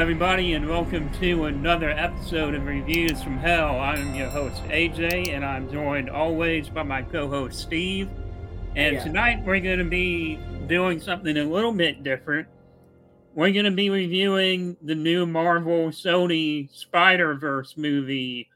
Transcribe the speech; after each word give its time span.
everybody, 0.00 0.54
and 0.54 0.66
welcome 0.66 1.12
to 1.12 1.44
another 1.44 1.90
episode 1.90 2.54
of 2.54 2.64
Reviews 2.64 3.22
from 3.22 3.36
Hell. 3.36 3.78
I'm 3.78 4.14
your 4.14 4.30
host, 4.30 4.62
AJ, 4.64 5.28
and 5.28 5.44
I'm 5.44 5.70
joined 5.70 6.08
always 6.08 6.70
by 6.70 6.84
my 6.84 7.02
co 7.02 7.28
host, 7.28 7.60
Steve. 7.60 8.08
And 8.74 8.96
Yeah. 8.96 9.04
tonight 9.04 9.44
we're 9.44 9.60
going 9.60 9.78
to 9.78 9.84
be 9.84 10.38
doing 10.66 11.00
something 11.00 11.36
a 11.36 11.44
little 11.44 11.74
bit 11.74 12.02
different. 12.02 12.48
We're 13.34 13.52
going 13.52 13.66
to 13.66 13.70
be 13.72 13.90
reviewing 13.90 14.78
the 14.80 14.94
new 14.94 15.26
Marvel 15.26 15.88
Sony 15.88 16.70
Spider 16.72 17.34
Verse 17.34 17.76
movie, 17.76 18.48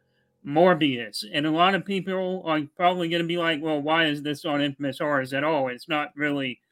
Morbius. 0.47 1.27
And 1.30 1.45
a 1.45 1.51
lot 1.51 1.74
of 1.74 1.84
people 1.84 2.42
are 2.47 2.62
probably 2.74 3.11
going 3.11 3.23
to 3.23 3.29
be 3.29 3.37
like, 3.37 3.62
well, 3.62 3.83
why 3.83 4.06
is 4.06 4.23
this 4.23 4.47
on 4.47 4.62
Infamous 4.62 4.98
Horrors 4.98 5.34
at 5.34 5.45
all? 5.45 5.69
It's 5.69 5.91
not 5.91 6.16
really 6.16 6.62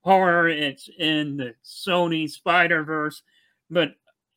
horror, 0.00 0.48
it's 0.48 0.88
in 0.98 1.36
the 1.36 1.54
Sony 1.62 2.30
Spider 2.30 2.82
Verse. 2.82 3.20
But 3.70 3.96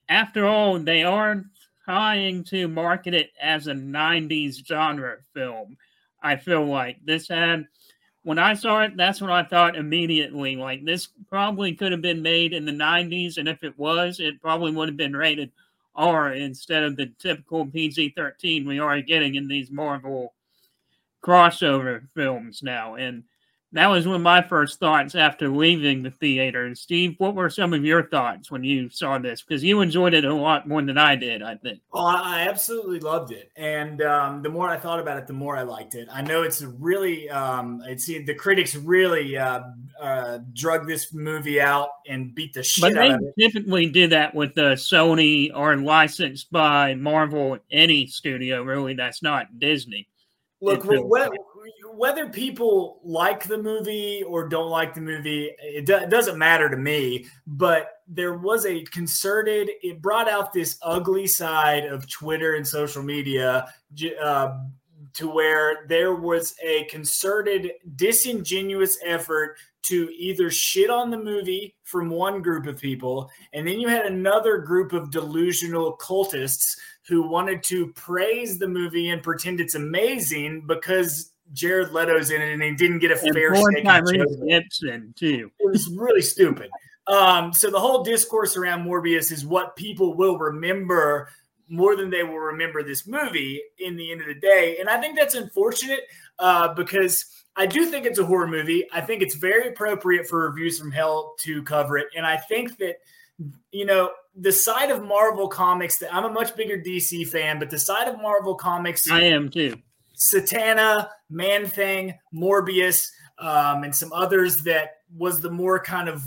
after 0.09 0.45
all, 0.45 0.79
they 0.79 1.03
are 1.03 1.43
trying 1.83 2.43
to 2.45 2.67
market 2.67 3.13
it 3.13 3.31
as 3.41 3.67
a 3.67 3.73
90s 3.73 4.65
genre 4.65 5.17
film. 5.33 5.77
I 6.21 6.35
feel 6.35 6.65
like 6.65 6.97
this 7.05 7.27
had, 7.27 7.67
when 8.23 8.39
I 8.39 8.55
saw 8.55 8.81
it, 8.81 8.97
that's 8.97 9.21
what 9.21 9.31
I 9.31 9.43
thought 9.43 9.75
immediately. 9.75 10.55
Like, 10.55 10.83
this 10.83 11.09
probably 11.29 11.73
could 11.73 11.91
have 11.91 12.01
been 12.01 12.23
made 12.23 12.53
in 12.53 12.65
the 12.65 12.71
90s, 12.71 13.37
and 13.37 13.47
if 13.47 13.63
it 13.63 13.77
was, 13.77 14.19
it 14.19 14.41
probably 14.41 14.71
would 14.71 14.89
have 14.89 14.97
been 14.97 15.15
rated 15.15 15.51
R 15.95 16.33
instead 16.33 16.83
of 16.83 16.97
the 16.97 17.11
typical 17.19 17.65
PG 17.65 18.13
13 18.15 18.67
we 18.67 18.79
are 18.79 18.99
getting 19.01 19.35
in 19.35 19.47
these 19.47 19.71
Marvel 19.71 20.33
crossover 21.23 22.07
films 22.13 22.61
now. 22.61 22.95
And 22.95 23.23
that 23.75 23.87
was 23.87 24.07
one 24.07 24.15
of 24.15 24.21
my 24.21 24.41
first 24.41 24.79
thoughts 24.79 25.15
after 25.15 25.49
leaving 25.49 26.01
the 26.01 26.11
theater. 26.11 26.73
Steve, 26.75 27.15
what 27.17 27.35
were 27.35 27.49
some 27.49 27.73
of 27.73 27.83
your 27.83 28.07
thoughts 28.07 28.49
when 28.49 28.63
you 28.63 28.89
saw 28.89 29.17
this? 29.17 29.41
Because 29.41 29.63
you 29.63 29.81
enjoyed 29.81 30.13
it 30.13 30.25
a 30.25 30.33
lot 30.33 30.67
more 30.67 30.81
than 30.81 30.97
I 30.97 31.15
did, 31.15 31.43
I 31.43 31.55
think. 31.55 31.81
Oh, 31.93 32.05
I 32.05 32.47
absolutely 32.49 32.99
loved 32.99 33.31
it, 33.31 33.51
and 33.55 34.01
um, 34.01 34.41
the 34.41 34.49
more 34.49 34.69
I 34.69 34.77
thought 34.77 34.99
about 34.99 35.17
it, 35.17 35.27
the 35.27 35.33
more 35.33 35.57
I 35.57 35.63
liked 35.63 35.95
it. 35.95 36.07
I 36.11 36.21
know 36.21 36.43
it's 36.43 36.61
really, 36.61 37.29
um, 37.29 37.81
it's 37.85 38.05
the 38.05 38.33
critics 38.33 38.75
really 38.75 39.37
uh, 39.37 39.61
uh, 40.01 40.39
drug 40.53 40.87
this 40.87 41.13
movie 41.13 41.59
out 41.59 41.89
and 42.07 42.33
beat 42.33 42.53
the 42.53 42.63
shit 42.63 42.81
But 42.93 42.97
out 42.97 43.11
of 43.15 43.21
it. 43.21 43.33
typically 43.37 43.89
do 43.89 44.07
that 44.07 44.33
with 44.33 44.55
the 44.55 44.73
Sony 44.75 45.51
or 45.53 45.75
licensed 45.75 46.51
by 46.51 46.95
Marvel, 46.95 47.57
any 47.71 48.07
studio 48.07 48.63
really 48.63 48.93
that's 48.93 49.21
not 49.21 49.59
Disney. 49.59 50.07
Look, 50.65 50.83
whether, 50.85 51.35
whether 51.93 52.29
people 52.29 52.99
like 53.03 53.43
the 53.43 53.57
movie 53.57 54.23
or 54.23 54.47
don't 54.47 54.69
like 54.69 54.93
the 54.93 55.01
movie, 55.01 55.51
it, 55.59 55.85
do, 55.85 55.95
it 55.95 56.09
doesn't 56.09 56.37
matter 56.37 56.69
to 56.69 56.77
me. 56.77 57.27
But 57.47 58.01
there 58.07 58.33
was 58.33 58.65
a 58.65 58.83
concerted. 58.85 59.69
It 59.81 60.01
brought 60.01 60.29
out 60.29 60.53
this 60.53 60.77
ugly 60.81 61.27
side 61.27 61.85
of 61.85 62.09
Twitter 62.09 62.55
and 62.55 62.67
social 62.67 63.03
media. 63.03 63.67
Uh, 64.21 64.59
to 65.15 65.29
where 65.29 65.85
there 65.87 66.13
was 66.13 66.53
a 66.61 66.83
concerted, 66.85 67.71
disingenuous 67.95 68.97
effort 69.05 69.55
to 69.83 70.09
either 70.17 70.51
shit 70.51 70.89
on 70.89 71.09
the 71.09 71.17
movie 71.17 71.73
from 71.83 72.09
one 72.09 72.41
group 72.41 72.67
of 72.67 72.79
people, 72.79 73.29
and 73.53 73.67
then 73.67 73.79
you 73.79 73.87
had 73.87 74.05
another 74.05 74.57
group 74.57 74.93
of 74.93 75.11
delusional 75.11 75.95
cultists 75.97 76.77
who 77.07 77.27
wanted 77.27 77.61
to 77.63 77.87
praise 77.93 78.57
the 78.57 78.67
movie 78.67 79.09
and 79.09 79.21
pretend 79.21 79.59
it's 79.59 79.75
amazing 79.75 80.65
because 80.65 81.31
Jared 81.53 81.91
Leto's 81.91 82.31
in 82.31 82.41
it 82.41 82.53
and 82.53 82.63
he 82.63 82.73
didn't 82.73 82.99
get 82.99 83.11
a 83.11 83.19
And 83.23 83.33
fair 83.33 83.55
shake. 83.55 83.63
of 83.65 83.73
the 83.73 83.81
Tyrese 83.81 84.17
joke. 84.17 84.47
Gibson, 84.47 85.13
too. 85.15 85.51
It 85.59 85.69
was 85.69 85.87
really 85.95 86.21
stupid. 86.21 86.69
Um, 87.07 87.53
so 87.53 87.69
the 87.69 87.79
whole 87.79 88.03
discourse 88.03 88.57
around 88.57 88.83
Morbius 88.83 89.31
is 89.31 89.45
what 89.45 89.75
people 89.75 90.15
will 90.15 90.39
remember 90.39 91.29
more 91.67 91.95
than 91.95 92.09
they 92.09 92.23
will 92.23 92.39
remember 92.39 92.81
this 92.83 93.05
movie 93.07 93.61
in 93.79 93.95
the 93.95 94.11
end 94.11 94.21
of 94.21 94.27
the 94.27 94.35
day. 94.39 94.77
And 94.79 94.89
I 94.89 94.99
think 94.99 95.17
that's 95.17 95.35
unfortunate 95.35 96.01
uh, 96.39 96.73
because 96.73 97.25
I 97.55 97.67
do 97.67 97.85
think 97.85 98.05
it's 98.05 98.19
a 98.19 98.25
horror 98.25 98.47
movie. 98.47 98.85
I 98.91 99.01
think 99.01 99.21
it's 99.21 99.35
very 99.35 99.69
appropriate 99.69 100.27
for 100.27 100.49
Reviews 100.49 100.79
from 100.79 100.91
Hell 100.91 101.35
to 101.41 101.61
cover 101.63 101.97
it. 101.97 102.07
And 102.17 102.25
I 102.25 102.37
think 102.37 102.77
that, 102.79 102.95
you 103.71 103.85
know, 103.85 104.11
the 104.35 104.51
side 104.51 104.91
of 104.91 105.03
Marvel 105.03 105.47
Comics 105.47 105.97
that 105.99 106.13
I'm 106.13 106.25
a 106.25 106.29
much 106.29 106.55
bigger 106.55 106.77
DC 106.77 107.27
fan, 107.27 107.59
but 107.59 107.69
the 107.69 107.79
side 107.79 108.07
of 108.07 108.21
Marvel 108.21 108.55
Comics 108.55 109.09
I 109.09 109.21
am, 109.21 109.49
too. 109.49 109.77
Satana, 110.33 111.09
Man 111.29 111.67
Thing, 111.67 112.17
Morbius, 112.33 113.01
um, 113.39 113.83
and 113.83 113.95
some 113.95 114.13
others 114.13 114.57
that 114.63 114.91
was 115.15 115.39
the 115.39 115.51
more 115.51 115.79
kind 115.79 116.09
of 116.09 116.23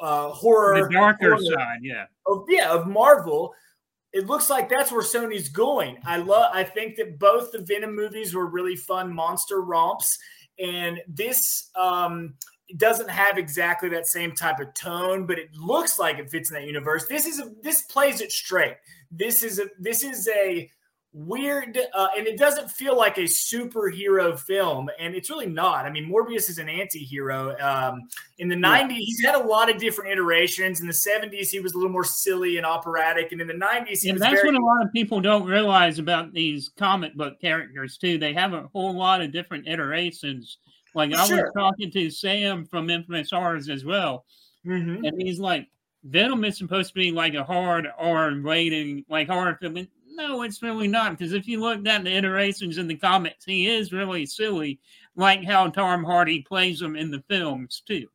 uh, 0.00 0.30
horror, 0.30 0.86
The 0.86 0.92
darker 0.92 1.34
horror 1.34 1.42
side, 1.42 1.78
yeah. 1.82 2.06
of 2.26 2.44
yeah 2.48 2.72
of 2.72 2.86
Marvel. 2.86 3.54
It 4.12 4.26
looks 4.26 4.48
like 4.48 4.68
that's 4.68 4.92
where 4.92 5.02
Sony's 5.02 5.48
going. 5.48 5.98
I 6.04 6.18
love. 6.18 6.50
I 6.52 6.62
think 6.62 6.96
that 6.96 7.18
both 7.18 7.50
the 7.50 7.60
Venom 7.60 7.96
movies 7.96 8.32
were 8.32 8.46
really 8.46 8.76
fun 8.76 9.12
monster 9.12 9.62
romps, 9.62 10.16
and 10.58 11.00
this 11.08 11.70
um, 11.74 12.34
doesn't 12.76 13.10
have 13.10 13.38
exactly 13.38 13.88
that 13.90 14.06
same 14.06 14.32
type 14.32 14.60
of 14.60 14.72
tone, 14.74 15.26
but 15.26 15.38
it 15.38 15.54
looks 15.54 15.98
like 15.98 16.18
it 16.18 16.30
fits 16.30 16.50
in 16.50 16.54
that 16.54 16.66
universe. 16.66 17.06
This 17.08 17.26
is 17.26 17.40
a, 17.40 17.50
this 17.62 17.82
plays 17.82 18.20
it 18.20 18.32
straight. 18.32 18.76
This 19.10 19.42
is 19.42 19.58
a 19.58 19.66
this 19.78 20.02
is 20.04 20.28
a 20.28 20.70
weird 21.16 21.78
uh, 21.94 22.08
and 22.18 22.26
it 22.26 22.36
doesn't 22.36 22.68
feel 22.68 22.96
like 22.96 23.18
a 23.18 23.22
superhero 23.22 24.36
film 24.36 24.90
and 24.98 25.14
it's 25.14 25.30
really 25.30 25.46
not 25.46 25.86
i 25.86 25.90
mean 25.90 26.10
morbius 26.10 26.50
is 26.50 26.58
an 26.58 26.68
anti-hero 26.68 27.56
um, 27.60 28.00
in 28.38 28.48
the 28.48 28.56
Yeah. 28.56 28.88
90s 28.88 28.96
he's 28.96 29.24
had 29.24 29.36
a 29.36 29.46
lot 29.46 29.70
of 29.70 29.78
different 29.78 30.10
iterations 30.10 30.80
in 30.80 30.88
the 30.88 30.92
70s 30.92 31.50
he 31.50 31.60
was 31.60 31.74
a 31.74 31.76
little 31.76 31.92
more 31.92 32.02
silly 32.02 32.56
and 32.56 32.66
operatic 32.66 33.30
and 33.30 33.40
in 33.40 33.46
the 33.46 33.54
90s 33.54 34.00
he 34.00 34.08
And 34.08 34.16
was 34.16 34.22
that's 34.22 34.34
very 34.42 34.48
what 34.52 34.60
a 34.60 34.64
lot 34.64 34.84
of 34.84 34.92
people 34.92 35.20
don't 35.20 35.46
realize 35.46 36.00
about 36.00 36.32
these 36.32 36.70
comic 36.76 37.14
book 37.14 37.40
characters 37.40 37.96
too. 37.96 38.18
They 38.18 38.32
have 38.32 38.52
a 38.52 38.68
whole 38.72 38.92
lot 38.92 39.20
of 39.20 39.30
different 39.30 39.68
iterations. 39.68 40.58
Like 40.94 41.12
I 41.12 41.20
was 41.22 41.52
talking 41.56 41.90
to 41.90 42.10
Sam 42.10 42.64
from 42.64 42.88
Infamous 42.90 43.30
Horrors 43.30 43.68
as 43.68 43.84
well, 43.84 44.24
Mhm. 44.64 45.06
and 45.06 45.20
he's 45.20 45.40
like, 45.40 45.68
Venom 46.04 46.44
is 46.44 46.56
supposed 46.58 46.88
to 46.90 46.94
be 46.94 47.10
like 47.10 47.34
a 47.34 47.42
hard 47.44 47.88
R 47.98 48.30
rating, 48.32 49.04
like 49.08 49.28
horror 49.28 49.56
film. 49.60 49.76
And 49.78 49.88
No, 50.06 50.42
it's 50.42 50.62
really 50.62 50.86
not. 50.86 51.18
Because 51.18 51.32
if 51.32 51.48
you 51.48 51.58
look 51.60 51.84
at 51.86 52.04
the 52.04 52.10
iterations 52.16 52.78
in 52.78 52.86
the 52.86 52.94
comics, 52.96 53.44
he 53.44 53.66
is 53.66 53.92
really 53.92 54.24
silly, 54.26 54.78
like 55.16 55.42
how 55.42 55.68
Tom 55.68 56.04
Hardy 56.04 56.42
plays 56.42 56.80
him 56.80 56.94
in 56.94 57.10
the 57.10 57.22
films 57.28 57.82
too. 57.84 58.08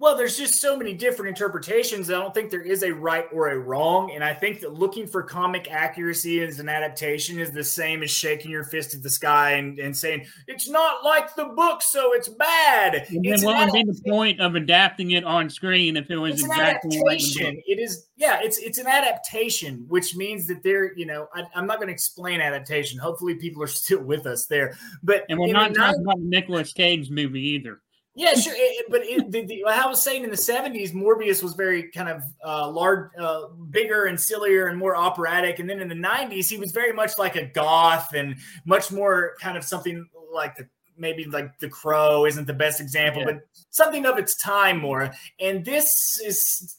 Well, 0.00 0.16
there's 0.16 0.38
just 0.38 0.54
so 0.62 0.78
many 0.78 0.94
different 0.94 1.28
interpretations. 1.28 2.08
I 2.08 2.14
don't 2.14 2.32
think 2.32 2.50
there 2.50 2.62
is 2.62 2.82
a 2.82 2.90
right 2.90 3.26
or 3.34 3.50
a 3.50 3.58
wrong. 3.58 4.12
And 4.14 4.24
I 4.24 4.32
think 4.32 4.60
that 4.60 4.72
looking 4.72 5.06
for 5.06 5.22
comic 5.22 5.70
accuracy 5.70 6.40
as 6.40 6.58
an 6.58 6.70
adaptation 6.70 7.38
is 7.38 7.50
the 7.50 7.62
same 7.62 8.02
as 8.02 8.10
shaking 8.10 8.50
your 8.50 8.64
fist 8.64 8.94
at 8.94 9.02
the 9.02 9.10
sky 9.10 9.52
and, 9.52 9.78
and 9.78 9.94
saying, 9.94 10.24
it's 10.46 10.70
not 10.70 11.04
like 11.04 11.36
the 11.36 11.44
book, 11.44 11.82
so 11.82 12.14
it's 12.14 12.30
bad. 12.30 12.94
And 12.94 13.26
It's 13.26 13.42
then 13.42 13.50
an 13.50 13.54
what 13.54 13.72
would 13.74 13.86
be 13.86 13.92
the 13.92 14.10
point 14.10 14.40
of 14.40 14.54
adapting 14.54 15.10
it 15.10 15.24
on 15.24 15.50
screen 15.50 15.98
if 15.98 16.10
it 16.10 16.16
was 16.16 16.32
it's 16.32 16.44
an 16.44 16.50
exactly 16.50 16.88
like 16.88 16.94
the 16.94 17.00
book? 17.00 17.08
adaptation. 17.12 17.62
It 17.66 17.78
is, 17.78 18.06
yeah, 18.16 18.40
it's 18.42 18.56
it's 18.56 18.78
an 18.78 18.86
adaptation, 18.86 19.84
which 19.88 20.16
means 20.16 20.46
that 20.46 20.62
they're, 20.62 20.96
you 20.96 21.04
know, 21.04 21.28
I, 21.34 21.44
I'm 21.54 21.66
not 21.66 21.76
going 21.76 21.88
to 21.88 21.92
explain 21.92 22.40
adaptation. 22.40 22.98
Hopefully, 22.98 23.34
people 23.34 23.62
are 23.62 23.66
still 23.82 24.02
with 24.02 24.24
us 24.24 24.46
there. 24.46 24.78
But 25.02 25.26
And 25.28 25.38
we're 25.38 25.52
not 25.52 25.74
talking 25.74 26.00
about 26.00 26.16
the 26.16 26.24
Nicolas 26.24 26.72
Cage 26.72 27.10
movie 27.10 27.40
either. 27.40 27.82
Yeah, 28.20 28.34
sure. 28.34 28.52
It- 28.56 28.86
but 28.90 29.00
it, 29.04 29.30
the, 29.30 29.44
the, 29.46 29.64
I 29.64 29.86
was 29.86 30.02
saying 30.02 30.24
in 30.24 30.30
the 30.30 30.36
'70s, 30.36 30.92
Morbius 30.92 31.42
was 31.42 31.54
very 31.54 31.90
kind 31.90 32.08
of 32.08 32.22
uh, 32.44 32.68
large, 32.70 33.10
uh, 33.18 33.48
bigger 33.70 34.04
and 34.06 34.20
sillier 34.20 34.66
and 34.66 34.78
more 34.78 34.94
operatic. 34.96 35.58
And 35.58 35.68
then 35.70 35.80
in 35.80 35.88
the 35.88 35.94
'90s, 35.94 36.48
he 36.48 36.58
was 36.58 36.72
very 36.72 36.92
much 36.92 37.12
like 37.18 37.36
a 37.36 37.46
goth 37.46 38.12
and 38.14 38.36
much 38.66 38.90
more 38.92 39.32
kind 39.40 39.56
of 39.56 39.64
something 39.64 40.06
like 40.32 40.56
the 40.56 40.68
maybe 40.98 41.24
like 41.24 41.58
The 41.60 41.68
Crow 41.70 42.26
isn't 42.26 42.46
the 42.46 42.52
best 42.52 42.78
example, 42.80 43.22
Yeah. 43.22 43.32
but 43.32 43.40
something 43.70 44.04
of 44.04 44.18
its 44.18 44.36
time 44.42 44.78
more. 44.80 45.10
And 45.40 45.64
this 45.64 46.20
is 46.24 46.76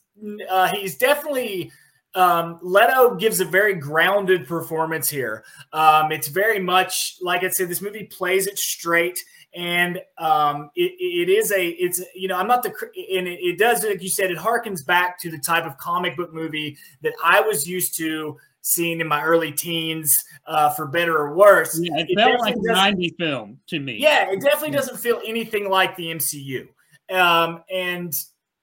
uh, 0.49 0.67
he's 0.67 0.97
definitely. 0.97 1.71
Um, 2.13 2.59
Leto 2.61 3.15
gives 3.15 3.39
a 3.39 3.45
very 3.45 3.73
grounded 3.73 4.45
performance 4.45 5.09
here. 5.09 5.45
Um, 5.71 6.11
it's 6.11 6.27
very 6.27 6.59
much 6.59 7.15
like 7.21 7.41
I 7.45 7.47
said, 7.47 7.69
this 7.69 7.81
movie 7.81 8.03
plays 8.03 8.47
it 8.47 8.59
straight 8.59 9.17
and 9.53 9.99
um, 10.17 10.71
it, 10.75 10.93
it 10.99 11.29
is 11.29 11.51
a 11.51 11.67
it's 11.69 12.01
you 12.15 12.27
know 12.27 12.37
I'm 12.37 12.47
not 12.47 12.63
the 12.63 12.69
and 12.95 13.27
it, 13.27 13.39
it 13.41 13.57
does 13.59 13.83
like 13.83 14.01
you 14.01 14.09
said 14.09 14.31
it 14.31 14.37
harkens 14.37 14.85
back 14.85 15.19
to 15.21 15.31
the 15.31 15.37
type 15.39 15.65
of 15.65 15.77
comic 15.77 16.15
book 16.15 16.33
movie 16.33 16.77
that 17.01 17.13
I 17.23 17.41
was 17.41 17.67
used 17.67 17.95
to 17.97 18.37
seeing 18.63 19.01
in 19.01 19.07
my 19.07 19.23
early 19.23 19.51
teens, 19.51 20.23
uh, 20.45 20.69
for 20.69 20.85
better 20.85 21.17
or 21.17 21.33
worse. 21.33 21.79
Yeah, 21.81 21.97
it, 21.97 22.11
It 22.11 22.15
felt 22.15 22.39
like 22.41 22.53
a 22.53 22.57
doesn't- 22.59 22.75
90 22.75 23.15
film 23.17 23.59
to 23.67 23.79
me. 23.79 23.97
Yeah, 23.97 24.29
it 24.29 24.39
definitely 24.39 24.69
doesn't 24.77 24.97
feel 24.97 25.19
anything 25.25 25.67
like 25.67 25.95
the 25.95 26.11
MCU. 26.11 26.67
Um, 27.11 27.63
and 27.73 28.13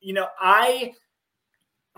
you 0.01 0.13
know, 0.15 0.29
I 0.41 0.93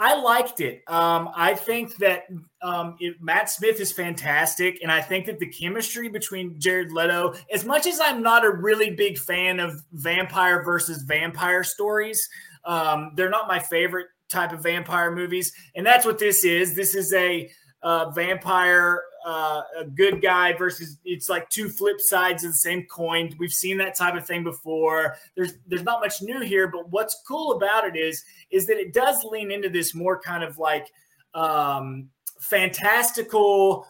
I 0.01 0.19
liked 0.19 0.63
it. 0.63 0.83
Um, 0.87 1.29
I 1.37 1.55
think 1.55 1.97
that 1.99 2.23
um, 2.63 2.97
it, 3.01 3.17
Matt 3.21 3.51
Smith 3.51 3.79
is 3.81 3.93
fantastic, 3.93 4.79
and 4.83 4.91
I 4.91 5.03
think 5.03 5.27
that 5.27 5.39
the 5.39 5.47
chemistry 5.47 6.09
between 6.09 6.59
Jared 6.59 6.91
Leto, 6.91 7.35
as 7.53 7.67
much 7.67 7.87
as 7.87 8.01
I'm 8.01 8.23
not 8.23 8.43
a 8.43 8.51
really 8.51 8.89
big 8.89 9.19
fan 9.19 9.61
of 9.61 9.83
vampire 9.93 10.65
versus 10.65 11.03
vampire 11.03 11.63
stories, 11.63 12.27
um, 12.65 13.13
they're 13.15 13.29
not 13.29 13.47
my 13.47 13.59
favorite 13.59 14.07
type 14.31 14.53
of 14.53 14.63
vampire 14.63 15.15
movies, 15.15 15.53
and 15.75 15.85
that's 15.85 16.07
what 16.07 16.19
this 16.19 16.45
is. 16.45 16.75
This 16.75 16.95
is 16.95 17.13
a 17.13 17.51
uh, 17.83 18.09
vampire, 18.13 19.03
uh, 19.25 19.63
a 19.79 19.85
good 19.85 20.23
guy 20.23 20.53
versus 20.53 20.99
it's 21.05 21.29
like 21.29 21.49
two 21.51 21.69
flip 21.69 22.01
sides 22.01 22.45
of 22.45 22.51
the 22.51 22.57
same 22.57 22.85
coin. 22.85 23.35
We've 23.39 23.53
seen 23.53 23.77
that 23.79 23.97
type 23.97 24.15
of 24.15 24.27
thing 24.27 24.45
before. 24.45 25.17
There's 25.35 25.55
there's 25.67 25.83
not 25.83 26.01
much 26.01 26.23
new 26.23 26.41
here, 26.41 26.69
but 26.69 26.91
what's 26.91 27.23
cool 27.27 27.53
about 27.53 27.85
it 27.85 27.97
is 27.97 28.25
is 28.51 28.67
that 28.67 28.79
it 28.79 28.93
does 28.93 29.25
lean 29.25 29.51
into 29.51 29.69
this 29.69 29.95
more 29.95 30.21
kind 30.21 30.43
of 30.43 30.59
like 30.59 30.91
um, 31.35 32.09
fantastical 32.41 33.87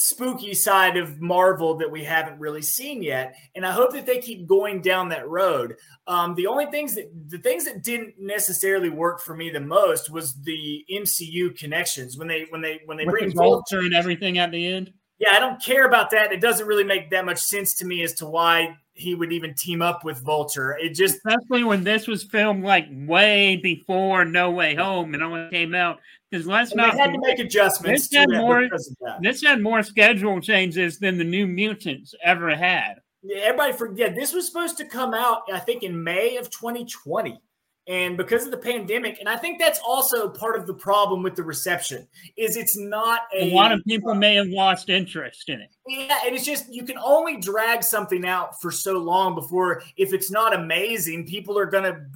spooky 0.00 0.54
side 0.54 0.96
of 0.96 1.20
Marvel 1.20 1.76
that 1.76 1.90
we 1.90 2.04
haven't 2.04 2.38
really 2.38 2.62
seen 2.62 3.02
yet. 3.02 3.34
And 3.56 3.66
I 3.66 3.72
hope 3.72 3.92
that 3.92 4.06
they 4.06 4.18
keep 4.18 4.46
going 4.46 4.80
down 4.80 5.08
that 5.08 5.28
road. 5.28 5.74
Um, 6.06 6.36
the 6.36 6.46
only 6.46 6.66
things 6.66 6.94
that 6.94 7.10
the 7.28 7.38
things 7.38 7.64
that 7.64 7.82
didn't 7.82 8.14
necessarily 8.16 8.90
work 8.90 9.20
for 9.20 9.34
me 9.34 9.50
the 9.50 9.60
most 9.60 10.08
was 10.10 10.40
the 10.42 10.84
MCU 10.88 11.56
connections 11.56 12.16
when 12.16 12.28
they 12.28 12.46
when 12.50 12.60
they 12.60 12.80
when 12.84 12.96
they 12.96 13.06
With 13.06 13.12
bring 13.12 13.28
the 13.30 13.34
Vulture 13.34 13.80
and 13.80 13.94
everything 13.94 14.38
at 14.38 14.52
the 14.52 14.64
end. 14.64 14.92
Yeah, 15.18 15.30
I 15.32 15.40
don't 15.40 15.60
care 15.60 15.84
about 15.84 16.10
that. 16.10 16.30
It 16.30 16.40
doesn't 16.40 16.66
really 16.66 16.84
make 16.84 17.10
that 17.10 17.24
much 17.24 17.38
sense 17.38 17.74
to 17.78 17.84
me 17.84 18.04
as 18.04 18.14
to 18.14 18.26
why 18.26 18.76
he 18.92 19.16
would 19.16 19.32
even 19.32 19.52
team 19.54 19.82
up 19.82 20.04
with 20.04 20.24
Vulture. 20.24 20.76
It 20.80 20.94
just 20.94 21.16
especially 21.16 21.64
when 21.64 21.82
this 21.82 22.06
was 22.06 22.22
filmed 22.22 22.62
like 22.62 22.86
way 22.88 23.56
before 23.56 24.24
No 24.24 24.52
Way 24.52 24.76
Home 24.76 25.14
and 25.14 25.24
only 25.24 25.50
came 25.50 25.74
out 25.74 25.98
because 26.30 26.46
let's 26.46 26.72
and 26.72 26.78
not 26.78 26.92
they 26.92 26.98
had 26.98 27.12
to 27.12 27.20
make 27.20 27.38
adjustments 27.38 28.08
this 28.08 28.18
had 28.18 28.30
more- 28.30 28.62
because 28.62 28.88
of 28.88 28.96
that. 29.00 29.22
this 29.22 29.42
had 29.42 29.60
more 29.60 29.82
schedule 29.82 30.40
changes 30.40 30.98
than 30.98 31.18
the 31.18 31.24
New 31.24 31.46
Mutants 31.46 32.14
ever 32.22 32.54
had. 32.54 32.96
Yeah, 33.22 33.38
everybody 33.44 33.72
forget 33.72 34.14
this 34.14 34.32
was 34.32 34.46
supposed 34.46 34.76
to 34.78 34.84
come 34.84 35.14
out, 35.14 35.42
I 35.52 35.58
think, 35.58 35.82
in 35.82 36.02
May 36.02 36.36
of 36.36 36.50
2020. 36.50 37.40
And 37.88 38.18
because 38.18 38.44
of 38.44 38.50
the 38.50 38.58
pandemic, 38.58 39.18
and 39.18 39.30
I 39.30 39.36
think 39.36 39.58
that's 39.58 39.80
also 39.84 40.28
part 40.28 40.58
of 40.58 40.66
the 40.66 40.74
problem 40.74 41.22
with 41.22 41.34
the 41.34 41.42
reception, 41.42 42.06
is 42.36 42.58
it's 42.58 42.76
not 42.76 43.22
a, 43.34 43.50
A 43.50 43.54
lot 43.54 43.72
of 43.72 43.82
people 43.86 44.14
may 44.14 44.34
have 44.34 44.48
lost 44.48 44.90
interest 44.90 45.48
in 45.48 45.62
it. 45.62 45.70
Yeah, 45.86 46.18
and 46.26 46.36
it's 46.36 46.44
just 46.44 46.70
you 46.70 46.84
can 46.84 46.98
only 46.98 47.38
drag 47.38 47.82
something 47.82 48.26
out 48.26 48.60
for 48.60 48.70
so 48.70 48.98
long 48.98 49.34
before 49.34 49.82
if 49.96 50.12
it's 50.12 50.30
not 50.30 50.54
amazing, 50.54 51.26
people 51.26 51.58
are 51.58 51.64
gonna 51.64 52.06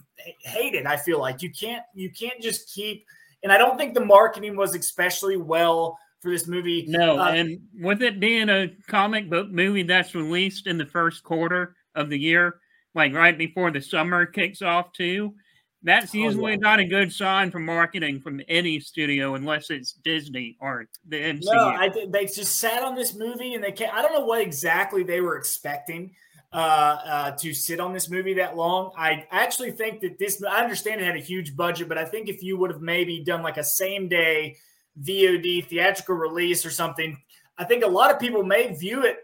hate 0.40 0.74
it. 0.74 0.86
I 0.86 0.98
feel 0.98 1.18
like 1.18 1.40
you 1.40 1.50
can't 1.50 1.82
you 1.94 2.10
can't 2.10 2.40
just 2.42 2.70
keep 2.70 3.06
and 3.42 3.52
I 3.52 3.58
don't 3.58 3.76
think 3.78 3.94
the 3.94 4.04
marketing 4.04 4.56
was 4.56 4.74
especially 4.74 5.36
well 5.36 5.98
for 6.20 6.30
this 6.30 6.46
movie. 6.46 6.84
No, 6.88 7.18
Uh, 7.18 7.30
and 7.32 7.58
with 7.80 8.02
it 8.02 8.20
being 8.20 8.48
a 8.48 8.68
comic 8.86 9.28
book 9.28 9.50
movie 9.50 9.82
that's 9.82 10.14
released 10.14 10.66
in 10.66 10.78
the 10.78 10.86
first 10.86 11.24
quarter 11.24 11.74
of 11.94 12.08
the 12.10 12.18
year, 12.18 12.60
like 12.94 13.12
right 13.14 13.36
before 13.36 13.70
the 13.70 13.80
summer 13.80 14.24
kicks 14.26 14.62
off 14.62 14.92
too, 14.92 15.34
that's 15.82 16.14
Oh, 16.14 16.18
usually 16.18 16.52
yeah. 16.52 16.58
not 16.60 16.78
a 16.78 16.84
good 16.84 17.12
sign 17.12 17.50
for 17.50 17.58
marketing 17.58 18.20
from 18.20 18.40
any 18.48 18.78
studio 18.78 19.34
unless 19.34 19.68
it's 19.70 19.94
Disney 20.04 20.56
or 20.60 20.86
the 21.08 21.16
MCU. 21.16 21.40
No, 21.52 21.66
I 21.66 21.88
they 22.08 22.26
just 22.26 22.58
sat 22.58 22.84
on 22.84 22.94
this 22.94 23.14
movie 23.14 23.54
and 23.54 23.64
they 23.64 23.72
can't. 23.72 23.92
I 23.92 24.00
don't 24.00 24.12
know 24.12 24.24
what 24.24 24.40
exactly 24.40 25.02
they 25.02 25.20
were 25.20 25.36
expecting 25.36 26.14
uh, 26.52 26.56
uh, 26.56 27.30
to 27.32 27.54
sit 27.54 27.80
on 27.80 27.92
this 27.92 28.10
movie 28.10 28.34
that 28.34 28.56
long. 28.56 28.92
I 28.96 29.26
actually 29.30 29.70
think 29.70 30.00
that 30.02 30.18
this. 30.18 30.42
I 30.42 30.62
understand 30.62 31.00
it 31.00 31.04
had 31.04 31.16
a 31.16 31.20
huge 31.20 31.56
budget, 31.56 31.88
but 31.88 31.98
I 31.98 32.04
think 32.04 32.28
if 32.28 32.42
you 32.42 32.58
would 32.58 32.70
have 32.70 32.82
maybe 32.82 33.20
done 33.24 33.42
like 33.42 33.56
a 33.56 33.64
same 33.64 34.08
day 34.08 34.56
VOD 35.00 35.66
theatrical 35.66 36.14
release 36.14 36.66
or 36.66 36.70
something, 36.70 37.16
I 37.56 37.64
think 37.64 37.84
a 37.84 37.88
lot 37.88 38.10
of 38.10 38.20
people 38.20 38.42
may 38.42 38.74
view 38.74 39.02
it 39.04 39.18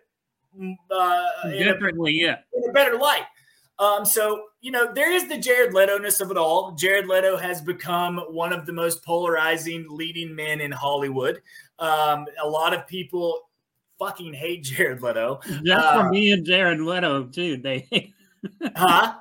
mm, 0.59 0.75
uh, 0.91 1.49
in 1.49 1.69
a 1.69 1.73
Differently, 1.73 2.15
yeah. 2.15 2.39
in 2.55 2.71
a 2.71 2.73
better 2.73 2.97
light. 2.97 3.25
Um, 3.79 4.05
so 4.05 4.45
you 4.61 4.73
know, 4.73 4.93
there 4.93 5.13
is 5.13 5.29
the 5.29 5.39
Jared 5.39 5.75
Leto-ness 5.75 6.21
of 6.21 6.31
it 6.31 6.37
all. 6.37 6.73
Jared 6.73 7.07
Leto 7.07 7.37
has 7.37 7.61
become 7.61 8.19
one 8.31 8.53
of 8.53 8.67
the 8.67 8.73
most 8.73 9.05
polarizing 9.05 9.87
leading 9.89 10.35
men 10.35 10.61
in 10.61 10.73
Hollywood. 10.73 11.43
Um, 11.79 12.27
a 12.43 12.49
lot 12.49 12.75
of 12.75 12.87
people 12.87 13.48
fucking 13.99 14.33
hate 14.35 14.62
Jared 14.65 15.03
Leto. 15.03 15.41
Just 15.65 15.71
Uh, 15.87 16.03
for 16.05 16.11
me 16.11 16.33
and 16.33 16.45
Jared 16.45 16.81
Leto 16.81 17.25
too. 17.25 17.56
They 17.59 17.87
Huh? 18.77 19.15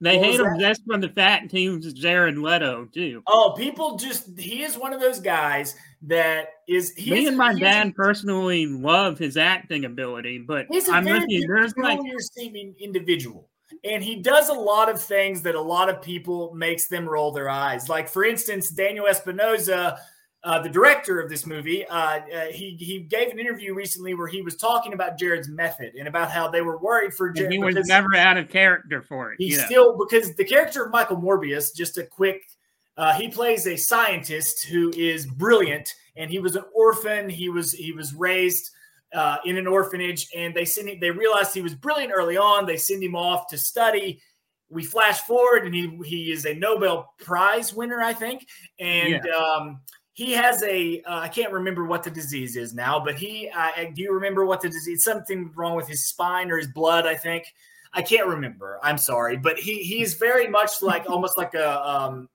they 0.00 0.18
What 0.18 0.26
hate 0.26 0.40
him 0.40 0.58
just 0.60 0.82
from 0.86 1.00
the 1.00 1.08
fact 1.08 1.50
team's 1.50 1.92
Jared 1.92 2.36
Leto 2.38 2.86
too. 2.92 3.22
Oh, 3.26 3.54
people 3.56 3.96
just 3.96 4.38
he 4.38 4.62
is 4.62 4.76
one 4.78 4.92
of 4.92 5.00
those 5.00 5.18
guys 5.20 5.74
that 6.02 6.48
is 6.68 6.94
he 6.94 7.10
Me 7.10 7.22
is- 7.22 7.28
and 7.28 7.36
my 7.36 7.54
dad 7.54 7.94
personally 7.94 8.66
love 8.66 9.18
his 9.18 9.36
acting 9.36 9.84
ability, 9.84 10.38
but 10.38 10.66
He's 10.70 10.88
a 10.88 10.92
I'm 10.92 11.04
very 11.04 11.24
you. 11.28 11.46
There's 11.46 11.76
like 11.76 12.00
seeming 12.18 12.74
individual. 12.78 13.48
And 13.84 14.04
he 14.04 14.16
does 14.16 14.50
a 14.50 14.54
lot 14.54 14.90
of 14.90 15.00
things 15.02 15.40
that 15.42 15.54
a 15.54 15.60
lot 15.60 15.88
of 15.88 16.02
people 16.02 16.52
makes 16.54 16.86
them 16.88 17.08
roll 17.08 17.32
their 17.32 17.48
eyes. 17.48 17.88
Like, 17.88 18.06
for 18.06 18.22
instance, 18.22 18.68
Daniel 18.70 19.06
Espinosa, 19.06 19.98
uh, 20.44 20.60
the 20.60 20.68
director 20.68 21.20
of 21.20 21.30
this 21.30 21.46
movie, 21.46 21.86
uh, 21.86 22.18
uh, 22.18 22.46
he 22.50 22.76
he 22.80 23.00
gave 23.00 23.28
an 23.28 23.38
interview 23.38 23.74
recently 23.74 24.14
where 24.14 24.26
he 24.26 24.42
was 24.42 24.56
talking 24.56 24.92
about 24.92 25.16
Jared's 25.16 25.48
method 25.48 25.94
and 25.94 26.08
about 26.08 26.32
how 26.32 26.48
they 26.48 26.62
were 26.62 26.78
worried 26.78 27.14
for 27.14 27.28
and 27.28 27.36
Jared. 27.36 27.52
he 27.52 27.58
was 27.58 27.86
never 27.86 28.16
out 28.16 28.36
of 28.36 28.48
character 28.48 29.02
for 29.02 29.32
it. 29.32 29.36
He's 29.38 29.58
yeah. 29.58 29.66
still 29.66 29.96
because 29.96 30.34
the 30.34 30.44
character 30.44 30.84
of 30.84 30.90
Michael 30.90 31.18
Morbius, 31.18 31.72
just 31.74 31.96
a 31.96 32.02
quick, 32.02 32.42
uh, 32.96 33.12
he 33.12 33.28
plays 33.28 33.68
a 33.68 33.76
scientist 33.76 34.64
who 34.64 34.90
is 34.96 35.26
brilliant, 35.26 35.88
and 36.16 36.28
he 36.28 36.40
was 36.40 36.56
an 36.56 36.64
orphan. 36.74 37.28
He 37.28 37.48
was 37.48 37.70
he 37.72 37.92
was 37.92 38.12
raised 38.12 38.68
uh, 39.14 39.36
in 39.44 39.56
an 39.56 39.68
orphanage, 39.68 40.28
and 40.34 40.52
they 40.56 40.64
send 40.64 40.88
him, 40.88 40.98
they 41.00 41.12
realized 41.12 41.54
he 41.54 41.62
was 41.62 41.76
brilliant 41.76 42.12
early 42.12 42.36
on. 42.36 42.66
They 42.66 42.78
send 42.78 43.00
him 43.00 43.14
off 43.14 43.46
to 43.50 43.58
study. 43.58 44.20
We 44.68 44.82
flash 44.82 45.20
forward, 45.20 45.66
and 45.66 45.74
he 45.74 46.00
he 46.04 46.32
is 46.32 46.46
a 46.46 46.54
Nobel 46.54 47.14
Prize 47.20 47.72
winner, 47.72 48.02
I 48.02 48.12
think, 48.12 48.48
and. 48.80 49.24
Um, 49.28 49.80
he 50.14 50.32
has 50.32 50.62
a 50.62 51.02
uh, 51.02 51.20
I 51.20 51.28
can't 51.28 51.52
remember 51.52 51.84
what 51.84 52.02
the 52.02 52.10
disease 52.10 52.56
is 52.56 52.74
now, 52.74 53.00
but 53.00 53.14
he 53.14 53.50
uh, 53.54 53.70
do 53.94 54.02
you 54.02 54.12
remember 54.12 54.44
what 54.44 54.60
the 54.60 54.68
disease? 54.68 54.98
Is 54.98 55.04
something 55.04 55.50
wrong 55.54 55.74
with 55.74 55.88
his 55.88 56.06
spine 56.06 56.50
or 56.50 56.58
his 56.58 56.68
blood, 56.68 57.06
I 57.06 57.14
think. 57.14 57.44
I 57.94 58.02
can't 58.02 58.26
remember. 58.26 58.78
I'm 58.82 58.98
sorry, 58.98 59.36
but 59.36 59.58
he 59.58 59.78
he's 59.82 60.14
very 60.14 60.48
much 60.48 60.82
like 60.82 61.08
almost 61.08 61.38
like 61.38 61.54
a 61.54 61.88
um. 61.88 62.28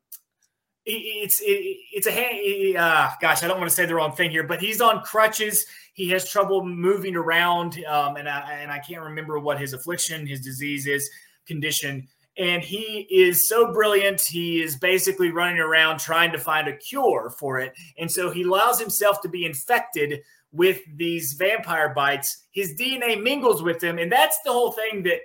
It's 0.90 1.42
it, 1.42 1.78
it's 1.92 2.08
a 2.08 2.12
hand. 2.12 2.78
Uh, 2.78 3.10
gosh, 3.20 3.44
I 3.44 3.48
don't 3.48 3.58
want 3.58 3.70
to 3.70 3.76
say 3.76 3.86
the 3.86 3.94
wrong 3.94 4.14
thing 4.14 4.32
here, 4.32 4.44
but 4.44 4.62
he's 4.62 4.80
on 4.80 5.02
crutches. 5.02 5.66
He 5.94 6.08
has 6.10 6.30
trouble 6.30 6.66
moving 6.66 7.16
around, 7.18 7.84
um, 7.86 8.16
and 8.16 8.30
I 8.30 8.54
and 8.54 8.72
I 8.72 8.80
can't 8.80 9.02
remember 9.02 9.38
what 9.38 9.60
his 9.60 9.74
affliction, 9.74 10.26
his 10.26 10.40
disease 10.40 10.88
is, 10.88 11.10
condition. 11.46 12.08
And 12.38 12.62
he 12.62 13.08
is 13.10 13.50
so 13.50 13.74
brilliant. 13.74 14.22
He 14.22 14.62
is 14.62 14.76
basically 14.76 15.32
running 15.32 15.60
around 15.60 16.00
trying 16.00 16.32
to 16.32 16.38
find 16.38 16.68
a 16.68 16.78
cure 16.78 17.34
for 17.40 17.60
it, 17.60 17.74
and 17.98 18.12
so 18.12 18.30
he 18.30 18.44
allows 18.44 18.80
himself 18.80 19.22
to 19.22 19.30
be 19.30 19.46
infected 19.46 20.22
with 20.52 20.80
these 20.96 21.34
vampire 21.34 21.94
bites. 21.94 22.46
His 22.52 22.74
DNA 22.76 23.22
mingles 23.22 23.64
with 23.64 23.80
them, 23.80 23.98
and 23.98 24.12
that's 24.12 24.38
the 24.46 24.52
whole 24.52 24.72
thing 24.72 25.04
that 25.04 25.20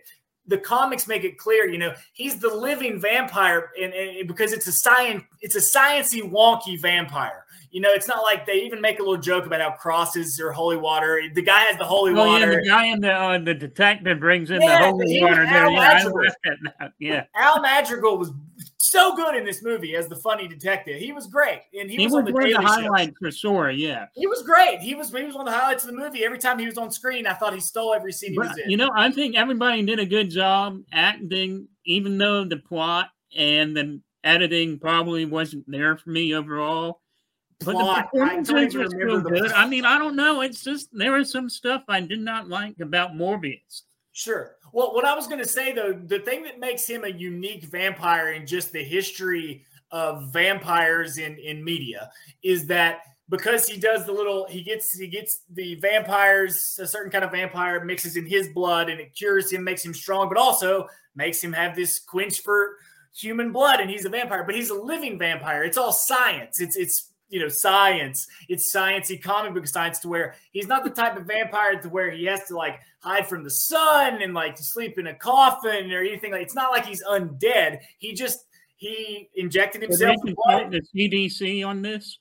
the 0.47 0.59
comics 0.59 1.07
make 1.07 1.25
it 1.25 1.39
clear. 1.39 1.69
You 1.69 1.79
know, 1.79 1.95
he's 2.13 2.39
the 2.39 2.55
living 2.55 3.01
vampire, 3.01 3.71
and, 3.81 3.93
and 3.93 4.29
because 4.29 4.53
it's 4.53 4.67
a 4.67 4.73
science, 4.73 5.25
it's 5.41 5.57
a 5.57 5.59
sciency, 5.79 6.23
wonky 6.23 6.81
vampire. 6.81 7.45
You 7.73 7.81
know, 7.81 7.91
it's 7.91 8.07
not 8.07 8.23
like 8.23 8.45
they 8.45 8.63
even 8.65 8.83
make 8.83 8.99
a 8.99 9.03
little 9.03 9.17
joke 9.17 9.47
about 9.47 9.63
how 9.63 9.71
crosses 9.71 10.39
are 10.39 10.53
holy 10.53 10.77
water. 10.77 11.23
The 11.35 11.41
guy 11.41 11.61
has 11.61 11.79
the 11.79 11.85
holy 11.85 12.13
Oh 12.13 12.17
yeah, 12.17 12.47
water. 12.47 12.61
the 12.63 12.69
guy 12.69 12.87
in 12.87 13.01
the 13.01 13.13
uh, 13.13 13.39
the 13.39 13.55
detective 13.55 14.21
brings 14.21 14.51
in 14.51 14.61
Yeah, 14.61 14.79
the 14.79 14.87
holy 14.89 15.21
water 15.23 15.47
there. 15.47 15.65
Al 15.65 15.73
Yeah, 15.73 15.79
I 15.81 15.95
Madrigal. 15.95 16.21
laughed 16.23 16.37
at 16.47 16.59
that. 16.79 16.93
Yeah, 16.99 17.25
Al 17.35 17.61
Madrigal 17.63 18.19
was 18.19 18.31
so 18.77 19.17
good 19.17 19.35
in 19.37 19.45
this 19.47 19.63
movie 19.63 19.97
as 19.97 20.07
the 20.09 20.17
funny 20.17 20.47
detective. 20.47 21.01
He 21.01 21.13
was 21.13 21.27
great, 21.29 21.61
and 21.79 21.91
he, 21.91 21.97
he, 21.97 22.05
was, 22.05 22.13
was 22.13 22.19
on 22.19 22.25
the 22.27 22.33
one 22.33 22.43
of 22.43 22.49
Daily 22.51 22.63
the 22.63 22.69
highlights 22.69 23.17
for 23.19 23.31
sure. 23.31 23.71
Yeah, 23.71 24.07
He 24.15 24.27
was 24.27 24.43
great. 24.43 24.81
He 24.81 24.95
was 24.95 25.11
he 25.11 25.25
was 25.25 25.35
one 25.35 25.49
of 25.49 25.53
the 25.55 25.59
highlights 25.59 25.85
of 25.85 25.93
the 25.93 25.97
movie. 25.97 26.25
Every 26.27 26.39
time 26.39 26.59
he 26.59 26.67
was 26.67 26.77
on 26.77 26.91
screen, 26.91 27.27
I 27.27 27.33
thought 27.33 27.55
he 27.55 27.61
stole 27.61 27.95
every 27.95 28.13
scene 28.13 28.33
he 28.33 28.39
was 28.39 28.57
in. 28.63 28.71
you 28.71 28.77
know, 28.77 28.91
I 28.95 29.11
think 29.11 29.35
everybody 29.35 29.83
did 29.83 29.99
a 29.99 30.05
good 30.07 30.29
job 30.31 30.79
acting, 30.93 31.69
even 31.87 32.19
though 32.19 32.45
the 32.45 32.59
plot 32.59 33.09
and 33.35 33.75
the 33.77 34.01
editing 34.25 34.79
probably 34.79 35.25
wasn't 35.25 35.65
there 35.67 35.97
for 35.97 36.11
me 36.11 36.35
overall. 36.35 37.01
But 37.65 37.73
Plot, 37.73 38.09
the 38.13 38.21
I 38.21 38.29
don't 38.29 38.45
performances 38.47 38.75
even 38.75 38.81
were 38.81 38.87
still 38.89 38.99
remember 38.99 39.31
the 39.31 39.41
good. 39.41 39.53
I 39.53 39.67
mean, 39.67 39.85
I 39.85 39.99
don't 39.99 40.17
know. 40.17 40.41
It's 40.41 40.63
just 40.63 40.89
there 40.93 41.13
was 41.13 41.31
some 41.31 41.49
stuff 41.49 41.83
I 41.89 42.01
did 42.01 42.21
not 42.21 42.49
like 42.49 42.81
about 42.81 43.13
Morbius. 43.13 43.83
Sure. 44.13 44.57
Well, 44.73 44.95
what 44.95 45.05
I 45.05 45.15
was 45.15 45.27
going 45.27 45.41
to 45.41 45.49
say 45.49 45.73
though, 45.73 45.93
the 45.93 46.21
thing 46.21 46.43
that 46.45 46.59
makes 46.59 46.87
him 46.87 47.05
a 47.05 47.09
unique 47.09 47.65
vampire 47.65 48.33
in 48.33 48.47
just 48.47 48.73
the 48.73 48.83
history 48.83 49.65
of 49.91 50.33
vampires 50.33 51.19
in 51.19 51.39
in 51.39 51.63
media 51.63 52.11
is 52.43 52.67
that 52.67 53.01
because 53.29 53.67
he 53.67 53.79
does 53.79 54.05
the 54.07 54.13
little 54.13 54.47
he 54.49 54.63
gets 54.63 54.99
he 54.99 55.07
gets 55.07 55.43
the 55.53 55.75
vampires 55.77 56.79
a 56.81 56.87
certain 56.87 57.11
kind 57.11 57.25
of 57.25 57.31
vampire 57.31 57.85
mixes 57.85 58.17
in 58.17 58.27
his 58.27 58.49
blood 58.49 58.89
and 58.89 59.01
it 59.01 59.15
cures 59.15 59.53
him 59.53 59.63
makes 59.63 59.85
him 59.85 59.95
strong 59.95 60.29
but 60.29 60.39
also 60.39 60.87
makes 61.15 61.43
him 61.43 61.53
have 61.53 61.77
this 61.77 61.99
quench 61.99 62.41
for 62.41 62.77
human 63.15 63.53
blood 63.53 63.81
and 63.81 63.91
he's 63.91 64.07
a 64.07 64.09
vampire 64.09 64.45
but 64.45 64.55
he's 64.55 64.71
a 64.71 64.75
living 64.75 65.19
vampire 65.19 65.63
it's 65.63 65.77
all 65.77 65.93
science 65.93 66.59
it's 66.59 66.77
it's 66.77 67.12
you 67.33 67.41
know 67.41 67.49
science 67.49 68.29
it's 68.49 68.73
sciencey 68.73 69.21
comic 69.21 69.53
book 69.55 69.67
science 69.67 69.99
to 69.99 70.09
where 70.09 70.35
he's 70.53 70.69
not 70.69 70.85
the 70.85 70.91
type 70.91 71.17
of 71.17 71.25
vampire 71.25 71.81
to 71.81 71.89
where 71.89 72.11
he 72.11 72.25
has 72.25 72.45
to 72.45 72.57
like 72.57 72.79
hide 73.01 73.27
from 73.27 73.43
the 73.43 73.51
sun 73.51 74.23
and 74.23 74.35
like 74.35 74.55
to 74.55 74.63
sleep 74.63 74.99
in 74.99 75.09
a 75.09 75.15
coffin 75.15 75.91
or 75.91 76.01
anything 76.01 76.31
like 76.31 76.43
it's 76.43 76.55
not 76.55 76.71
like 76.71 76.87
he's 76.87 77.03
undead 77.05 77.79
he 77.99 78.13
just 78.13 78.47
he 78.83 79.31
injected 79.37 79.81
himself 79.81 80.17
with 80.25 80.35
blood. 80.35 80.73
the 80.73 80.83
CDC 80.93 81.65
on 81.65 81.83
this. 81.83 82.19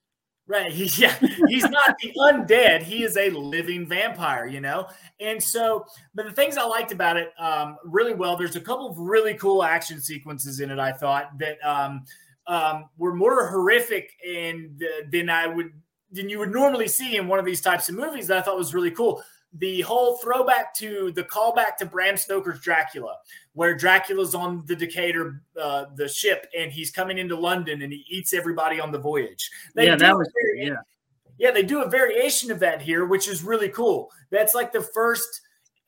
Right. 0.47 0.71
He's 0.73 0.99
yeah, 0.99 1.15
he's 1.47 1.63
not 1.63 1.95
the 2.01 2.11
undead. 2.17 2.83
He 2.83 3.03
is 3.03 3.15
a 3.17 3.29
living 3.29 3.87
vampire, 3.87 4.45
you 4.45 4.59
know? 4.59 4.87
And 5.19 5.41
so, 5.41 5.85
but 6.13 6.25
the 6.25 6.31
things 6.31 6.57
I 6.57 6.65
liked 6.65 6.91
about 6.91 7.17
it 7.17 7.31
um, 7.39 7.77
really 7.85 8.13
well, 8.13 8.35
there's 8.35 8.57
a 8.57 8.61
couple 8.61 8.89
of 8.89 8.97
really 8.99 9.33
cool 9.35 9.63
action 9.63 10.01
sequences 10.01 10.59
in 10.59 10.69
it, 10.69 10.77
I 10.77 10.91
thought, 10.91 11.37
that 11.39 11.57
um, 11.63 12.03
um, 12.47 12.89
were 12.97 13.13
more 13.13 13.47
horrific 13.47 14.11
and 14.27 14.81
uh, 14.83 15.05
than 15.11 15.29
I 15.29 15.47
would 15.47 15.71
than 16.11 16.29
you 16.29 16.39
would 16.39 16.51
normally 16.51 16.87
see 16.87 17.15
in 17.15 17.27
one 17.27 17.39
of 17.39 17.45
these 17.45 17.61
types 17.61 17.87
of 17.87 17.95
movies 17.95 18.27
that 18.27 18.37
I 18.37 18.41
thought 18.41 18.57
was 18.57 18.73
really 18.73 18.91
cool 18.91 19.23
the 19.53 19.81
whole 19.81 20.17
throwback 20.17 20.73
to 20.75 21.11
the 21.11 21.23
callback 21.23 21.75
to 21.77 21.85
Bram 21.85 22.15
Stoker's 22.15 22.61
Dracula, 22.61 23.17
where 23.53 23.75
Dracula's 23.75 24.33
on 24.33 24.63
the 24.65 24.75
Demeter, 24.75 25.41
uh, 25.59 25.85
the 25.95 26.07
ship, 26.07 26.47
and 26.57 26.71
he's 26.71 26.89
coming 26.89 27.17
into 27.17 27.35
London 27.35 27.81
and 27.81 27.91
he 27.91 28.05
eats 28.09 28.33
everybody 28.33 28.79
on 28.79 28.91
the 28.91 28.99
voyage. 28.99 29.49
They 29.75 29.87
yeah, 29.87 29.95
that 29.97 30.15
was 30.15 30.31
vari- 30.33 30.67
yeah. 30.67 30.75
Yeah, 31.37 31.51
they 31.51 31.63
do 31.63 31.81
a 31.81 31.89
variation 31.89 32.51
of 32.51 32.59
that 32.59 32.81
here, 32.81 33.05
which 33.05 33.27
is 33.27 33.43
really 33.43 33.69
cool. 33.69 34.11
That's 34.29 34.53
like 34.53 34.71
the 34.71 34.81
first 34.81 35.41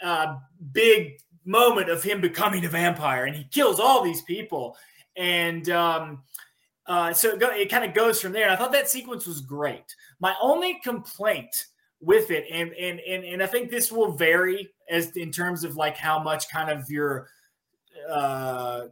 uh, 0.03 0.37
big 0.71 1.19
moment 1.45 1.89
of 1.89 2.01
him 2.01 2.21
becoming 2.21 2.65
a 2.65 2.69
vampire, 2.69 3.25
and 3.25 3.35
he 3.35 3.43
kills 3.45 3.79
all 3.79 4.03
these 4.03 4.23
people. 4.23 4.75
And 5.15 5.69
um, 5.69 6.23
uh, 6.85 7.13
so 7.13 7.29
it, 7.29 7.39
go, 7.39 7.49
it 7.49 7.69
kind 7.69 7.85
of 7.85 7.93
goes 7.93 8.21
from 8.21 8.31
there. 8.33 8.43
And 8.43 8.53
I 8.53 8.55
thought 8.55 8.71
that 8.73 8.89
sequence 8.89 9.25
was 9.25 9.41
great. 9.41 9.95
My 10.19 10.35
only 10.41 10.79
complaint 10.83 11.65
with 12.03 12.31
it 12.31 12.45
and 12.51 12.73
and 12.73 12.99
and, 12.99 13.23
and 13.23 13.41
i 13.41 13.45
think 13.45 13.69
this 13.69 13.91
will 13.91 14.11
vary 14.11 14.69
as 14.89 15.11
in 15.11 15.31
terms 15.31 15.63
of 15.63 15.75
like 15.75 15.95
how 15.95 16.19
much 16.19 16.49
kind 16.49 16.69
of 16.69 16.89
your 16.89 17.29
uh 18.11 18.83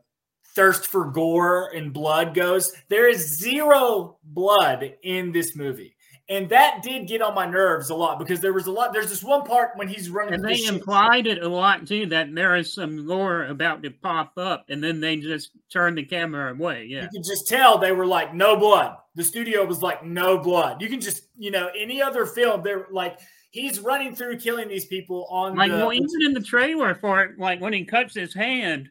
thirst 0.56 0.88
for 0.88 1.06
gore 1.12 1.72
and 1.76 1.94
blood 1.94 2.34
goes 2.34 2.72
there 2.90 3.10
is 3.10 3.38
zero 3.38 4.18
blood 4.24 4.96
in 5.04 5.32
this 5.32 5.56
movie 5.56 5.96
and 6.32 6.48
that 6.48 6.82
did 6.82 7.08
get 7.08 7.22
on 7.22 7.36
my 7.36 7.46
nerves 7.46 7.90
a 7.90 7.96
lot 7.96 8.18
because 8.18 8.40
there 8.40 8.54
was 8.54 8.66
a 8.66 8.72
lot. 8.72 8.94
There's 8.94 9.10
this 9.10 9.22
one 9.22 9.44
part 9.44 9.72
when 9.76 9.90
he's 9.90 10.10
running, 10.10 10.34
and 10.34 10.44
they 10.46 10.64
implied 10.64 11.28
it 11.28 11.44
a 11.44 11.48
lot 11.48 11.86
too 11.86 12.06
that 12.06 12.34
there 12.34 12.56
is 12.56 12.74
some 12.74 13.06
gore 13.06 13.44
about 13.48 13.84
to 13.84 13.92
pop 13.92 14.32
up, 14.38 14.66
and 14.70 14.82
then 14.82 15.02
they 15.02 15.18
just 15.18 15.52
turn 15.70 15.94
the 15.94 16.04
camera 16.04 16.54
away. 16.54 16.86
Yeah, 16.86 17.04
you 17.04 17.10
can 17.10 17.24
just 17.24 17.50
tell 17.50 17.78
they 17.78 17.92
were 17.92 18.06
like, 18.06 18.34
no 18.34 18.56
blood. 18.56 18.96
The 19.16 19.26
studio 19.26 19.66
was 19.66 19.82
like, 19.82 20.06
no 20.06 20.38
blood. 20.38 20.82
You 20.82 20.88
can 20.88 21.02
just, 21.02 21.28
you 21.38 21.52
know, 21.52 21.70
any 21.78 22.02
other 22.02 22.26
film, 22.26 22.64
they're 22.64 22.88
like, 22.92 23.20
he's 23.50 23.82
running 23.82 24.16
through 24.16 24.38
killing 24.38 24.70
these 24.70 24.86
people 24.86 25.28
on 25.30 25.58
like 25.58 25.70
the, 25.70 25.78
well, 25.78 25.92
even 25.92 26.08
in 26.26 26.34
the 26.34 26.42
trailer 26.42 26.96
for 26.96 27.22
it, 27.22 27.38
like 27.38 27.60
when 27.60 27.74
he 27.74 27.84
cuts 27.84 28.16
his 28.16 28.34
hand, 28.34 28.88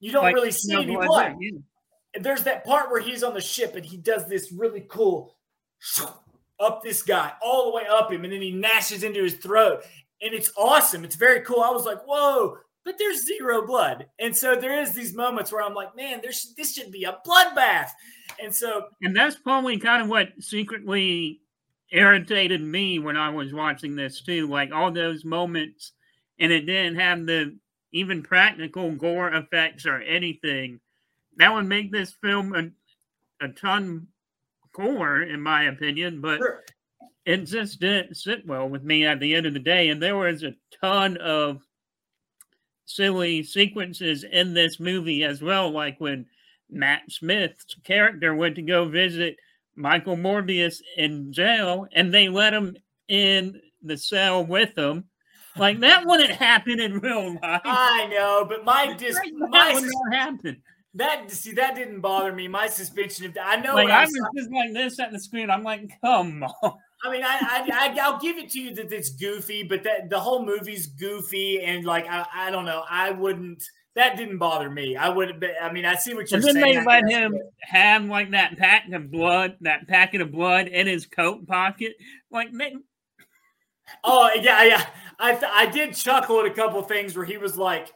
you 0.00 0.12
don't 0.12 0.22
like, 0.22 0.34
really 0.34 0.50
see 0.50 0.74
no 0.74 0.82
any 0.82 0.94
blood. 0.94 1.06
blood. 1.06 1.36
Yeah. 1.40 1.58
There's 2.20 2.42
that 2.42 2.66
part 2.66 2.90
where 2.90 3.00
he's 3.00 3.22
on 3.22 3.32
the 3.32 3.40
ship 3.40 3.74
and 3.74 3.86
he 3.86 3.96
does 3.96 4.28
this 4.28 4.52
really 4.52 4.84
cool 4.86 5.34
up 6.60 6.82
this 6.82 7.02
guy, 7.02 7.32
all 7.42 7.70
the 7.70 7.76
way 7.76 7.84
up 7.90 8.12
him, 8.12 8.24
and 8.24 8.32
then 8.32 8.42
he 8.42 8.52
gnashes 8.52 9.02
into 9.02 9.22
his 9.22 9.34
throat. 9.34 9.82
And 10.20 10.34
it's 10.34 10.52
awesome. 10.56 11.04
It's 11.04 11.16
very 11.16 11.40
cool. 11.42 11.60
I 11.60 11.70
was 11.70 11.84
like, 11.84 12.02
whoa, 12.04 12.58
but 12.84 12.96
there's 12.98 13.26
zero 13.26 13.66
blood. 13.66 14.06
And 14.18 14.36
so 14.36 14.56
there 14.56 14.80
is 14.80 14.92
these 14.92 15.14
moments 15.14 15.52
where 15.52 15.62
I'm 15.62 15.74
like, 15.74 15.94
man, 15.94 16.20
there's 16.22 16.54
this 16.56 16.74
should 16.74 16.90
be 16.90 17.04
a 17.04 17.18
bloodbath. 17.26 17.90
And 18.42 18.54
so 18.54 18.86
And 19.02 19.14
that's 19.14 19.36
probably 19.36 19.78
kind 19.78 20.02
of 20.02 20.08
what 20.08 20.30
secretly 20.40 21.40
irritated 21.90 22.62
me 22.62 22.98
when 22.98 23.16
I 23.16 23.30
was 23.30 23.52
watching 23.52 23.94
this 23.94 24.22
too. 24.22 24.46
Like 24.48 24.72
all 24.72 24.90
those 24.90 25.24
moments 25.24 25.92
and 26.38 26.52
it 26.52 26.62
didn't 26.62 26.96
have 26.96 27.26
the 27.26 27.56
even 27.92 28.22
practical 28.22 28.92
gore 28.92 29.32
effects 29.34 29.86
or 29.86 30.00
anything. 30.00 30.80
That 31.36 31.52
would 31.52 31.66
make 31.66 31.92
this 31.92 32.14
film 32.22 32.54
a, 32.54 33.44
a 33.44 33.48
ton 33.48 34.08
core, 34.78 35.22
in 35.22 35.40
my 35.40 35.64
opinion, 35.64 36.20
but 36.20 36.38
sure. 36.38 36.64
it 37.24 37.44
just 37.44 37.80
didn't 37.80 38.16
sit 38.16 38.46
well 38.46 38.68
with 38.68 38.82
me 38.82 39.04
at 39.04 39.20
the 39.20 39.34
end 39.34 39.46
of 39.46 39.54
the 39.54 39.60
day. 39.60 39.88
And 39.88 40.02
there 40.02 40.16
was 40.16 40.42
a 40.42 40.54
ton 40.80 41.16
of 41.16 41.62
silly 42.84 43.42
sequences 43.42 44.24
in 44.24 44.54
this 44.54 44.80
movie 44.80 45.24
as 45.24 45.42
well, 45.42 45.70
like 45.70 45.96
when 45.98 46.26
Matt 46.70 47.02
Smith's 47.10 47.74
character 47.84 48.34
went 48.34 48.56
to 48.56 48.62
go 48.62 48.88
visit 48.88 49.36
Michael 49.74 50.16
Morbius 50.16 50.80
in 50.96 51.32
jail, 51.32 51.86
and 51.92 52.12
they 52.12 52.28
let 52.28 52.52
him 52.52 52.76
in 53.08 53.60
the 53.82 53.96
cell 53.96 54.44
with 54.44 54.74
them. 54.74 55.04
Like 55.56 55.80
that 55.80 56.06
wouldn't 56.06 56.30
happen 56.30 56.80
in 56.80 56.98
real 56.98 57.34
life. 57.42 57.62
I 57.64 58.06
know, 58.10 58.44
but 58.48 58.64
my 58.64 58.94
dis 58.94 59.18
my 59.34 59.88
happen. 60.12 60.62
That 60.98 61.30
see 61.30 61.52
that 61.52 61.76
didn't 61.76 62.00
bother 62.00 62.32
me. 62.32 62.48
My 62.48 62.66
suspension 62.66 63.24
of 63.26 63.38
I 63.40 63.54
know. 63.60 63.76
Like 63.76 63.88
I 63.88 64.04
was 64.04 64.20
just 64.36 64.50
like 64.50 64.72
this 64.74 64.98
at 64.98 65.12
the 65.12 65.20
screen. 65.20 65.48
I'm 65.48 65.62
like, 65.62 65.88
come 66.00 66.42
on. 66.42 66.72
I 67.04 67.12
mean, 67.12 67.22
I, 67.24 67.94
I, 67.96 68.10
will 68.10 68.18
give 68.18 68.36
it 68.36 68.50
to 68.50 68.60
you 68.60 68.74
that 68.74 68.92
it's 68.92 69.10
goofy, 69.10 69.62
but 69.62 69.84
that 69.84 70.10
the 70.10 70.18
whole 70.18 70.44
movie's 70.44 70.88
goofy 70.88 71.62
and 71.62 71.84
like 71.84 72.06
I, 72.08 72.26
I 72.34 72.50
don't 72.50 72.64
know. 72.64 72.82
I 72.90 73.12
wouldn't. 73.12 73.62
That 73.94 74.16
didn't 74.16 74.38
bother 74.38 74.68
me. 74.68 74.96
I 74.96 75.08
would. 75.08 75.44
I 75.62 75.70
mean, 75.70 75.84
I 75.84 75.94
see 75.94 76.14
what 76.14 76.32
you're 76.32 76.38
and 76.38 76.48
then 76.48 76.54
saying. 76.54 76.78
they 76.80 76.84
let 76.84 77.08
him 77.08 77.38
have 77.60 78.04
like 78.06 78.32
that 78.32 78.58
packet 78.58 78.94
of 78.94 79.12
blood, 79.12 79.56
that 79.60 79.86
packet 79.86 80.20
of 80.20 80.32
blood 80.32 80.66
in 80.66 80.88
his 80.88 81.06
coat 81.06 81.46
pocket. 81.46 81.94
Like, 82.32 82.52
man. 82.52 82.82
Oh 84.02 84.30
yeah, 84.34 84.64
yeah. 84.64 84.86
I 85.20 85.40
I 85.54 85.66
did 85.66 85.94
chuckle 85.94 86.40
at 86.40 86.46
a 86.46 86.50
couple 86.50 86.82
things 86.82 87.16
where 87.16 87.24
he 87.24 87.36
was 87.36 87.56
like 87.56 87.92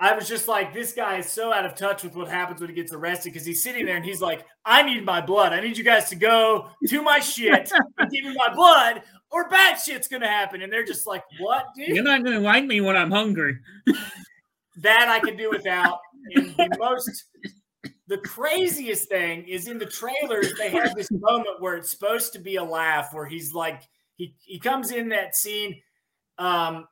I 0.00 0.14
was 0.14 0.28
just 0.28 0.46
like, 0.46 0.72
this 0.72 0.92
guy 0.92 1.18
is 1.18 1.26
so 1.26 1.52
out 1.52 1.66
of 1.66 1.74
touch 1.74 2.04
with 2.04 2.14
what 2.14 2.28
happens 2.28 2.60
when 2.60 2.70
he 2.70 2.76
gets 2.76 2.92
arrested 2.92 3.32
because 3.32 3.44
he's 3.46 3.64
sitting 3.64 3.84
there 3.84 3.96
and 3.96 4.04
he's 4.04 4.20
like, 4.20 4.46
I 4.64 4.82
need 4.82 5.04
my 5.04 5.20
blood. 5.20 5.52
I 5.52 5.60
need 5.60 5.76
you 5.76 5.82
guys 5.82 6.08
to 6.10 6.16
go 6.16 6.68
to 6.86 7.02
my 7.02 7.18
shit 7.18 7.70
and 7.98 8.10
give 8.10 8.24
me 8.24 8.34
my 8.34 8.54
blood, 8.54 9.02
or 9.30 9.48
bad 9.48 9.76
shit's 9.76 10.06
gonna 10.06 10.28
happen. 10.28 10.62
And 10.62 10.72
they're 10.72 10.84
just 10.84 11.06
like, 11.06 11.24
What, 11.40 11.66
dude? 11.76 11.88
You're 11.88 12.04
not 12.04 12.22
gonna 12.22 12.40
like 12.40 12.64
me 12.64 12.80
when 12.80 12.96
I'm 12.96 13.10
hungry. 13.10 13.58
that 14.76 15.08
I 15.08 15.18
can 15.18 15.36
do 15.36 15.50
without. 15.50 15.98
And 16.34 16.54
the 16.56 16.76
most 16.78 17.24
the 18.06 18.18
craziest 18.18 19.08
thing 19.08 19.46
is 19.46 19.68
in 19.68 19.78
the 19.78 19.86
trailers, 19.86 20.52
they 20.58 20.70
have 20.70 20.94
this 20.94 21.10
moment 21.10 21.60
where 21.60 21.76
it's 21.76 21.90
supposed 21.90 22.32
to 22.32 22.38
be 22.38 22.56
a 22.56 22.64
laugh, 22.64 23.12
where 23.12 23.26
he's 23.26 23.52
like, 23.52 23.82
he 24.16 24.34
he 24.40 24.58
comes 24.58 24.90
in 24.92 25.08
that 25.10 25.34
scene. 25.36 25.80
Um, 26.38 26.86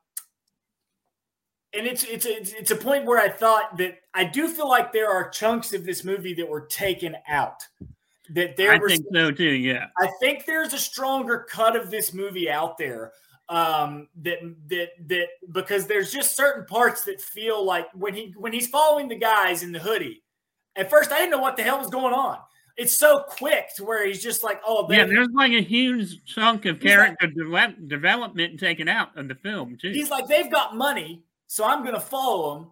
and 1.72 1.86
it's 1.86 2.04
it's 2.04 2.26
it's 2.26 2.52
it's 2.52 2.70
a 2.70 2.76
point 2.76 3.04
where 3.04 3.18
I 3.18 3.28
thought 3.28 3.76
that 3.78 3.98
I 4.14 4.24
do 4.24 4.48
feel 4.48 4.68
like 4.68 4.92
there 4.92 5.10
are 5.10 5.28
chunks 5.28 5.72
of 5.72 5.84
this 5.84 6.04
movie 6.04 6.34
that 6.34 6.48
were 6.48 6.66
taken 6.66 7.16
out. 7.28 7.62
That 8.30 8.56
there 8.56 8.72
I 8.72 8.78
were, 8.78 8.88
think 8.88 9.04
so 9.12 9.30
too. 9.30 9.52
Yeah, 9.52 9.86
I 9.98 10.08
think 10.20 10.46
there's 10.46 10.72
a 10.72 10.78
stronger 10.78 11.46
cut 11.48 11.76
of 11.76 11.90
this 11.90 12.12
movie 12.12 12.50
out 12.50 12.78
there. 12.78 13.12
Um, 13.48 14.08
that 14.22 14.38
that 14.68 14.88
that 15.06 15.28
because 15.52 15.86
there's 15.86 16.10
just 16.10 16.36
certain 16.36 16.64
parts 16.66 17.04
that 17.04 17.20
feel 17.20 17.64
like 17.64 17.86
when 17.94 18.14
he 18.14 18.34
when 18.36 18.52
he's 18.52 18.68
following 18.68 19.08
the 19.08 19.16
guys 19.16 19.62
in 19.62 19.72
the 19.72 19.78
hoodie. 19.78 20.22
At 20.74 20.90
first, 20.90 21.10
I 21.10 21.18
didn't 21.18 21.30
know 21.30 21.38
what 21.38 21.56
the 21.56 21.62
hell 21.62 21.78
was 21.78 21.88
going 21.88 22.12
on. 22.12 22.38
It's 22.76 22.98
so 22.98 23.24
quick 23.26 23.74
to 23.76 23.84
where 23.84 24.06
he's 24.06 24.22
just 24.22 24.44
like, 24.44 24.60
oh, 24.66 24.86
yeah. 24.90 25.06
There's 25.06 25.30
like 25.32 25.52
a 25.52 25.62
huge 25.62 26.22
chunk 26.26 26.66
of 26.66 26.80
character 26.80 27.32
like, 27.46 27.78
de- 27.78 27.86
development 27.86 28.60
taken 28.60 28.86
out 28.86 29.16
of 29.16 29.28
the 29.28 29.34
film 29.36 29.78
too. 29.80 29.90
He's 29.92 30.10
like, 30.10 30.26
they've 30.26 30.50
got 30.50 30.76
money 30.76 31.22
so 31.46 31.64
I'm 31.64 31.82
going 31.82 31.94
to 31.94 32.00
follow 32.00 32.56
him. 32.56 32.66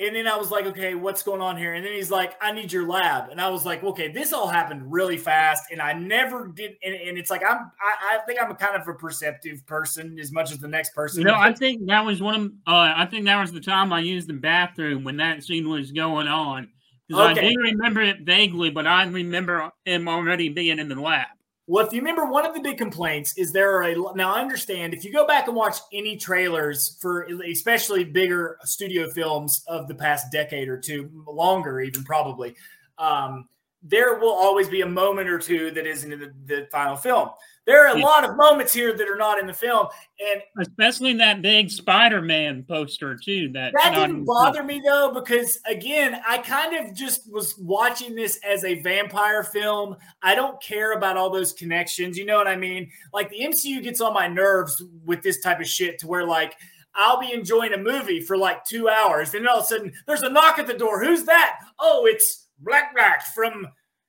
And 0.00 0.16
then 0.16 0.26
I 0.26 0.36
was 0.36 0.50
like, 0.50 0.66
okay, 0.66 0.96
what's 0.96 1.22
going 1.22 1.40
on 1.40 1.56
here? 1.56 1.74
And 1.74 1.86
then 1.86 1.92
he's 1.92 2.10
like, 2.10 2.34
I 2.40 2.50
need 2.50 2.72
your 2.72 2.88
lab. 2.88 3.30
And 3.30 3.40
I 3.40 3.48
was 3.48 3.64
like, 3.64 3.84
okay, 3.84 4.10
this 4.10 4.32
all 4.32 4.48
happened 4.48 4.90
really 4.92 5.16
fast. 5.16 5.70
And 5.70 5.80
I 5.80 5.92
never 5.92 6.48
did. 6.48 6.72
And, 6.82 6.96
and 6.96 7.16
it's 7.16 7.30
like, 7.30 7.42
I'm, 7.48 7.70
I, 7.80 8.16
I, 8.16 8.18
think 8.26 8.42
I'm 8.42 8.50
a 8.50 8.56
kind 8.56 8.74
of 8.74 8.88
a 8.88 8.94
perceptive 8.94 9.64
person 9.66 10.18
as 10.18 10.32
much 10.32 10.50
as 10.50 10.58
the 10.58 10.66
next 10.66 10.96
person. 10.96 11.22
No, 11.22 11.34
I 11.34 11.52
think 11.52 11.86
that 11.86 12.04
was 12.04 12.20
one 12.20 12.34
of, 12.34 12.46
uh, 12.66 12.92
I 12.96 13.06
think 13.06 13.26
that 13.26 13.40
was 13.40 13.52
the 13.52 13.60
time 13.60 13.92
I 13.92 14.00
used 14.00 14.28
the 14.28 14.34
bathroom 14.34 15.04
when 15.04 15.16
that 15.18 15.44
scene 15.44 15.68
was 15.68 15.92
going 15.92 16.26
on. 16.26 16.70
Because 17.06 17.38
okay. 17.38 17.46
I 17.46 17.50
do 17.50 17.60
remember 17.60 18.00
it 18.00 18.22
vaguely, 18.22 18.70
but 18.70 18.88
I 18.88 19.04
remember 19.04 19.70
him 19.84 20.08
already 20.08 20.48
being 20.48 20.80
in 20.80 20.88
the 20.88 21.00
lab. 21.00 21.26
Well, 21.66 21.86
if 21.86 21.94
you 21.94 22.00
remember, 22.00 22.26
one 22.26 22.44
of 22.44 22.54
the 22.54 22.60
big 22.60 22.76
complaints 22.76 23.38
is 23.38 23.50
there 23.50 23.74
are 23.74 23.82
a 23.84 23.94
now. 24.14 24.34
I 24.34 24.40
understand 24.40 24.92
if 24.92 25.02
you 25.02 25.10
go 25.10 25.26
back 25.26 25.46
and 25.46 25.56
watch 25.56 25.78
any 25.94 26.16
trailers 26.16 26.98
for 27.00 27.22
especially 27.22 28.04
bigger 28.04 28.58
studio 28.64 29.10
films 29.10 29.64
of 29.66 29.88
the 29.88 29.94
past 29.94 30.30
decade 30.30 30.68
or 30.68 30.78
two, 30.78 31.24
longer 31.26 31.80
even 31.80 32.04
probably, 32.04 32.54
um, 32.98 33.48
there 33.84 34.18
will 34.18 34.32
always 34.32 34.68
be 34.68 34.80
a 34.80 34.86
moment 34.86 35.28
or 35.28 35.38
two 35.38 35.70
that 35.72 35.86
isn't 35.86 36.12
in 36.12 36.18
the, 36.18 36.32
the 36.46 36.68
final 36.72 36.96
film. 36.96 37.28
There 37.66 37.86
are 37.86 37.94
a 37.94 37.98
yeah. 37.98 38.04
lot 38.04 38.24
of 38.24 38.36
moments 38.36 38.74
here 38.74 38.94
that 38.94 39.08
are 39.08 39.16
not 39.16 39.38
in 39.38 39.46
the 39.46 39.52
film, 39.54 39.86
and 40.20 40.42
especially 40.60 41.10
in 41.10 41.16
that 41.18 41.40
big 41.40 41.70
Spider-Man 41.70 42.64
poster 42.68 43.16
too. 43.16 43.50
That 43.52 43.72
that 43.74 43.94
didn't 43.94 44.24
bother 44.24 44.62
me 44.62 44.82
though, 44.84 45.12
because 45.12 45.58
again, 45.66 46.20
I 46.26 46.38
kind 46.38 46.76
of 46.76 46.94
just 46.94 47.30
was 47.32 47.54
watching 47.58 48.14
this 48.14 48.38
as 48.46 48.64
a 48.64 48.82
vampire 48.82 49.44
film. 49.44 49.96
I 50.22 50.34
don't 50.34 50.62
care 50.62 50.92
about 50.92 51.16
all 51.16 51.30
those 51.30 51.54
connections. 51.54 52.18
You 52.18 52.26
know 52.26 52.36
what 52.36 52.48
I 52.48 52.56
mean? 52.56 52.90
Like 53.14 53.30
the 53.30 53.40
MCU 53.40 53.82
gets 53.82 54.00
on 54.02 54.12
my 54.12 54.28
nerves 54.28 54.82
with 55.04 55.22
this 55.22 55.40
type 55.40 55.60
of 55.60 55.66
shit, 55.66 55.98
to 56.00 56.06
where 56.06 56.26
like 56.26 56.56
I'll 56.94 57.18
be 57.18 57.32
enjoying 57.32 57.72
a 57.72 57.78
movie 57.78 58.20
for 58.20 58.36
like 58.36 58.64
two 58.64 58.90
hours, 58.90 59.32
and 59.32 59.42
then 59.42 59.48
all 59.48 59.60
of 59.60 59.64
a 59.64 59.68
sudden 59.68 59.92
there's 60.06 60.22
a 60.22 60.28
knock 60.28 60.58
at 60.58 60.66
the 60.66 60.74
door. 60.74 61.02
Who's 61.02 61.24
that? 61.24 61.60
Oh, 61.78 62.04
it's 62.06 62.43
Black 62.64 62.94
Black 62.94 63.22
from 63.34 63.66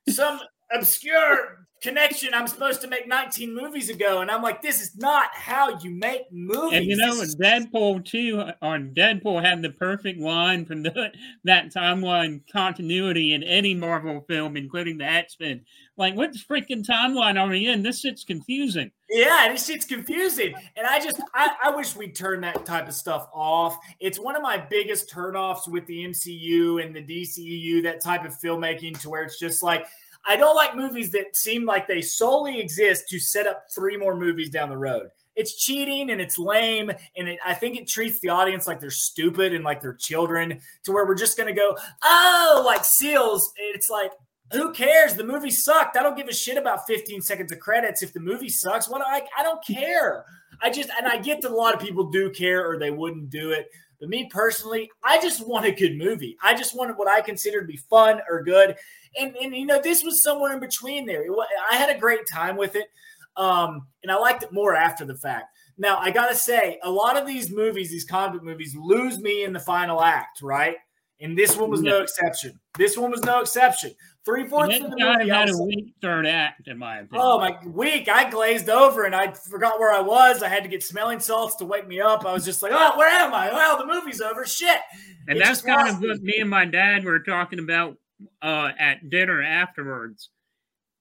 some 0.08 0.40
obscure 0.72 1.65
connection 1.86 2.34
I'm 2.34 2.48
supposed 2.48 2.80
to 2.80 2.88
make 2.88 3.06
19 3.06 3.54
movies 3.54 3.90
ago. 3.90 4.20
And 4.20 4.30
I'm 4.30 4.42
like, 4.42 4.60
this 4.60 4.80
is 4.80 4.96
not 4.96 5.28
how 5.32 5.78
you 5.78 5.90
make 5.90 6.30
movies. 6.32 6.72
And 6.72 6.84
you 6.84 6.96
know, 6.96 7.14
Deadpool 7.40 8.04
2 8.04 8.50
on 8.60 8.92
Deadpool 8.92 9.42
had 9.42 9.62
the 9.62 9.70
perfect 9.70 10.18
line 10.18 10.64
from 10.64 10.82
the, 10.82 11.12
that 11.44 11.72
timeline 11.72 12.40
continuity 12.52 13.34
in 13.34 13.42
any 13.44 13.74
Marvel 13.74 14.24
film, 14.28 14.56
including 14.56 14.98
the 14.98 15.04
X 15.04 15.36
Men. 15.38 15.64
Like, 15.96 16.14
what 16.14 16.32
freaking 16.32 16.84
timeline 16.84 17.40
are 17.40 17.48
we 17.48 17.68
in? 17.68 17.82
This 17.82 18.00
shit's 18.00 18.24
confusing. 18.24 18.90
Yeah, 19.08 19.48
this 19.50 19.66
shit's 19.66 19.86
confusing. 19.86 20.54
And 20.76 20.86
I 20.86 20.98
just, 20.98 21.20
I, 21.32 21.50
I 21.64 21.70
wish 21.70 21.96
we'd 21.96 22.14
turn 22.14 22.40
that 22.42 22.66
type 22.66 22.88
of 22.88 22.94
stuff 22.94 23.28
off. 23.32 23.78
It's 24.00 24.18
one 24.18 24.36
of 24.36 24.42
my 24.42 24.58
biggest 24.58 25.10
turnoffs 25.10 25.68
with 25.68 25.86
the 25.86 26.04
MCU 26.04 26.84
and 26.84 26.94
the 26.94 27.02
DCEU, 27.02 27.84
that 27.84 28.02
type 28.02 28.26
of 28.26 28.38
filmmaking, 28.38 29.00
to 29.00 29.08
where 29.08 29.22
it's 29.22 29.38
just 29.38 29.62
like, 29.62 29.86
I 30.26 30.36
don't 30.36 30.56
like 30.56 30.74
movies 30.74 31.12
that 31.12 31.36
seem 31.36 31.64
like 31.64 31.86
they 31.86 32.02
solely 32.02 32.60
exist 32.60 33.08
to 33.10 33.18
set 33.18 33.46
up 33.46 33.66
three 33.72 33.96
more 33.96 34.16
movies 34.16 34.50
down 34.50 34.68
the 34.68 34.76
road. 34.76 35.08
It's 35.36 35.54
cheating 35.54 36.10
and 36.10 36.20
it's 36.20 36.38
lame, 36.38 36.90
and 37.16 37.28
it, 37.28 37.38
I 37.44 37.54
think 37.54 37.76
it 37.76 37.86
treats 37.86 38.18
the 38.20 38.30
audience 38.30 38.66
like 38.66 38.80
they're 38.80 38.90
stupid 38.90 39.54
and 39.54 39.62
like 39.62 39.80
they're 39.80 39.94
children. 39.94 40.60
To 40.84 40.92
where 40.92 41.06
we're 41.06 41.14
just 41.14 41.36
gonna 41.36 41.54
go, 41.54 41.76
oh, 42.02 42.62
like 42.64 42.84
seals. 42.84 43.52
It's 43.56 43.90
like, 43.90 44.12
who 44.52 44.72
cares? 44.72 45.14
The 45.14 45.24
movie 45.24 45.50
sucked. 45.50 45.96
I 45.96 46.02
don't 46.02 46.16
give 46.16 46.28
a 46.28 46.34
shit 46.34 46.56
about 46.56 46.86
15 46.86 47.20
seconds 47.20 47.52
of 47.52 47.60
credits. 47.60 48.02
If 48.02 48.12
the 48.12 48.20
movie 48.20 48.48
sucks, 48.48 48.88
what 48.88 49.02
I 49.06 49.22
I 49.38 49.42
don't 49.42 49.64
care. 49.64 50.24
I 50.62 50.70
just 50.70 50.90
and 50.98 51.06
I 51.06 51.18
get 51.18 51.42
that 51.42 51.50
a 51.50 51.54
lot 51.54 51.74
of 51.74 51.80
people 51.80 52.04
do 52.10 52.30
care 52.30 52.68
or 52.68 52.78
they 52.78 52.90
wouldn't 52.90 53.30
do 53.30 53.50
it. 53.50 53.68
But 54.00 54.08
me 54.08 54.28
personally, 54.30 54.90
I 55.02 55.20
just 55.20 55.46
want 55.46 55.66
a 55.66 55.72
good 55.72 55.96
movie. 55.96 56.36
I 56.42 56.54
just 56.54 56.76
wanted 56.76 56.96
what 56.96 57.08
I 57.08 57.20
consider 57.20 57.60
to 57.60 57.66
be 57.66 57.78
fun 57.90 58.20
or 58.28 58.42
good 58.42 58.76
and 59.18 59.36
and 59.36 59.54
you 59.54 59.66
know 59.66 59.80
this 59.80 60.02
was 60.02 60.22
somewhere 60.22 60.52
in 60.52 60.60
between 60.60 61.06
there. 61.06 61.24
I 61.70 61.76
had 61.76 61.94
a 61.94 61.98
great 61.98 62.26
time 62.30 62.56
with 62.56 62.76
it, 62.76 62.88
um, 63.36 63.86
and 64.02 64.10
I 64.10 64.16
liked 64.16 64.42
it 64.42 64.52
more 64.52 64.74
after 64.74 65.04
the 65.04 65.16
fact. 65.16 65.46
Now 65.78 65.98
I 65.98 66.10
gotta 66.10 66.34
say, 66.34 66.78
a 66.82 66.90
lot 66.90 67.16
of 67.16 67.26
these 67.26 67.50
movies, 67.50 67.90
these 67.90 68.04
comic 68.04 68.42
movies, 68.42 68.74
lose 68.78 69.18
me 69.18 69.44
in 69.44 69.52
the 69.52 69.60
final 69.60 70.02
act, 70.02 70.40
right? 70.42 70.76
And 71.20 71.36
this 71.36 71.56
one 71.56 71.70
was 71.70 71.80
no 71.80 72.00
exception. 72.02 72.60
This 72.76 72.96
one 72.96 73.10
was 73.10 73.22
no 73.22 73.40
exception. 73.40 73.92
Three 74.26 74.46
fourths 74.46 74.76
of 74.76 74.90
the 74.90 74.96
movie 74.98 75.30
had 75.30 75.48
a 75.48 75.56
weak 75.56 75.94
third 76.02 76.26
act, 76.26 76.68
in 76.68 76.76
my 76.76 76.98
opinion. 76.98 77.22
Oh 77.24 77.38
my 77.38 77.56
week! 77.64 78.08
I 78.08 78.28
glazed 78.28 78.68
over 78.68 79.04
and 79.04 79.14
I 79.14 79.32
forgot 79.32 79.78
where 79.78 79.92
I 79.92 80.00
was. 80.00 80.42
I 80.42 80.48
had 80.48 80.62
to 80.64 80.68
get 80.68 80.82
smelling 80.82 81.20
salts 81.20 81.56
to 81.56 81.64
wake 81.64 81.86
me 81.86 82.00
up. 82.00 82.26
I 82.26 82.32
was 82.32 82.44
just 82.44 82.62
like, 82.62 82.72
"Oh, 82.74 82.98
where 82.98 83.08
am 83.08 83.32
I? 83.32 83.52
Well, 83.52 83.78
the 83.78 83.86
movie's 83.86 84.20
over. 84.20 84.44
Shit!" 84.44 84.80
And 85.28 85.38
it 85.38 85.44
that's 85.44 85.62
kind 85.62 85.88
of 85.88 86.00
what 86.00 86.20
me 86.20 86.38
and 86.40 86.50
my 86.50 86.64
dad 86.64 87.04
were 87.04 87.20
talking 87.20 87.60
about 87.60 87.96
uh, 88.42 88.70
at 88.78 89.08
dinner 89.10 89.42
afterwards, 89.42 90.30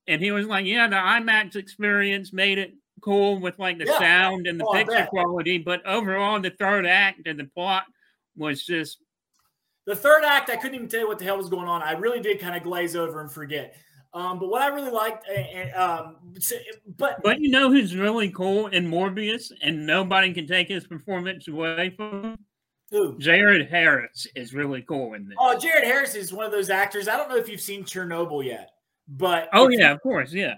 and 0.08 0.22
he 0.22 0.32
was 0.32 0.46
like, 0.48 0.66
"Yeah, 0.66 0.88
the 0.88 0.96
IMAX 0.96 1.56
experience 1.56 2.34
made 2.34 2.58
it 2.58 2.74
cool 3.02 3.40
with 3.40 3.60
like 3.60 3.78
the 3.78 3.86
yeah. 3.86 4.00
sound 4.00 4.48
and 4.48 4.60
the 4.60 4.66
oh, 4.66 4.74
picture 4.74 5.08
quality, 5.10 5.58
but 5.58 5.86
overall, 5.86 6.40
the 6.40 6.52
third 6.52 6.86
act 6.86 7.28
and 7.28 7.40
the 7.40 7.46
plot 7.46 7.84
was 8.36 8.66
just." 8.66 8.98
The 9.86 9.96
third 9.96 10.24
act, 10.24 10.50
I 10.50 10.56
couldn't 10.56 10.76
even 10.76 10.88
tell 10.88 11.02
you 11.02 11.08
what 11.08 11.20
the 11.20 11.26
hell 11.26 11.38
was 11.38 11.50
going 11.50 11.68
on. 11.68 11.84
I 11.84 11.92
really 11.92 12.20
did 12.20 12.40
kind 12.40 12.56
of 12.56 12.64
glaze 12.64 12.96
over 12.96 13.22
and 13.22 13.32
forget. 13.32 13.76
Um, 14.16 14.40
but 14.40 14.48
what 14.48 14.62
I 14.62 14.68
really 14.68 14.92
liked, 14.92 15.28
and 15.28 15.74
um, 15.74 16.16
but 16.98 17.22
but 17.22 17.42
you 17.42 17.50
know 17.50 17.70
who's 17.70 17.98
really 17.98 18.30
cool 18.30 18.68
in 18.68 18.90
Morbius, 18.90 19.52
and 19.62 19.86
nobody 19.86 20.34
can 20.34 20.48
take 20.48 20.70
his 20.70 20.88
performance 20.88 21.50
away 21.50 21.94
from 21.98 22.24
him. 22.24 22.38
Who? 22.96 23.18
Jared 23.18 23.68
Harris 23.68 24.26
is 24.36 24.54
really 24.54 24.82
cool 24.82 25.16
in 25.16 25.28
this. 25.28 25.36
Oh, 25.38 25.60
Jared 25.60 25.84
Harris 25.84 26.16
is 26.16 26.32
one 26.32 26.46
of 26.46 26.54
those 26.54 26.70
actors. 26.70 27.10
I 27.10 27.18
don't 27.18 27.28
know 27.28 27.36
if 27.36 27.50
you've 27.50 27.60
seen 27.60 27.84
Chernobyl 27.84 28.46
yet, 28.46 28.70
but 29.06 29.50
oh 29.52 29.68
yeah, 29.68 29.92
of 29.92 30.02
course, 30.02 30.32
yeah. 30.32 30.56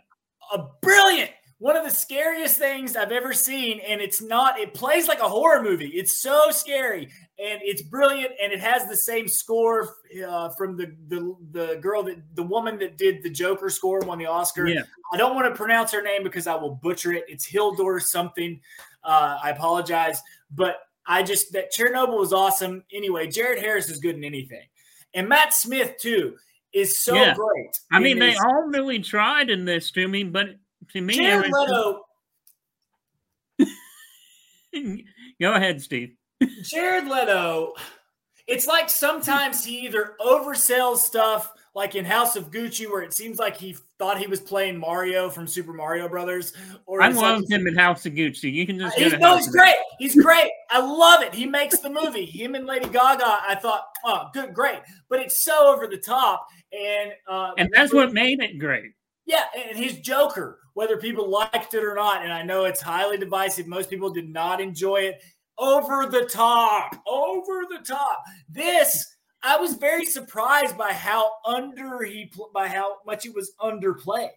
A 0.54 0.60
brilliant, 0.84 1.32
one 1.58 1.76
of 1.76 1.84
the 1.84 1.90
scariest 1.90 2.60
things 2.60 2.96
I've 2.96 3.12
ever 3.12 3.34
seen, 3.34 3.80
and 3.88 4.00
it's 4.00 4.22
not. 4.22 4.60
It 4.60 4.76
plays 4.76 5.08
like 5.08 5.20
a 5.20 5.28
horror 5.28 5.64
movie. 5.64 5.88
It's 5.88 6.22
so 6.22 6.52
scary, 6.52 7.10
and 7.40 7.60
it's 7.64 7.82
brilliant, 7.82 8.34
and 8.40 8.54
it 8.54 8.60
has 8.60 8.88
the 8.88 8.96
same 8.96 9.28
score 9.28 9.96
uh, 10.24 10.50
from 10.60 10.78
the, 10.78 10.96
the 11.08 11.36
the 11.54 11.80
girl 11.82 12.04
that 12.04 12.18
the 12.36 12.44
woman 12.44 12.78
that 12.78 13.00
did 13.00 13.24
the 13.24 13.32
Joker 13.32 13.72
score 13.72 14.02
won 14.02 14.20
the 14.20 14.28
Oscar. 14.28 14.68
Yeah. 14.68 14.84
I 15.12 15.18
don't 15.18 15.34
want 15.34 15.52
to 15.52 15.56
pronounce 15.58 15.92
her 15.92 16.04
name 16.04 16.24
because 16.24 16.46
I 16.46 16.54
will 16.54 16.76
butcher 16.76 17.14
it. 17.14 17.26
It's 17.28 17.48
Hildur 17.48 18.00
something. 18.00 18.62
Uh, 19.04 19.40
I 19.42 19.50
apologize, 19.50 20.22
but 20.52 20.82
I 21.08 21.24
just 21.24 21.54
that 21.54 21.74
Chernobyl 21.74 22.20
was 22.20 22.34
awesome. 22.34 22.84
Anyway, 22.92 23.28
Jared 23.28 23.60
Harris 23.60 23.90
is 23.90 23.98
good 23.98 24.16
in 24.16 24.24
anything, 24.24 24.66
and 25.14 25.30
Matt 25.30 25.54
Smith 25.54 25.96
too 26.00 26.36
is 26.74 27.04
so 27.04 27.16
yeah. 27.16 27.34
great. 27.34 27.80
I 27.92 28.00
mean, 28.00 28.20
they 28.20 28.36
all 28.36 28.64
really 28.68 29.00
tried 29.00 29.50
in 29.50 29.66
this 29.66 29.92
to 29.92 30.08
me, 30.08 30.24
but 30.24 30.48
to 30.94 31.02
me, 31.02 31.16
Jared 31.16 31.52
Leto. 31.52 32.02
Go 35.42 35.54
ahead, 35.54 35.82
Steve. 35.82 36.16
Jared 36.64 37.08
Leto. 37.08 37.74
It's 38.48 38.68
like 38.68 38.90
sometimes 38.90 39.66
he 39.66 39.80
either 39.80 40.16
oversells 40.22 40.98
stuff 40.98 41.52
like 41.78 41.94
in 41.94 42.04
House 42.04 42.36
of 42.36 42.50
Gucci, 42.50 42.90
where 42.90 43.04
it 43.04 43.14
seems 43.14 43.38
like 43.38 43.56
he 43.56 43.78
thought 44.00 44.18
he 44.18 44.26
was 44.26 44.40
playing 44.40 44.80
Mario 44.80 45.30
from 45.30 45.46
Super 45.46 45.74
Mario 45.74 46.10
Brothers. 46.10 46.52
Or 46.88 47.04
I 47.04 47.10
love 47.10 47.44
him 47.48 47.68
in 47.68 47.76
House 47.76 48.04
of 48.08 48.14
Gucci. 48.14 48.52
You 48.52 48.66
can 48.66 48.80
just 48.80 48.98
he's, 48.98 49.14
no, 49.14 49.38
he's 49.38 49.48
great. 49.48 49.76
He's 50.00 50.16
great. 50.16 50.50
I 50.72 50.80
love 50.80 51.22
it. 51.22 51.36
He 51.36 51.46
makes 51.46 51.78
the 51.78 51.92
movie. 51.92 52.26
Him 52.26 52.56
and 52.56 52.66
Lady 52.66 52.90
Gaga. 52.90 53.24
I 53.48 53.54
thought, 53.62 53.84
oh, 54.04 54.24
good, 54.34 54.56
great. 54.56 54.80
But 55.08 55.20
it's 55.20 55.44
so 55.44 55.72
over 55.72 55.86
the 55.86 56.00
top, 56.00 56.48
and 56.74 57.12
uh, 57.30 57.52
and 57.60 57.70
that's 57.72 57.94
what 57.94 58.12
made 58.12 58.42
it 58.42 58.58
great. 58.58 58.94
Yeah, 59.28 59.44
and 59.56 59.78
his 59.78 60.00
Joker, 60.00 60.58
whether 60.74 60.98
people 60.98 61.30
liked 61.30 61.76
it 61.76 61.84
or 61.84 61.94
not, 61.94 62.24
and 62.24 62.34
I 62.34 62.42
know 62.42 62.66
it's 62.66 62.82
highly 62.82 63.20
divisive. 63.20 63.68
Most 63.68 63.92
people 63.92 64.10
did 64.10 64.28
not 64.28 64.60
enjoy 64.60 65.02
it. 65.02 65.22
Over 65.60 66.08
the 66.08 66.26
top, 66.26 66.96
over 67.08 67.66
the 67.70 67.86
top. 67.88 68.24
This 68.50 69.17
I 69.44 69.58
was 69.58 69.76
very 69.76 70.06
surprised 70.06 70.78
by 70.78 70.94
how 70.94 71.32
under 71.46 72.04
he 72.04 72.32
by 72.54 72.68
how 72.68 72.98
much 73.06 73.24
he 73.24 73.30
was 73.30 73.54
underplayed. 73.62 74.30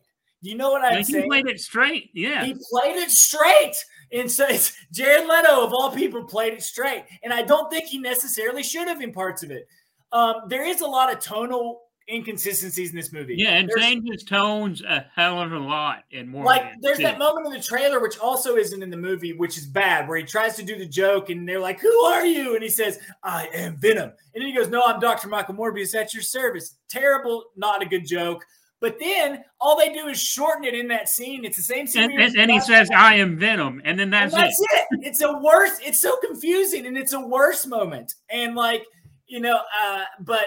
You 0.43 0.57
know 0.57 0.71
what 0.71 0.83
I'm 0.85 0.99
yeah, 0.99 1.03
saying? 1.03 1.25
He 1.25 1.29
played 1.29 1.47
it 1.47 1.61
straight. 1.61 2.11
Yeah, 2.15 2.45
he 2.45 2.55
played 2.55 2.97
it 2.97 3.11
straight. 3.11 3.75
And 4.13 4.31
so 4.31 4.47
it's 4.49 4.73
Jared 4.93 5.29
Leto 5.29 5.65
of 5.65 5.73
all 5.73 5.91
people 5.91 6.25
played 6.25 6.55
it 6.55 6.63
straight, 6.63 7.05
and 7.23 7.33
I 7.33 7.43
don't 7.43 7.71
think 7.71 7.87
he 7.87 7.99
necessarily 7.99 8.63
should 8.63 8.89
have 8.89 9.01
in 9.01 9.13
parts 9.13 9.43
of 9.43 9.51
it. 9.51 9.69
Um, 10.13 10.43
there 10.49 10.67
is 10.67 10.81
a 10.81 10.87
lot 10.87 11.13
of 11.13 11.21
tonal 11.21 11.83
inconsistencies 12.11 12.91
in 12.91 12.97
this 12.97 13.13
movie. 13.13 13.35
Yeah, 13.37 13.55
and 13.55 13.69
there's, 13.69 13.81
changes 13.81 14.25
tones 14.25 14.83
a 14.83 15.07
hell 15.15 15.41
of 15.41 15.53
a 15.53 15.59
lot 15.59 16.05
and 16.13 16.29
more. 16.29 16.45
Like 16.45 16.65
there's 16.81 16.99
too. 16.99 17.05
that 17.05 17.19
moment 17.19 17.47
in 17.47 17.53
the 17.53 17.63
trailer 17.63 18.01
which 18.01 18.19
also 18.19 18.57
isn't 18.57 18.83
in 18.83 18.91
the 18.91 18.97
movie, 18.97 19.33
which 19.33 19.57
is 19.57 19.67
bad, 19.67 20.09
where 20.09 20.19
he 20.19 20.25
tries 20.25 20.57
to 20.57 20.63
do 20.63 20.79
the 20.79 20.87
joke 20.87 21.31
and 21.31 21.49
they're 21.49 21.61
like, 21.61 21.81
"Who 21.81 21.95
are 22.05 22.25
you?" 22.25 22.55
and 22.55 22.63
he 22.63 22.69
says, 22.69 22.99
"I 23.23 23.49
am 23.55 23.77
Venom," 23.77 24.13
and 24.35 24.43
then 24.43 24.47
he 24.47 24.53
goes, 24.53 24.69
"No, 24.69 24.83
I'm 24.83 25.01
Doctor 25.01 25.29
Michael 25.29 25.55
Morbius 25.55 25.95
at 25.95 26.13
your 26.15 26.23
service." 26.23 26.77
Terrible, 26.89 27.45
not 27.57 27.83
a 27.83 27.87
good 27.87 28.07
joke. 28.07 28.45
But 28.81 28.99
then 28.99 29.45
all 29.61 29.77
they 29.77 29.93
do 29.93 30.09
is 30.09 30.19
shorten 30.19 30.65
it 30.65 30.75
in 30.75 30.89
that 30.89 31.09
scene. 31.09 31.45
It's 31.45 31.59
the 31.59 31.63
same 31.63 31.87
scene. 31.87 32.05
And, 32.05 32.19
and, 32.19 32.37
and 32.37 32.51
he 32.51 32.61
says, 32.61 32.89
"I 32.95 33.17
am 33.17 33.39
Venom," 33.39 33.83
and 33.85 33.99
then 34.01 34.09
that's, 34.09 34.33
and 34.33 34.43
that's 34.43 34.59
it. 34.59 34.87
it. 34.93 35.07
It's 35.07 35.21
a 35.21 35.39
worse. 35.39 35.79
It's 35.85 36.01
so 36.01 36.17
confusing, 36.27 36.87
and 36.87 36.97
it's 36.97 37.13
a 37.13 37.21
worse 37.21 37.67
moment. 37.67 38.15
And 38.31 38.55
like 38.55 38.85
you 39.31 39.39
know, 39.39 39.61
uh, 39.83 40.05
but 40.21 40.47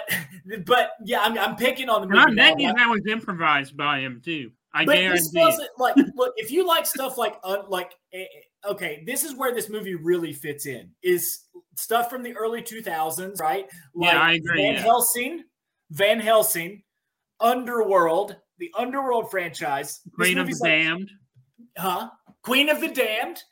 but 0.66 0.90
yeah, 1.04 1.20
I'm, 1.22 1.38
I'm 1.38 1.56
picking 1.56 1.88
on 1.88 2.02
the 2.02 2.06
movie. 2.06 2.20
I'm 2.20 2.36
thinking 2.36 2.74
that 2.74 2.88
was 2.88 3.00
improvised 3.08 3.76
by 3.76 4.00
him 4.00 4.20
too. 4.22 4.52
I 4.74 4.84
but 4.84 4.96
guarantee. 4.96 5.20
This 5.20 5.30
wasn't 5.34 5.70
like 5.78 5.96
look 6.14 6.34
if 6.36 6.50
you 6.50 6.66
like 6.66 6.84
stuff 6.84 7.16
like 7.16 7.36
uh, 7.42 7.62
like 7.68 7.92
eh, 8.12 8.20
eh, 8.20 8.70
okay, 8.70 9.02
this 9.06 9.24
is 9.24 9.34
where 9.34 9.54
this 9.54 9.70
movie 9.70 9.94
really 9.94 10.34
fits 10.34 10.66
in 10.66 10.90
is 11.02 11.44
stuff 11.76 12.10
from 12.10 12.22
the 12.22 12.36
early 12.36 12.60
2000s, 12.60 13.40
right? 13.40 13.66
Like 13.94 14.12
yeah, 14.12 14.20
I 14.20 14.32
agree. 14.32 14.62
Van 14.62 14.74
yeah. 14.74 14.82
Helsing, 14.82 15.44
Van 15.90 16.20
Helsing, 16.20 16.82
Underworld, 17.40 18.36
the 18.58 18.70
Underworld 18.76 19.30
franchise, 19.30 20.00
Queen 20.14 20.36
of 20.36 20.46
the 20.46 20.58
like, 20.60 20.70
Damned, 20.70 21.10
huh? 21.78 22.10
Queen 22.42 22.68
of 22.68 22.80
the 22.82 22.88
Damned. 22.88 23.42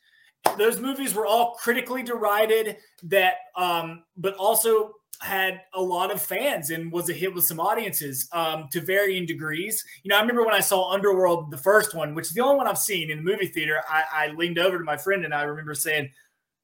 Those 0.59 0.81
movies 0.81 1.15
were 1.15 1.25
all 1.25 1.55
critically 1.55 2.03
derided. 2.03 2.77
That, 3.05 3.35
um, 3.57 4.03
but 4.17 4.35
also 4.35 4.93
had 5.21 5.63
a 5.75 5.81
lot 5.81 6.11
of 6.11 6.21
fans 6.21 6.71
and 6.71 6.91
was 6.91 7.09
a 7.09 7.13
hit 7.13 7.33
with 7.33 7.45
some 7.45 7.61
audiences 7.61 8.29
um, 8.33 8.69
to 8.73 8.81
varying 8.81 9.25
degrees. 9.25 9.85
You 10.03 10.09
know, 10.09 10.17
I 10.17 10.21
remember 10.21 10.45
when 10.45 10.55
I 10.55 10.61
saw 10.61 10.91
Underworld, 10.91 11.51
the 11.51 11.59
first 11.59 11.95
one, 11.95 12.15
which 12.15 12.27
is 12.27 12.33
the 12.33 12.43
only 12.43 12.57
one 12.57 12.67
I've 12.67 12.79
seen 12.79 13.11
in 13.11 13.19
the 13.19 13.31
movie 13.31 13.47
theater. 13.47 13.81
I, 13.89 14.05
I 14.13 14.27
leaned 14.33 14.59
over 14.59 14.79
to 14.79 14.85
my 14.85 14.97
friend 14.97 15.25
and 15.25 15.33
I 15.33 15.43
remember 15.43 15.75
saying, 15.75 16.11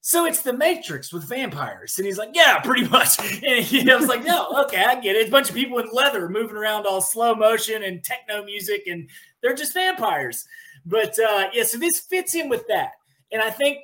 "So 0.00 0.26
it's 0.26 0.42
the 0.42 0.52
Matrix 0.52 1.12
with 1.12 1.28
vampires?" 1.28 1.98
And 1.98 2.06
he's 2.06 2.18
like, 2.18 2.30
"Yeah, 2.34 2.58
pretty 2.60 2.88
much." 2.88 3.18
And 3.44 3.64
he, 3.64 3.90
I 3.90 3.96
was 3.96 4.08
like, 4.08 4.24
"No, 4.24 4.64
okay, 4.64 4.84
I 4.84 5.00
get 5.00 5.14
it. 5.14 5.20
It's 5.20 5.28
a 5.28 5.32
bunch 5.32 5.50
of 5.50 5.54
people 5.54 5.78
in 5.78 5.88
leather 5.92 6.28
moving 6.28 6.56
around 6.56 6.86
all 6.86 7.00
slow 7.00 7.34
motion 7.34 7.84
and 7.84 8.02
techno 8.02 8.44
music, 8.44 8.86
and 8.86 9.08
they're 9.40 9.54
just 9.54 9.74
vampires." 9.74 10.46
But 10.84 11.18
uh, 11.18 11.50
yeah, 11.52 11.64
so 11.64 11.78
this 11.78 12.00
fits 12.00 12.34
in 12.34 12.48
with 12.48 12.66
that, 12.68 12.92
and 13.30 13.40
I 13.40 13.50
think 13.50 13.78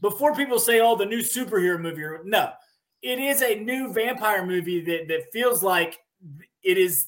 before 0.00 0.34
people 0.36 0.60
say, 0.60 0.80
"Oh, 0.80 0.94
the 0.94 1.06
new 1.06 1.20
superhero 1.20 1.80
movie," 1.80 2.04
no 2.24 2.52
it 3.04 3.18
is 3.18 3.42
a 3.42 3.60
new 3.60 3.92
vampire 3.92 4.44
movie 4.44 4.80
that 4.80 5.08
that 5.08 5.26
feels 5.32 5.62
like 5.62 5.98
it 6.62 6.78
is 6.78 7.06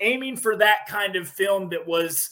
aiming 0.00 0.36
for 0.36 0.56
that 0.56 0.86
kind 0.88 1.16
of 1.16 1.28
film 1.28 1.70
that 1.70 1.86
was 1.86 2.28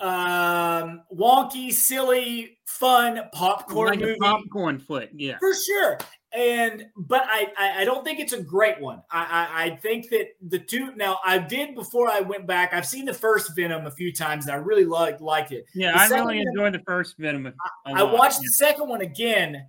um, 0.00 1.02
wonky, 1.14 1.72
silly, 1.72 2.58
fun 2.66 3.20
popcorn 3.32 3.90
like 3.90 4.00
movie. 4.00 4.18
popcorn 4.20 4.80
flick, 4.80 5.10
yeah, 5.14 5.38
for 5.38 5.54
sure. 5.54 5.98
And 6.34 6.86
but 6.96 7.22
I, 7.26 7.52
I, 7.56 7.82
I 7.82 7.84
don't 7.84 8.02
think 8.04 8.18
it's 8.18 8.32
a 8.32 8.42
great 8.42 8.80
one. 8.80 9.02
I, 9.10 9.22
I 9.22 9.64
I 9.64 9.76
think 9.76 10.08
that 10.10 10.28
the 10.48 10.58
two 10.58 10.96
now 10.96 11.18
I 11.24 11.38
did 11.38 11.76
before 11.76 12.08
I 12.08 12.20
went 12.20 12.46
back. 12.48 12.74
I've 12.74 12.86
seen 12.86 13.04
the 13.04 13.14
first 13.14 13.54
Venom 13.54 13.86
a 13.86 13.90
few 13.90 14.12
times 14.12 14.46
and 14.46 14.54
I 14.54 14.56
really 14.56 14.86
like 14.86 15.20
like 15.20 15.52
it. 15.52 15.66
Yeah, 15.74 15.92
The 15.92 16.14
I 16.14 16.18
really 16.18 16.40
enjoyed 16.40 16.72
the 16.74 16.82
first 16.86 17.16
Venom. 17.18 17.52
I 17.86 18.02
watched 18.02 18.40
the 18.40 18.48
second 18.48 18.88
one 18.88 19.02
again 19.02 19.66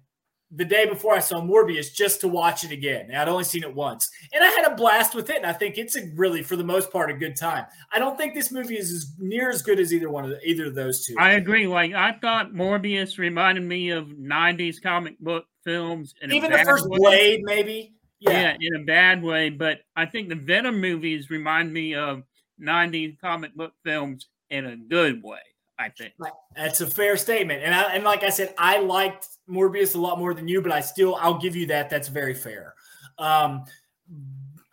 the 0.55 0.65
day 0.65 0.85
before 0.85 1.13
I 1.15 1.19
saw 1.19 1.41
Morbius 1.41 1.93
just 1.93 2.21
to 2.21 2.27
watch 2.27 2.63
it 2.63 2.71
again. 2.71 3.07
And 3.07 3.15
I'd 3.17 3.27
only 3.27 3.43
seen 3.43 3.63
it 3.63 3.73
once. 3.73 4.07
And 4.33 4.43
I 4.43 4.47
had 4.47 4.71
a 4.71 4.75
blast 4.75 5.15
with 5.15 5.29
it. 5.29 5.37
And 5.37 5.45
I 5.45 5.53
think 5.53 5.77
it's 5.77 5.95
a 5.95 6.01
really, 6.15 6.43
for 6.43 6.55
the 6.55 6.63
most 6.63 6.91
part, 6.91 7.09
a 7.09 7.13
good 7.15 7.35
time. 7.35 7.65
I 7.91 7.99
don't 7.99 8.17
think 8.17 8.35
this 8.35 8.51
movie 8.51 8.77
is 8.77 8.91
as 8.91 9.13
near 9.17 9.49
as 9.49 9.63
good 9.63 9.79
as 9.79 9.91
either 9.93 10.09
one 10.09 10.25
of 10.25 10.29
the, 10.29 10.39
either 10.47 10.67
of 10.67 10.75
those 10.75 11.05
two. 11.05 11.15
I 11.17 11.31
agree. 11.31 11.65
Like 11.65 11.93
I 11.93 12.13
thought 12.21 12.53
Morbius 12.53 13.17
reminded 13.17 13.63
me 13.63 13.89
of 13.89 14.07
'90s 14.07 14.81
comic 14.81 15.17
book 15.19 15.45
films, 15.63 16.13
in 16.21 16.31
a 16.31 16.35
Even 16.35 16.51
the 16.51 16.59
first 16.59 16.87
way. 16.87 16.97
Blade, 16.99 17.41
maybe. 17.43 17.93
yeah. 18.19 18.55
in 18.59 18.75
a 18.75 18.83
bad 18.83 19.23
way. 19.23 19.49
But 19.49 19.79
I 19.95 20.05
think 20.05 20.29
the 20.29 20.35
Venom 20.35 20.79
movies 20.79 21.29
remind 21.31 21.73
me 21.73 21.95
of 21.95 22.23
'90s 22.61 23.19
comic 23.19 23.55
book 23.55 23.73
films 23.83 24.27
in 24.51 24.65
a 24.65 24.75
good 24.75 25.23
way. 25.23 25.39
I 25.79 25.89
think. 25.89 26.13
That's 26.55 26.81
a 26.81 26.87
fair 26.87 27.17
statement. 27.17 27.63
And 27.63 27.73
I, 27.73 27.93
and 27.93 28.03
like 28.03 28.23
I 28.23 28.29
said, 28.29 28.53
I 28.57 28.79
liked 28.79 29.27
Morbius 29.49 29.95
a 29.95 29.97
lot 29.99 30.19
more 30.19 30.33
than 30.33 30.47
you, 30.47 30.61
but 30.61 30.71
I 30.71 30.81
still 30.81 31.15
I'll 31.15 31.39
give 31.39 31.55
you 31.55 31.65
that. 31.67 31.89
That's 31.89 32.07
very 32.07 32.33
fair. 32.33 32.75
Um, 33.17 33.65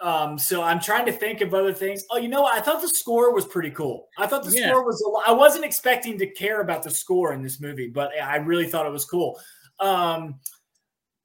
um, 0.00 0.38
so 0.38 0.62
I'm 0.62 0.80
trying 0.80 1.06
to 1.06 1.12
think 1.12 1.40
of 1.40 1.52
other 1.52 1.72
things. 1.74 2.04
Oh, 2.10 2.16
you 2.16 2.28
know 2.28 2.42
what? 2.42 2.56
I 2.56 2.60
thought 2.60 2.80
the 2.80 2.88
score 2.88 3.34
was 3.34 3.44
pretty 3.44 3.70
cool. 3.70 4.08
I 4.18 4.26
thought 4.26 4.44
the 4.44 4.52
Yeah. 4.52 4.68
score 4.68 4.84
was 4.84 5.00
a 5.02 5.08
lot. 5.08 5.24
I 5.26 5.32
wasn't 5.32 5.64
expecting 5.64 6.18
to 6.18 6.26
care 6.26 6.60
about 6.62 6.82
the 6.82 6.90
score 6.90 7.32
in 7.32 7.42
this 7.42 7.60
movie, 7.60 7.88
but 7.88 8.10
I 8.20 8.36
really 8.36 8.66
thought 8.66 8.86
it 8.86 8.92
was 8.92 9.04
cool. 9.04 9.38
Um, 9.78 10.40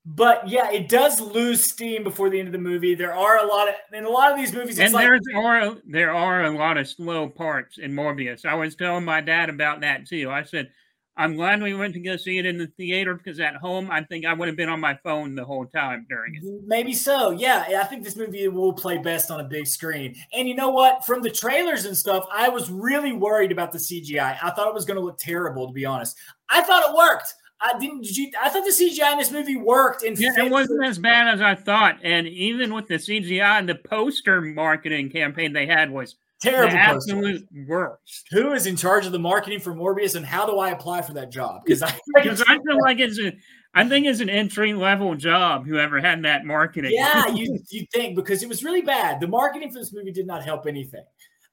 but 0.05 0.47
yeah, 0.47 0.71
it 0.71 0.87
does 0.87 1.19
lose 1.19 1.63
steam 1.63 2.03
before 2.03 2.29
the 2.29 2.37
end 2.37 2.47
of 2.47 2.51
the 2.51 2.59
movie. 2.59 2.93
There 2.93 3.13
are 3.13 3.43
a 3.43 3.47
lot 3.47 3.67
of 3.67 3.75
in 3.91 4.05
a 4.05 4.09
lot 4.09 4.31
of 4.31 4.37
these 4.37 4.53
movies. 4.53 4.77
It's 4.77 4.85
And 4.85 4.93
like 4.93 5.05
there's 5.05 5.21
are 5.35 5.75
there 5.85 6.13
are 6.13 6.43
a 6.43 6.51
lot 6.51 6.77
of 6.77 6.87
slow 6.87 7.27
parts 7.27 7.79
in 7.79 7.91
Morbius. 7.91 8.45
I 8.45 8.53
was 8.53 8.75
telling 8.75 9.03
my 9.03 9.21
dad 9.21 9.49
about 9.49 9.81
that 9.81 10.07
too. 10.07 10.29
I 10.29 10.43
said, 10.43 10.69
"I'm 11.17 11.35
glad 11.35 11.59
we 11.59 11.73
went 11.73 11.95
to 11.95 11.99
go 11.99 12.17
see 12.17 12.37
it 12.37 12.45
in 12.45 12.59
the 12.59 12.67
theater 12.67 13.15
because 13.15 13.39
at 13.39 13.55
home 13.55 13.89
I 13.89 14.03
think 14.03 14.27
I 14.27 14.33
would 14.33 14.47
have 14.47 14.55
been 14.55 14.69
on 14.69 14.79
my 14.79 14.95
phone 15.03 15.33
the 15.33 15.43
whole 15.43 15.65
time 15.65 16.05
during 16.07 16.35
it." 16.35 16.43
Maybe 16.67 16.93
so. 16.93 17.31
Yeah, 17.31 17.65
I 17.79 17.85
think 17.85 18.03
this 18.03 18.15
movie 18.15 18.47
will 18.47 18.73
play 18.73 18.99
best 18.99 19.31
on 19.31 19.39
a 19.39 19.45
big 19.45 19.65
screen. 19.65 20.15
And 20.33 20.47
you 20.47 20.53
know 20.53 20.69
what? 20.69 21.03
From 21.03 21.23
the 21.23 21.31
trailers 21.31 21.85
and 21.85 21.97
stuff, 21.97 22.27
I 22.31 22.49
was 22.49 22.69
really 22.69 23.11
worried 23.11 23.51
about 23.51 23.71
the 23.71 23.79
CGI. 23.79 24.37
I 24.39 24.51
thought 24.51 24.67
it 24.67 24.73
was 24.75 24.85
going 24.85 24.99
to 24.99 25.03
look 25.03 25.17
terrible, 25.17 25.65
to 25.65 25.73
be 25.73 25.85
honest. 25.85 26.15
I 26.47 26.61
thought 26.61 26.87
it 26.87 26.95
worked. 26.95 27.33
I 27.61 27.77
didn't. 27.79 28.01
Did 28.01 28.17
you, 28.17 28.31
I 28.41 28.49
thought 28.49 28.65
the 28.65 28.71
CGI 28.71 29.13
in 29.13 29.17
this 29.17 29.31
movie 29.31 29.55
worked. 29.55 30.03
And 30.03 30.17
Yeah, 30.17 30.31
it 30.37 30.51
wasn't 30.51 30.85
as 30.85 30.99
bad 30.99 31.33
as 31.33 31.41
I 31.41 31.55
thought. 31.55 31.97
And 32.03 32.27
even 32.27 32.73
with 32.73 32.87
the 32.87 32.95
CGI, 32.95 33.59
and 33.59 33.69
the 33.69 33.75
poster 33.75 34.41
marketing 34.41 35.09
campaign 35.09 35.53
they 35.53 35.65
had 35.65 35.89
was 35.89 36.15
terrible. 36.41 36.75
absolute 36.75 37.47
worst. 37.67 38.27
Who 38.31 38.53
is 38.53 38.65
in 38.65 38.75
charge 38.75 39.05
of 39.05 39.11
the 39.11 39.19
marketing 39.19 39.59
for 39.59 39.73
Morbius, 39.73 40.15
and 40.15 40.25
how 40.25 40.45
do 40.45 40.59
I 40.59 40.69
apply 40.71 41.01
for 41.01 41.13
that 41.13 41.31
job? 41.31 41.61
Because 41.65 41.81
I, 41.81 41.97
Because 42.15 42.41
I 42.41 42.59
feel 42.59 42.79
like 42.81 42.99
it's 42.99 43.19
a, 43.19 43.33
I 43.73 43.87
think 43.87 44.05
it's 44.05 44.19
an 44.19 44.29
entry 44.29 44.73
level 44.73 45.15
job. 45.15 45.65
Whoever 45.65 45.99
had 45.99 46.23
that 46.23 46.45
marketing. 46.45 46.91
yeah, 46.93 47.27
you 47.33 47.59
you 47.69 47.85
think 47.93 48.15
because 48.15 48.43
it 48.43 48.49
was 48.49 48.63
really 48.63 48.81
bad. 48.81 49.19
The 49.19 49.27
marketing 49.27 49.71
for 49.71 49.79
this 49.79 49.93
movie 49.93 50.11
did 50.11 50.27
not 50.27 50.43
help 50.43 50.67
anything. 50.67 51.03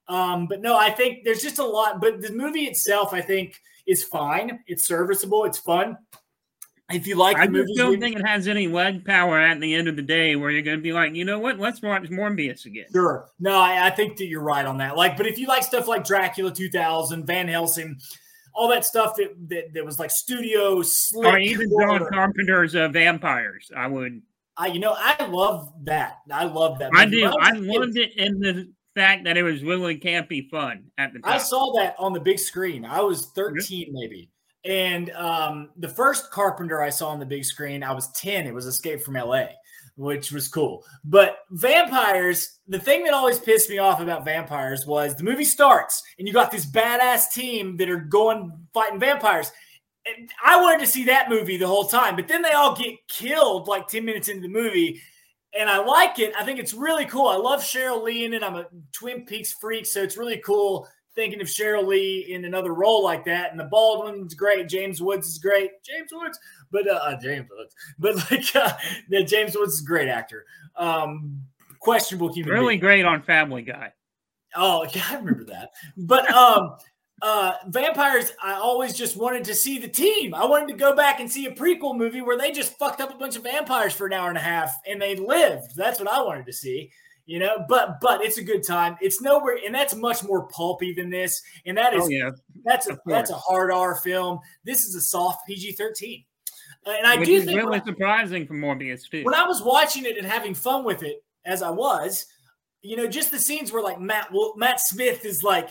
Um, 0.09 0.47
but 0.47 0.61
no, 0.61 0.77
I 0.77 0.91
think 0.91 1.25
there's 1.25 1.43
just 1.43 1.59
a 1.59 1.65
lot. 1.65 2.01
But 2.01 2.21
the 2.21 2.33
movie 2.33 2.65
itself, 2.65 3.15
I 3.15 3.21
think, 3.21 3.59
is 3.87 4.05
fine. 4.05 4.61
It's 4.67 4.87
serviceable. 4.87 5.45
It's 5.45 5.59
fun. 5.59 5.97
If 6.91 7.07
you 7.07 7.17
like 7.17 7.37
I 7.37 7.47
the 7.47 7.65
just 7.65 7.75
don't 7.77 8.01
think 8.01 8.17
it 8.17 8.27
has 8.27 8.47
any 8.49 8.69
leg 8.69 9.05
power 9.05 9.39
at 9.39 9.61
the 9.61 9.75
end 9.75 9.89
of 9.89 9.97
the 9.97 10.03
day 10.03 10.37
where 10.37 10.51
you're 10.51 10.63
going 10.63 10.77
to 10.77 10.83
be 10.83 10.93
like, 10.93 11.15
you 11.15 11.25
know 11.25 11.39
what? 11.39 11.59
Let's 11.59 11.81
watch 11.81 12.03
Morbius 12.11 12.67
again. 12.67 12.87
Sure. 12.93 13.29
No, 13.41 13.59
I, 13.59 13.87
I 13.87 13.91
think 13.91 14.19
that 14.19 14.27
you're 14.27 14.43
right 14.43 14.67
on 14.67 14.79
that. 14.79 14.97
Like, 14.97 15.17
but 15.17 15.27
if 15.27 15.39
you 15.39 15.47
like 15.47 15.63
stuff 15.63 15.89
like 15.89 16.05
Dracula 16.05 16.53
2000, 16.53 17.25
Van 17.27 17.49
Helsing, 17.49 17.99
all 18.55 18.69
that 18.69 18.85
stuff 18.85 19.17
that 19.17 19.35
that, 19.49 19.73
that 19.75 19.85
was 19.85 19.99
like 19.99 20.11
studio 20.11 20.83
slick, 20.83 21.33
Or 21.33 21.39
even 21.39 21.71
horror, 21.71 22.01
John 22.01 22.09
Carpenter's 22.13 22.75
uh, 22.75 22.89
Vampires. 22.89 23.71
I 23.75 23.87
would. 23.87 24.21
I, 24.57 24.67
you 24.67 24.81
know, 24.81 24.95
I 24.97 25.25
love 25.27 25.73
that. 25.85 26.19
I 26.31 26.45
love 26.45 26.79
that. 26.81 26.91
I 26.95 27.07
movie. 27.07 27.21
do. 27.21 27.25
When 27.25 27.41
I 27.41 27.53
was 27.53 27.63
loved 27.63 27.97
it 27.97 28.17
in 28.19 28.39
the 28.41 28.71
fact 28.95 29.25
that 29.25 29.37
it 29.37 29.43
was 29.43 29.63
really 29.63 29.99
campy 29.99 30.49
fun 30.49 30.85
at 30.99 31.13
the 31.13 31.21
time. 31.21 31.33
I 31.33 31.39
saw 31.39 31.73
that 31.79 31.95
on 31.99 32.13
the 32.13 32.21
big 32.21 32.39
screen. 32.39 32.85
I 32.85 33.01
was 33.01 33.27
13 33.27 33.89
maybe. 33.93 34.31
And 34.65 35.11
um, 35.11 35.71
the 35.77 35.89
first 35.89 36.31
Carpenter 36.31 36.83
I 36.83 36.91
saw 36.91 37.09
on 37.09 37.19
the 37.19 37.27
big 37.27 37.45
screen, 37.45 37.83
I 37.83 37.93
was 37.93 38.11
10. 38.13 38.47
It 38.47 38.55
was 38.55 38.67
Escape 38.67 39.01
from 39.01 39.15
LA, 39.15 39.47
which 39.97 40.31
was 40.31 40.47
cool. 40.47 40.85
But 41.05 41.39
vampires, 41.51 42.61
the 42.69 42.79
thing 42.79 43.05
that 43.05 43.15
always 43.15 43.41
pissed 43.41 43.71
me 43.71 43.79
off 43.79 44.01
about 44.01 44.25
vampires 44.25 44.87
was 44.87 45.17
the 45.17 45.25
movie 45.25 45.45
starts 45.45 46.03
and 46.19 46.29
you 46.29 46.35
got 46.35 46.53
this 46.53 46.67
badass 46.67 47.33
team 47.33 47.77
that 47.79 47.91
are 47.91 48.01
going 48.01 48.53
fighting 48.73 49.01
vampires. 49.01 49.51
And 50.07 50.31
I 50.45 50.61
wanted 50.61 50.81
to 50.81 50.87
see 50.87 51.05
that 51.05 51.29
movie 51.29 51.57
the 51.57 51.67
whole 51.67 51.85
time, 51.87 52.17
but 52.17 52.29
then 52.29 52.43
they 52.43 52.53
all 52.53 52.77
get 52.77 52.95
killed 53.09 53.69
like 53.69 53.89
10 53.89 54.05
minutes 54.05 54.29
into 54.29 54.43
the 54.43 54.49
movie. 54.49 55.01
And 55.59 55.69
I 55.69 55.79
like 55.85 56.19
it. 56.19 56.33
I 56.39 56.45
think 56.45 56.59
it's 56.59 56.73
really 56.73 57.05
cool. 57.05 57.29
I 57.29 57.37
love 57.37 57.61
Sheryl 57.61 58.03
Lee 58.03 58.25
in 58.25 58.33
it. 58.33 58.43
I'm 58.43 58.57
a 58.57 58.67
Twin 58.93 59.27
Peaks 59.27 59.53
freak, 59.53 59.85
so 59.87 60.03
it's 60.03 60.17
really 60.17 60.39
cool 60.39 60.89
thinking 61.15 61.41
of 61.41 61.47
Sheryl 61.47 61.87
Lee 61.87 62.27
in 62.33 62.45
another 62.45 62.73
role 62.73 63.03
like 63.05 63.25
that. 63.27 63.51
And 63.51 63.61
the 63.61 63.65
Baldwin's 63.65 64.35
great. 64.35 64.69
James 64.69 65.03
Woods 65.03 65.29
is 65.29 65.39
great. 65.39 65.71
James 65.83 66.11
Woods, 66.13 66.39
but 66.71 66.89
uh, 66.89 67.01
uh, 67.03 67.21
James 67.21 67.49
Woods, 67.51 67.75
but 67.99 68.17
like 68.31 68.57
uh, 68.57 68.73
the 69.09 69.23
James 69.25 69.57
Woods 69.57 69.75
is 69.75 69.83
a 69.83 69.87
great 69.87 70.09
actor. 70.09 70.45
Um, 70.77 71.43
questionable 71.81 72.33
human. 72.33 72.53
really 72.53 72.75
being. 72.75 72.81
great 72.81 73.05
on 73.05 73.23
Family 73.23 73.63
Guy. 73.63 73.93
Oh 74.55 74.87
yeah, 74.95 75.05
I 75.11 75.17
remember 75.17 75.45
that. 75.45 75.71
But 75.97 76.31
um, 76.31 76.77
uh, 77.23 77.55
vampires, 77.69 78.33
I 78.43 78.55
always 78.55 78.95
just 78.95 79.17
wanted 79.17 79.45
to 79.45 79.55
see 79.55 79.79
the 79.79 79.89
team. 79.89 80.35
I 80.35 80.45
wanted 80.45 80.69
to 80.69 80.75
go 80.75 80.95
back 80.95 81.21
and 81.21 81.31
see 81.31 81.47
a 81.47 81.55
prequel 81.55 81.97
movie 81.97 82.21
where 82.21 82.37
they 82.37 82.51
just 82.51 82.77
fucked 82.79 83.01
up 83.01 83.15
a 83.15 83.17
bunch 83.17 83.37
of 83.37 83.45
vampires 83.45 83.93
for 83.93 84.07
an 84.07 84.13
hour 84.13 84.29
and 84.29 84.37
a 84.37 84.43
half 84.43 84.75
and 84.87 85.01
they 85.01 85.15
lived. 85.15 85.77
That's 85.77 86.01
what 86.01 86.11
I 86.11 86.21
wanted 86.21 86.47
to 86.47 86.53
see. 86.53 86.91
You 87.25 87.39
know, 87.39 87.65
but 87.69 88.01
but 88.01 88.21
it's 88.21 88.39
a 88.39 88.43
good 88.43 88.67
time. 88.67 88.97
It's 89.01 89.23
nowhere, 89.23 89.57
and 89.65 89.73
that's 89.73 89.95
much 89.95 90.25
more 90.25 90.49
pulpy 90.49 90.93
than 90.93 91.09
this. 91.09 91.41
And 91.65 91.79
that 91.79 91.95
is 91.95 92.03
Oh 92.03 92.09
yeah, 92.09 92.31
that's 92.65 92.89
a 92.89 92.99
that's 93.07 93.31
a 93.31 93.37
hard 93.37 93.71
R 93.71 93.95
film. 93.95 94.41
This 94.65 94.83
is 94.83 94.97
a 94.97 95.01
soft 95.01 95.47
PG 95.47 95.73
thirteen, 95.73 96.25
and 96.85 97.07
I 97.07 97.17
which 97.17 97.29
do 97.29 97.41
think 97.43 97.57
really 97.57 97.81
surprising 97.87 98.45
for 98.45 98.55
Morbius 98.55 99.09
too. 99.09 99.23
when 99.23 99.37
I 99.37 99.47
was 99.47 99.63
watching 99.63 100.05
it 100.05 100.19
and 100.19 100.27
having 100.27 100.53
fun 100.53 100.85
with 100.85 101.05
it, 101.05 101.23
as 101.45 101.63
I 101.63 101.71
was, 101.71 102.27
you 102.83 102.97
know, 102.97 103.07
just 103.07 103.31
the 103.31 103.39
scenes 103.39 103.71
where 103.71 103.85
like 103.85 104.01
Matt 104.01 104.33
well, 104.33 104.55
Matt 104.57 104.81
Smith 104.81 105.25
is 105.25 105.45
like, 105.45 105.69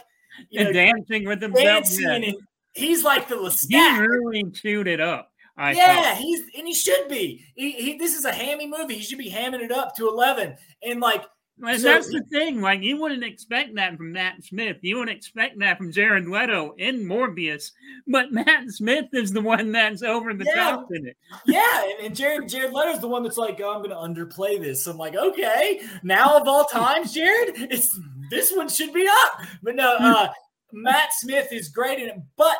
and 0.55 0.67
know, 0.67 0.73
dancing 0.73 1.25
with 1.25 1.41
himself. 1.41 1.65
dancing, 1.65 2.35
he's 2.73 3.03
like 3.03 3.27
the 3.27 3.35
He 3.37 3.75
Lestat. 3.75 3.99
really 4.07 4.43
chewed 4.51 4.87
it 4.87 4.99
up. 4.99 5.29
I 5.57 5.73
yeah, 5.73 6.03
thought. 6.13 6.17
he's 6.17 6.41
and 6.57 6.67
he 6.67 6.73
should 6.73 7.07
be. 7.09 7.45
He, 7.55 7.71
he 7.71 7.97
this 7.97 8.15
is 8.15 8.25
a 8.25 8.31
hammy 8.31 8.67
movie. 8.67 8.95
He 8.95 9.03
should 9.03 9.19
be 9.19 9.29
hamming 9.29 9.61
it 9.61 9.71
up 9.71 9.95
to 9.97 10.07
eleven. 10.07 10.55
And 10.81 11.01
like, 11.01 11.23
So- 11.61 11.77
that's 11.77 12.07
the 12.07 12.23
thing. 12.31 12.61
Like 12.61 12.81
you 12.81 12.99
wouldn't 12.99 13.23
expect 13.23 13.75
that 13.75 13.97
from 13.97 14.13
Matt 14.13 14.43
Smith. 14.43 14.77
You 14.81 14.97
wouldn't 14.97 15.15
expect 15.15 15.59
that 15.59 15.77
from 15.77 15.91
Jared 15.91 16.27
Leto 16.27 16.73
in 16.77 17.01
Morbius. 17.05 17.71
But 18.07 18.31
Matt 18.31 18.69
Smith 18.69 19.07
is 19.13 19.33
the 19.33 19.41
one 19.41 19.71
that's 19.73 20.01
over 20.01 20.33
the 20.33 20.45
Yeah. 20.45 20.55
top 20.71 20.87
in 20.91 21.05
it. 21.05 21.17
yeah, 21.45 21.83
and, 21.83 22.07
and 22.07 22.15
Jared 22.15 22.47
Jared 22.49 22.71
Leto's 22.73 23.01
the 23.01 23.07
one 23.09 23.21
that's 23.21 23.37
like, 23.37 23.59
oh, 23.61 23.73
I'm 23.75 23.83
going 23.83 23.89
to 24.15 24.23
underplay 24.25 24.59
this. 24.59 24.87
I'm 24.87 24.97
like, 24.97 25.15
okay, 25.15 25.81
now 26.01 26.37
of 26.37 26.47
all 26.47 26.63
times, 26.71 27.13
Jared, 27.13 27.53
it's 27.69 27.99
this 28.31 28.51
one 28.51 28.67
should 28.67 28.93
be 28.93 29.07
up. 29.07 29.45
But 29.61 29.75
no, 29.75 29.95
uh, 29.97 30.29
Matt 30.73 31.09
Smith 31.19 31.49
is 31.51 31.69
great 31.69 31.99
in 31.99 32.09
it. 32.09 32.17
But 32.37 32.57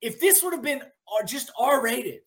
if 0.00 0.18
this 0.18 0.42
would 0.42 0.52
have 0.52 0.62
been 0.62 0.80
uh, 0.82 1.24
just 1.24 1.52
R 1.58 1.80
rated, 1.80 2.20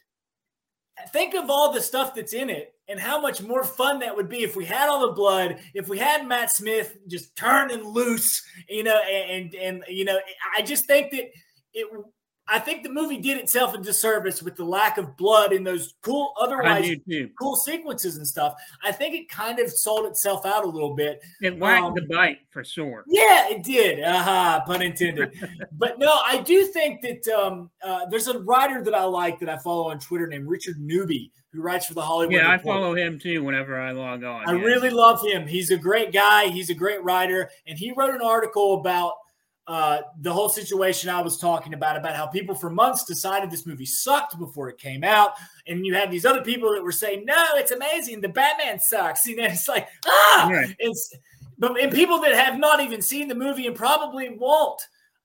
think 1.12 1.34
of 1.34 1.49
all 1.49 1.73
the 1.73 1.82
stuff 1.82 2.15
that's 2.15 2.34
in 2.34 2.49
it 2.49 2.73
and 2.88 2.99
how 2.99 3.19
much 3.19 3.41
more 3.41 3.63
fun 3.63 3.99
that 3.99 4.15
would 4.15 4.29
be 4.29 4.43
if 4.43 4.56
we 4.56 4.63
had 4.63 4.89
all 4.89 5.08
the 5.08 5.13
blood, 5.13 5.60
if 5.73 5.89
we 5.89 5.97
had 5.97 6.27
Matt 6.27 6.51
Smith 6.51 6.97
just 7.08 7.36
turning 7.36 7.84
loose, 7.84 8.41
you 8.69 8.84
know, 8.84 9.01
and 9.01 9.53
and, 9.53 9.56
and 9.56 9.84
you 9.88 10.06
know, 10.06 10.19
I 10.56 10.62
just 10.62 10.86
think 10.86 11.12
that 11.12 11.29
it 11.73 11.88
I 12.47 12.60
think 12.60 12.84
the 12.84 12.89
movie 12.89 13.17
did 13.17 13.38
itself 13.38 13.73
a 13.73 13.77
disservice 13.77 14.43
with 14.43 14.56
the 14.56 14.65
lack 14.65 14.97
of 14.97 15.15
blood 15.15 15.53
in 15.53 15.63
those 15.63 15.93
cool, 16.01 16.34
otherwise 16.39 16.89
cool 17.39 17.56
sequences 17.56 18.17
and 18.17 18.27
stuff. 18.27 18.53
I 18.84 18.91
think 18.91 19.15
it 19.15 19.29
kind 19.29 19.60
of 19.60 19.71
sold 19.71 20.08
itself 20.08 20.45
out 20.45 20.65
a 20.65 20.67
little 20.67 20.93
bit. 20.93 21.21
It 21.41 21.58
whacked 21.58 21.86
um, 21.86 21.93
the 21.95 22.01
bite 22.01 22.39
for 22.49 22.63
sure. 22.63 23.06
Yeah, 23.08 23.49
it 23.49 23.63
did. 23.63 24.03
Aha, 24.03 24.58
uh-huh, 24.58 24.65
pun 24.65 24.82
intended. 24.82 25.32
but 25.71 25.99
no, 25.99 26.19
I 26.25 26.41
do 26.41 26.65
think 26.65 27.01
that 27.01 27.27
um, 27.29 27.71
uh, 27.82 28.08
there's 28.08 28.27
a 28.27 28.39
writer 28.39 28.84
that 28.84 28.93
I 28.93 29.06
like 29.06 29.39
that 29.39 29.47
I 29.47 29.58
follow 29.58 29.89
on 29.89 29.99
Twitter 29.99 30.27
named 30.27 30.47
Richard 30.47 30.79
Newby 30.79 31.32
who 31.53 31.62
writes 31.62 31.86
for 31.86 31.93
the 31.93 32.01
Hollywood. 32.01 32.34
Yeah, 32.34 32.51
Report. 32.51 32.60
I 32.60 32.63
follow 32.63 32.95
him 32.95 33.19
too 33.19 33.43
whenever 33.43 33.79
I 33.79 33.91
log 33.91 34.23
on. 34.23 34.49
I 34.49 34.53
yeah. 34.53 34.63
really 34.63 34.89
love 34.89 35.23
him. 35.23 35.47
He's 35.47 35.69
a 35.69 35.77
great 35.77 36.12
guy. 36.12 36.47
He's 36.47 36.69
a 36.69 36.73
great 36.73 37.03
writer, 37.03 37.49
and 37.67 37.77
he 37.77 37.93
wrote 37.95 38.13
an 38.13 38.21
article 38.21 38.79
about 38.79 39.13
uh, 39.65 40.02
the 40.19 40.32
whole 40.32 40.49
situation 40.49 41.10
I 41.10 41.21
was 41.21 41.38
talking 41.38 41.73
about, 41.73 41.95
about 41.95 42.15
how 42.15 42.28
people 42.28 42.54
for 42.54 42.69
months 42.69 43.06
decided 43.06 43.49
this 43.49 43.65
movie 43.65 43.86
sucked 43.86 44.38
before 44.38 44.69
it 44.69 44.78
came 44.78 45.04
out. 45.04 45.34
And 45.67 45.86
you 45.86 45.93
had 45.93 46.12
these 46.12 46.26
other 46.26 46.41
people 46.41 46.73
that 46.73 46.84
were 46.84 46.91
saying, 46.91 47.23
no, 47.26 47.45
it's 47.54 47.71
amazing. 47.71 48.21
The 48.21 48.30
Batman 48.30 48.80
sucks. 48.80 49.26
You 49.34 49.38
know, 49.38 49.45
it's 49.45 49.67
like, 49.67 49.88
ah, 50.06 50.49
right. 50.52 50.76
it's, 50.80 51.15
but 51.58 51.80
and 51.82 51.91
people 51.91 52.19
that 52.21 52.34
have 52.34 52.60
not 52.60 52.82
even 52.82 53.02
seen 53.02 53.28
the 53.28 53.36
movie 53.36 53.65
and 53.65 53.76
probably 53.76 54.30
won't, 54.30 54.82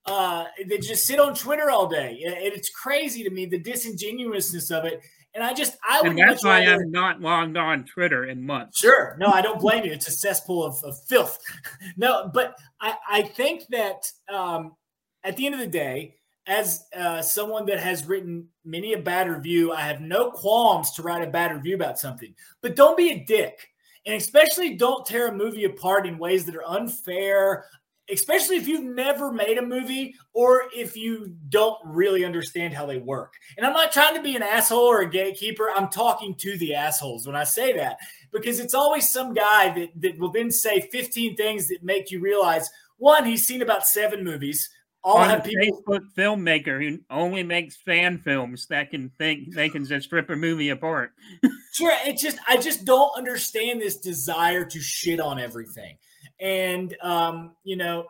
uh, 0.07 0.44
they 0.66 0.79
just 0.79 1.07
sit 1.07 1.20
on 1.20 1.35
Twitter 1.35 1.68
all 1.68 1.88
day. 1.88 2.22
And 2.24 2.55
it's 2.55 2.70
crazy 2.70 3.22
to 3.24 3.31
me, 3.31 3.44
the 3.44 3.59
disingenuousness 3.59 4.70
of 4.70 4.85
it. 4.85 5.03
And 5.34 5.44
I 5.44 5.52
just, 5.52 5.76
I 5.88 6.00
would. 6.02 6.10
And 6.10 6.18
that's 6.18 6.44
why 6.44 6.64
rather, 6.64 6.82
I'm 6.82 6.90
not 6.90 7.20
logged 7.20 7.56
on 7.56 7.84
Twitter 7.84 8.24
in 8.24 8.44
months. 8.44 8.80
Sure, 8.80 9.16
no, 9.20 9.26
I 9.26 9.42
don't 9.42 9.60
blame 9.60 9.84
you. 9.84 9.92
It's 9.92 10.08
a 10.08 10.12
cesspool 10.12 10.64
of, 10.64 10.82
of 10.82 10.96
filth. 11.06 11.38
no, 11.96 12.30
but 12.32 12.56
I, 12.80 12.94
I 13.08 13.22
think 13.22 13.64
that 13.70 14.10
um, 14.32 14.74
at 15.22 15.36
the 15.36 15.46
end 15.46 15.54
of 15.54 15.60
the 15.60 15.66
day, 15.66 16.16
as 16.46 16.86
uh, 16.96 17.20
someone 17.20 17.66
that 17.66 17.78
has 17.78 18.06
written 18.06 18.48
many 18.64 18.94
a 18.94 18.98
bad 18.98 19.28
review, 19.28 19.72
I 19.72 19.82
have 19.82 20.00
no 20.00 20.30
qualms 20.30 20.92
to 20.92 21.02
write 21.02 21.22
a 21.22 21.30
bad 21.30 21.52
review 21.52 21.74
about 21.74 21.98
something. 21.98 22.34
But 22.62 22.74
don't 22.74 22.96
be 22.96 23.10
a 23.10 23.24
dick. 23.24 23.68
And 24.06 24.16
especially 24.16 24.74
don't 24.74 25.04
tear 25.04 25.28
a 25.28 25.34
movie 25.34 25.64
apart 25.64 26.06
in 26.06 26.16
ways 26.16 26.46
that 26.46 26.56
are 26.56 26.66
unfair, 26.66 27.66
especially 28.10 28.56
if 28.56 28.66
you've 28.66 28.84
never 28.84 29.32
made 29.32 29.58
a 29.58 29.62
movie 29.62 30.14
or 30.32 30.64
if 30.74 30.96
you 30.96 31.34
don't 31.48 31.78
really 31.84 32.24
understand 32.24 32.74
how 32.74 32.86
they 32.86 32.98
work. 32.98 33.34
And 33.56 33.66
I'm 33.66 33.72
not 33.72 33.92
trying 33.92 34.14
to 34.14 34.22
be 34.22 34.36
an 34.36 34.42
asshole 34.42 34.78
or 34.78 35.00
a 35.00 35.10
gatekeeper. 35.10 35.68
I'm 35.74 35.88
talking 35.88 36.34
to 36.36 36.56
the 36.58 36.74
assholes 36.74 37.26
when 37.26 37.36
I 37.36 37.44
say 37.44 37.72
that 37.76 37.98
because 38.32 38.60
it's 38.60 38.74
always 38.74 39.10
some 39.10 39.34
guy 39.34 39.72
that, 39.74 39.88
that 40.00 40.18
will 40.18 40.32
then 40.32 40.50
say 40.50 40.80
15 40.80 41.36
things 41.36 41.68
that 41.68 41.82
make 41.82 42.10
you 42.10 42.20
realize 42.20 42.70
one, 42.98 43.24
he's 43.24 43.46
seen 43.46 43.62
about 43.62 43.86
seven 43.86 44.24
movies. 44.24 44.68
All 45.04 45.18
have 45.18 45.44
people 45.44 45.82
Facebook 45.84 46.00
filmmaker 46.16 46.82
who 46.82 46.98
only 47.08 47.44
makes 47.44 47.76
fan 47.76 48.18
films 48.18 48.66
that 48.66 48.90
can 48.90 49.10
think 49.16 49.54
they 49.54 49.68
can 49.68 49.84
just 49.84 50.10
rip 50.10 50.28
a 50.28 50.36
movie 50.36 50.70
apart. 50.70 51.12
sure, 51.72 51.92
it 52.04 52.18
just 52.18 52.38
I 52.48 52.56
just 52.56 52.84
don't 52.84 53.16
understand 53.16 53.80
this 53.80 53.96
desire 53.96 54.64
to 54.64 54.80
shit 54.80 55.20
on 55.20 55.38
everything. 55.38 55.96
And, 56.40 56.96
um, 57.03 57.57
you 57.64 57.77
know, 57.77 58.07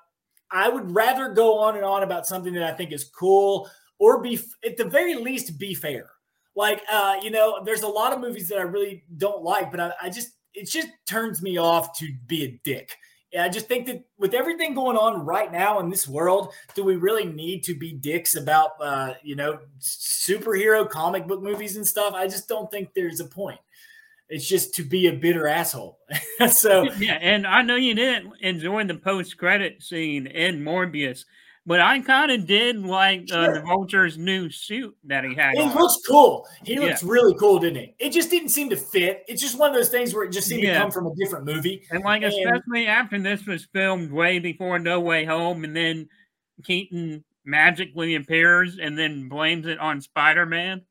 I 0.51 0.69
would 0.69 0.95
rather 0.95 1.29
go 1.29 1.59
on 1.59 1.77
and 1.77 1.85
on 1.85 2.03
about 2.03 2.27
something 2.27 2.55
that 2.55 2.63
I 2.63 2.73
think 2.73 2.93
is 2.93 3.05
cool 3.05 3.69
or 3.99 4.21
be, 4.21 4.39
at 4.65 4.77
the 4.77 4.85
very 4.85 5.15
least, 5.15 5.59
be 5.59 5.75
fair. 5.75 6.11
Like, 6.57 6.83
uh, 6.91 7.17
you 7.23 7.31
know, 7.31 7.63
there's 7.65 7.83
a 7.83 7.89
lot 7.89 8.13
of 8.13 8.21
movies 8.21 8.49
that 8.49 8.59
I 8.59 8.63
really 8.63 9.05
don't 9.17 9.43
like, 9.43 9.71
but 9.71 9.81
I, 9.81 9.93
I 10.03 10.11
just, 10.11 10.31
it 10.55 10.69
just 10.69 10.89
turns 11.07 11.43
me 11.43 11.57
off 11.57 11.97
to 11.99 12.13
be 12.27 12.45
a 12.45 12.61
dick. 12.65 12.97
I 13.39 13.51
just 13.51 13.69
think 13.69 13.87
that 13.87 14.05
with 14.19 14.33
everything 14.33 14.75
going 14.75 14.97
on 14.97 15.27
right 15.27 15.53
now 15.53 15.81
in 15.81 15.91
this 15.91 16.09
world, 16.09 16.53
do 16.75 16.83
we 16.83 16.97
really 16.97 17.27
need 17.27 17.63
to 17.65 17.75
be 17.75 17.93
dicks 17.93 18.37
about, 18.37 18.71
uh, 18.81 19.15
you 19.23 19.37
know, 19.37 19.59
superhero 19.81 20.89
comic 20.89 21.27
book 21.27 21.43
movies 21.43 21.77
and 21.77 21.87
stuff? 21.87 22.15
I 22.15 22.27
just 22.27 22.49
don't 22.49 22.71
think 22.71 22.95
there's 22.95 23.21
a 23.21 23.27
point. 23.27 23.61
It's 24.29 24.47
just 24.47 24.75
to 24.75 24.85
be 24.85 25.07
a 25.07 25.13
bitter 25.13 25.47
asshole. 25.47 25.99
so 26.51 26.91
yeah, 26.99 27.19
and 27.21 27.47
I 27.47 27.63
know 27.63 27.77
you 27.77 27.95
didn't 27.95 28.35
enjoy 28.41 28.85
the 28.85 28.95
post 28.95 29.39
credit 29.39 29.83
scene 29.83 30.27
in 30.27 30.63
Morbius, 30.63 31.25
but 31.69 31.81
I 31.81 31.99
kind 32.01 32.31
of 32.31 32.47
did 32.47 32.79
like 32.79 33.29
uh, 33.33 33.53
the 33.53 33.61
Vulture's 33.61 34.17
new 34.17 34.51
suit 34.51 34.97
that 35.05 35.25
he 35.25 35.35
had. 35.35 35.55
It 35.55 35.61
on. 35.61 35.75
looks 35.75 35.99
cool. 36.07 36.47
He 36.65 36.79
looks 36.79 37.03
yeah. 37.03 37.11
really 37.11 37.35
cool, 37.35 37.59
didn't 37.59 37.77
he? 37.77 37.95
It 37.99 38.11
just 38.11 38.31
didn't 38.31 38.51
seem 38.51 38.71
to 38.71 38.77
fit. 38.77 39.23
It's 39.29 39.43
just 39.43 39.59
one 39.59 39.71
of 39.71 39.77
those 39.77 39.91
things 39.91 40.15
where 40.15 40.25
it 40.25 40.33
just 40.33 40.49
seemed 40.49 40.63
yeah. 40.63 40.75
to 40.75 40.81
come 40.81 40.91
from 40.91 41.07
a 41.07 41.15
different 41.15 41.45
movie. 41.45 41.83
And 41.91 42.03
like, 42.05 42.23
and, 42.23 42.33
especially 42.33 42.87
after 42.87 43.21
this 43.21 43.45
was 43.47 43.67
filmed 43.73 44.11
way 44.11 44.39
before 44.39 44.79
No 44.79 45.01
Way 45.01 45.27
Home, 45.27 45.65
and 45.65 45.77
then 45.77 46.09
Keaton 46.65 47.23
magically 47.45 48.15
appears 48.15 48.79
and 48.79 48.99
then 48.99 49.29
blames 49.29 49.67
it 49.67 49.79
on 49.79 50.01
Spider 50.01 50.47
Man. 50.47 50.83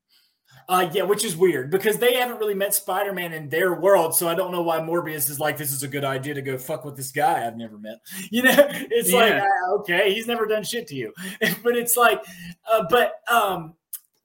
Uh, 0.70 0.86
yeah, 0.92 1.02
which 1.02 1.24
is 1.24 1.34
weird 1.34 1.70
because 1.70 1.96
they 1.96 2.16
haven't 2.16 2.38
really 2.38 2.54
met 2.54 2.74
Spider 2.74 3.14
Man 3.14 3.32
in 3.32 3.48
their 3.48 3.72
world. 3.72 4.14
So 4.14 4.28
I 4.28 4.34
don't 4.34 4.52
know 4.52 4.60
why 4.60 4.78
Morbius 4.80 5.30
is 5.30 5.40
like, 5.40 5.56
this 5.56 5.72
is 5.72 5.82
a 5.82 5.88
good 5.88 6.04
idea 6.04 6.34
to 6.34 6.42
go 6.42 6.58
fuck 6.58 6.84
with 6.84 6.94
this 6.94 7.10
guy 7.10 7.46
I've 7.46 7.56
never 7.56 7.78
met. 7.78 8.00
You 8.30 8.42
know, 8.42 8.54
it's 8.68 9.10
yeah. 9.10 9.18
like, 9.18 9.42
uh, 9.42 9.74
okay, 9.76 10.12
he's 10.12 10.26
never 10.26 10.44
done 10.44 10.62
shit 10.62 10.86
to 10.88 10.94
you. 10.94 11.14
but 11.62 11.74
it's 11.74 11.96
like, 11.96 12.22
uh, 12.70 12.84
but 12.90 13.14
um, 13.32 13.74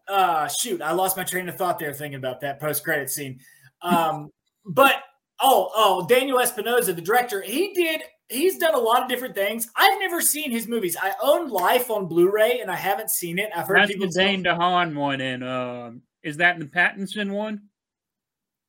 uh, 0.10 0.50
shoot, 0.50 0.82
I 0.82 0.92
lost 0.92 1.16
my 1.16 1.24
train 1.24 1.48
of 1.48 1.56
thought 1.56 1.80
there 1.80 1.94
thinking 1.94 2.18
about 2.18 2.42
that 2.42 2.60
post 2.60 2.84
credit 2.84 3.10
scene. 3.10 3.40
Um, 3.82 4.30
but 4.66 4.96
oh, 5.40 5.72
oh, 5.74 6.06
Daniel 6.08 6.42
Espinosa, 6.42 6.92
the 6.92 7.02
director, 7.02 7.42
he 7.42 7.74
did 7.74 8.02
he's 8.30 8.58
done 8.58 8.74
a 8.74 8.80
lot 8.80 9.02
of 9.02 9.08
different 9.08 9.36
things. 9.36 9.70
I've 9.76 10.00
never 10.00 10.20
seen 10.20 10.52
his 10.52 10.68
movies. 10.68 10.98
I 11.02 11.14
own 11.22 11.50
Life 11.50 11.90
on 11.90 12.08
Blu-ray, 12.08 12.60
and 12.60 12.70
I 12.70 12.76
haven't 12.76 13.12
seen 13.12 13.40
it. 13.40 13.50
I've 13.56 13.68
heard 13.68 13.78
That's 13.78 13.92
people. 13.92 14.08
the 14.08 14.14
Dane 14.14 14.44
DeHaan 14.44 14.96
one, 14.96 15.22
and 15.22 15.44
uh, 15.44 15.92
is 16.24 16.38
that 16.38 16.60
the 16.60 16.66
Pattinson 16.66 17.32
one? 17.32 17.64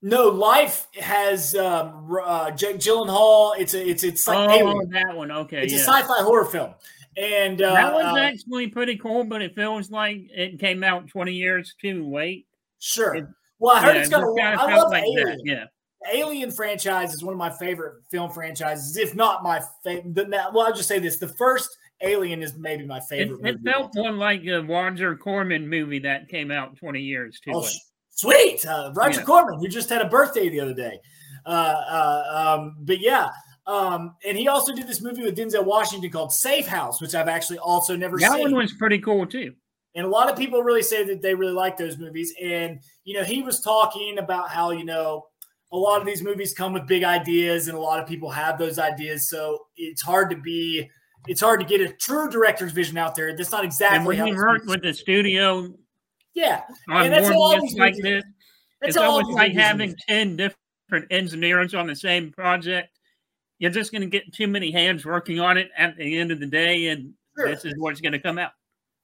No, 0.03 0.29
Life 0.29 0.87
has 1.01 1.55
um, 1.55 2.15
uh, 2.23 2.51
Jake 2.51 2.77
Gyllenhaal. 2.77 3.55
It's 3.59 3.73
a, 3.73 3.89
it's 3.89 4.05
it's 4.05 4.29
like 4.29 4.61
oh 4.63 4.85
that 4.91 5.17
one. 5.17 5.31
Okay, 5.31 5.63
it's 5.63 5.73
yeah. 5.73 5.79
a 5.79 5.83
sci-fi 5.83 6.23
horror 6.23 6.45
film, 6.45 6.75
and 7.17 7.63
uh, 7.63 7.73
that 7.73 7.95
was 7.95 8.05
uh, 8.05 8.19
actually 8.19 8.69
pretty 8.69 8.99
cool. 8.99 9.25
But 9.25 9.41
it 9.41 9.55
feels 9.55 9.91
like 9.91 10.27
it 10.31 10.61
came 10.61 10.85
out 10.85 11.09
twenty 11.09 11.33
years 11.33 11.75
too 11.81 12.13
late. 12.13 12.47
Sure. 12.81 13.15
It, 13.15 13.25
well, 13.59 13.77
I 13.77 13.81
heard 13.81 13.95
yeah, 13.95 14.01
it's 14.03 14.11
got. 14.11 14.25
I 14.39 14.77
love 14.77 14.91
like 14.91 15.05
Alien. 15.05 15.27
That. 15.27 15.41
Yeah. 15.45 15.65
Alien 16.13 16.51
franchise 16.51 17.15
is 17.15 17.25
one 17.25 17.33
of 17.33 17.39
my 17.39 17.51
favorite 17.51 18.03
film 18.11 18.31
franchises, 18.31 18.99
if 18.99 19.15
not 19.15 19.43
my 19.43 19.63
favorite. 19.83 20.29
Well, 20.29 20.67
I'll 20.67 20.75
just 20.75 20.87
say 20.87 20.99
this: 20.99 21.17
the 21.17 21.29
first 21.29 21.79
Alien 22.03 22.43
is 22.43 22.57
maybe 22.57 22.85
my 22.85 23.01
favorite. 23.01 23.41
It, 23.45 23.57
it 23.57 23.61
felt 23.65 23.93
one 23.95 24.19
like 24.19 24.45
a 24.47 24.63
Roger 24.63 25.17
Corman 25.17 25.69
movie 25.69 26.01
that 26.01 26.29
came 26.29 26.51
out 26.51 26.77
20 26.77 27.01
years 27.01 27.41
too. 27.41 27.53
Oh, 27.55 27.69
sweet, 28.11 28.67
uh, 28.67 28.93
Roger 28.95 29.21
yeah. 29.21 29.27
Corman, 29.27 29.59
who 29.59 29.69
just 29.69 29.89
had 29.89 30.03
a 30.03 30.09
birthday 30.09 30.49
the 30.49 30.61
other 30.61 30.75
day. 30.75 31.01
Uh, 31.47 31.49
uh, 31.49 32.57
um, 32.59 32.77
but 32.81 33.01
yeah, 33.01 33.29
um, 33.67 34.15
and 34.27 34.37
he 34.37 34.49
also 34.49 34.75
did 34.75 34.87
this 34.87 35.03
movie 35.03 35.23
with 35.23 35.37
Denzel 35.37 35.65
Washington 35.65 36.11
called 36.11 36.33
Safe 36.33 36.67
House, 36.67 37.01
which 37.01 37.15
I've 37.15 37.29
actually 37.29 37.59
also 37.59 37.97
never 37.97 38.19
that 38.19 38.33
seen. 38.33 38.39
That 38.39 38.43
one 38.43 38.55
was 38.55 38.73
pretty 38.75 38.99
cool 38.99 39.27
too. 39.27 39.55
And 39.95 40.05
a 40.05 40.09
lot 40.09 40.29
of 40.29 40.37
people 40.37 40.63
really 40.63 40.83
say 40.83 41.05
that 41.05 41.23
they 41.23 41.35
really 41.35 41.53
like 41.53 41.77
those 41.77 41.97
movies. 41.99 42.35
And 42.43 42.81
you 43.05 43.15
know, 43.15 43.25
he 43.25 43.43
was 43.43 43.61
talking 43.61 44.19
about 44.19 44.51
how 44.51 44.73
you 44.73 44.85
know 44.85 45.27
a 45.73 45.77
lot 45.77 46.01
of 46.01 46.07
these 46.07 46.23
movies 46.23 46.55
come 46.55 46.73
with 46.73 46.87
big 46.87 47.05
ideas, 47.05 47.69
and 47.69 47.77
a 47.77 47.81
lot 47.81 48.01
of 48.01 48.07
people 48.07 48.31
have 48.31 48.59
those 48.59 48.79
ideas, 48.79 49.29
so 49.29 49.67
it's 49.77 50.03
hard 50.03 50.31
to 50.31 50.37
be 50.37 50.89
it's 51.27 51.41
hard 51.41 51.61
to 51.61 51.67
get 51.67 51.81
a 51.81 51.93
true 51.93 52.29
director's 52.29 52.73
vision 52.73 52.99
out 52.99 53.15
there. 53.15 53.37
That's 53.37 53.53
not 53.53 53.65
exactly. 53.65 53.97
And 53.97 54.07
when 54.07 54.27
you 54.27 54.37
work 54.37 54.65
with 54.67 54.83
the 54.83 54.93
studio, 54.93 55.75
yeah, 56.35 56.63
on 56.89 57.05
and 57.05 57.13
that's 57.13 57.31
all 57.31 57.59
like 57.77 57.97
this, 57.97 58.25
it's 58.83 58.97
almost 58.97 59.31
like 59.31 59.53
having 59.53 59.95
ten 60.09 60.37
different 60.37 61.07
engineers 61.11 61.75
on 61.75 61.87
the 61.87 61.97
same 61.97 62.33
project. 62.33 62.99
You're 63.59 63.71
just 63.71 63.93
going 63.93 64.03
to 64.03 64.09
get 64.09 64.33
too 64.33 64.49
many 64.49 64.71
hands 64.71 65.05
working 65.05 65.41
on 65.41 65.57
it 65.57 65.71
at 65.77 65.97
the 65.97 66.19
end 66.19 66.31
of 66.31 66.41
the 66.41 66.47
day, 66.47 66.89
and 66.89 67.15
sure. 67.37 67.49
this 67.49 67.65
is 67.65 67.75
what's 67.79 68.01
going 68.01 68.13
to 68.13 68.19
come 68.19 68.39
out. 68.39 68.53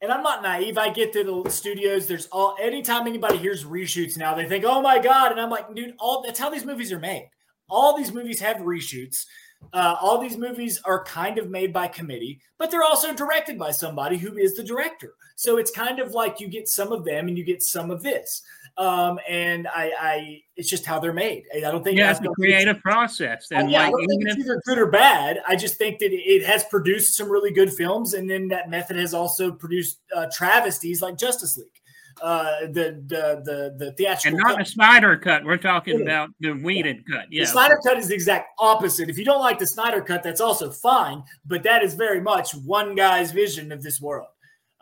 And 0.02 0.11
I'm 0.11 0.22
not 0.22 0.42
naive. 0.42 0.78
I 0.78 0.90
get 0.90 1.12
to 1.12 1.24
the 1.24 1.50
studios. 1.50 2.06
There's 2.06 2.26
all 2.26 2.56
anytime 2.61 3.06
anybody 3.06 3.37
hears 3.37 3.64
reshoots 3.64 4.16
now, 4.16 4.35
they 4.35 4.46
think, 4.46 4.64
"Oh 4.66 4.83
my 4.83 4.98
god!" 4.98 5.30
And 5.30 5.40
I'm 5.40 5.50
like, 5.50 5.74
dude, 5.74 5.94
all 5.98 6.22
that's 6.22 6.38
how 6.38 6.50
these 6.50 6.64
movies 6.64 6.90
are 6.90 6.98
made. 6.98 7.30
All 7.68 7.96
these 7.96 8.12
movies 8.12 8.40
have 8.40 8.56
reshoots. 8.56 9.26
Uh, 9.72 9.96
all 10.00 10.18
these 10.18 10.36
movies 10.36 10.80
are 10.84 11.04
kind 11.04 11.38
of 11.38 11.48
made 11.48 11.72
by 11.72 11.86
committee, 11.86 12.40
but 12.58 12.70
they're 12.70 12.82
also 12.82 13.14
directed 13.14 13.58
by 13.58 13.70
somebody 13.70 14.16
who 14.16 14.36
is 14.36 14.54
the 14.54 14.64
director. 14.64 15.14
So 15.36 15.58
it's 15.58 15.70
kind 15.70 16.00
of 16.00 16.12
like 16.12 16.40
you 16.40 16.48
get 16.48 16.68
some 16.68 16.92
of 16.92 17.04
them 17.04 17.28
and 17.28 17.38
you 17.38 17.44
get 17.44 17.62
some 17.62 17.90
of 17.90 18.02
this. 18.02 18.42
Um, 18.76 19.18
and 19.28 19.68
I, 19.68 19.92
I, 19.98 20.42
it's 20.56 20.68
just 20.68 20.86
how 20.86 20.98
they're 20.98 21.12
made. 21.12 21.44
I 21.54 21.60
don't 21.60 21.84
think 21.84 21.98
yeah, 21.98 22.10
it's 22.10 22.20
a 22.20 22.28
creative 22.30 22.80
process. 22.80 23.48
And 23.50 23.70
yeah, 23.70 23.80
like, 23.80 23.88
I 23.88 23.90
don't 23.90 24.06
think 24.06 24.22
it's 24.26 24.38
either 24.38 24.60
good 24.64 24.78
or 24.78 24.86
bad. 24.86 25.40
I 25.46 25.56
just 25.56 25.76
think 25.76 25.98
that 26.00 26.12
it 26.12 26.44
has 26.44 26.64
produced 26.64 27.16
some 27.16 27.28
really 27.28 27.52
good 27.52 27.72
films, 27.72 28.14
and 28.14 28.28
then 28.28 28.48
that 28.48 28.70
method 28.70 28.96
has 28.96 29.12
also 29.12 29.52
produced 29.52 30.00
uh, 30.14 30.26
travesties 30.32 31.02
like 31.02 31.18
Justice 31.18 31.56
League 31.56 31.79
uh, 32.22 32.61
the 32.66 33.02
the 33.06 33.42
the 33.44 33.74
the 33.78 33.92
theatrical 33.92 34.38
and 34.38 34.42
not 34.42 34.59
cut. 34.59 34.66
a 34.66 34.70
Snyder 34.70 35.16
cut. 35.16 35.44
We're 35.44 35.56
talking 35.56 35.98
yeah. 35.98 36.04
about 36.04 36.30
the 36.40 36.48
yeah. 36.48 36.92
cut. 37.11 37.26
Yeah, 37.30 37.42
the 37.42 37.46
Snyder 37.46 37.80
cut 37.85 37.98
is 37.98 38.09
the 38.09 38.14
exact 38.14 38.48
opposite. 38.59 39.09
If 39.09 39.18
you 39.18 39.24
don't 39.24 39.40
like 39.40 39.59
the 39.59 39.66
Snyder 39.66 40.00
cut, 40.02 40.22
that's 40.22 40.40
also 40.40 40.70
fine, 40.70 41.22
but 41.46 41.62
that 41.62 41.83
is 41.83 41.94
very 41.94 42.20
much 42.20 42.52
one 42.54 42.94
guy's 42.94 43.33
vision 43.33 43.72
of 43.72 43.83
this 43.83 44.00
world. 44.00 44.28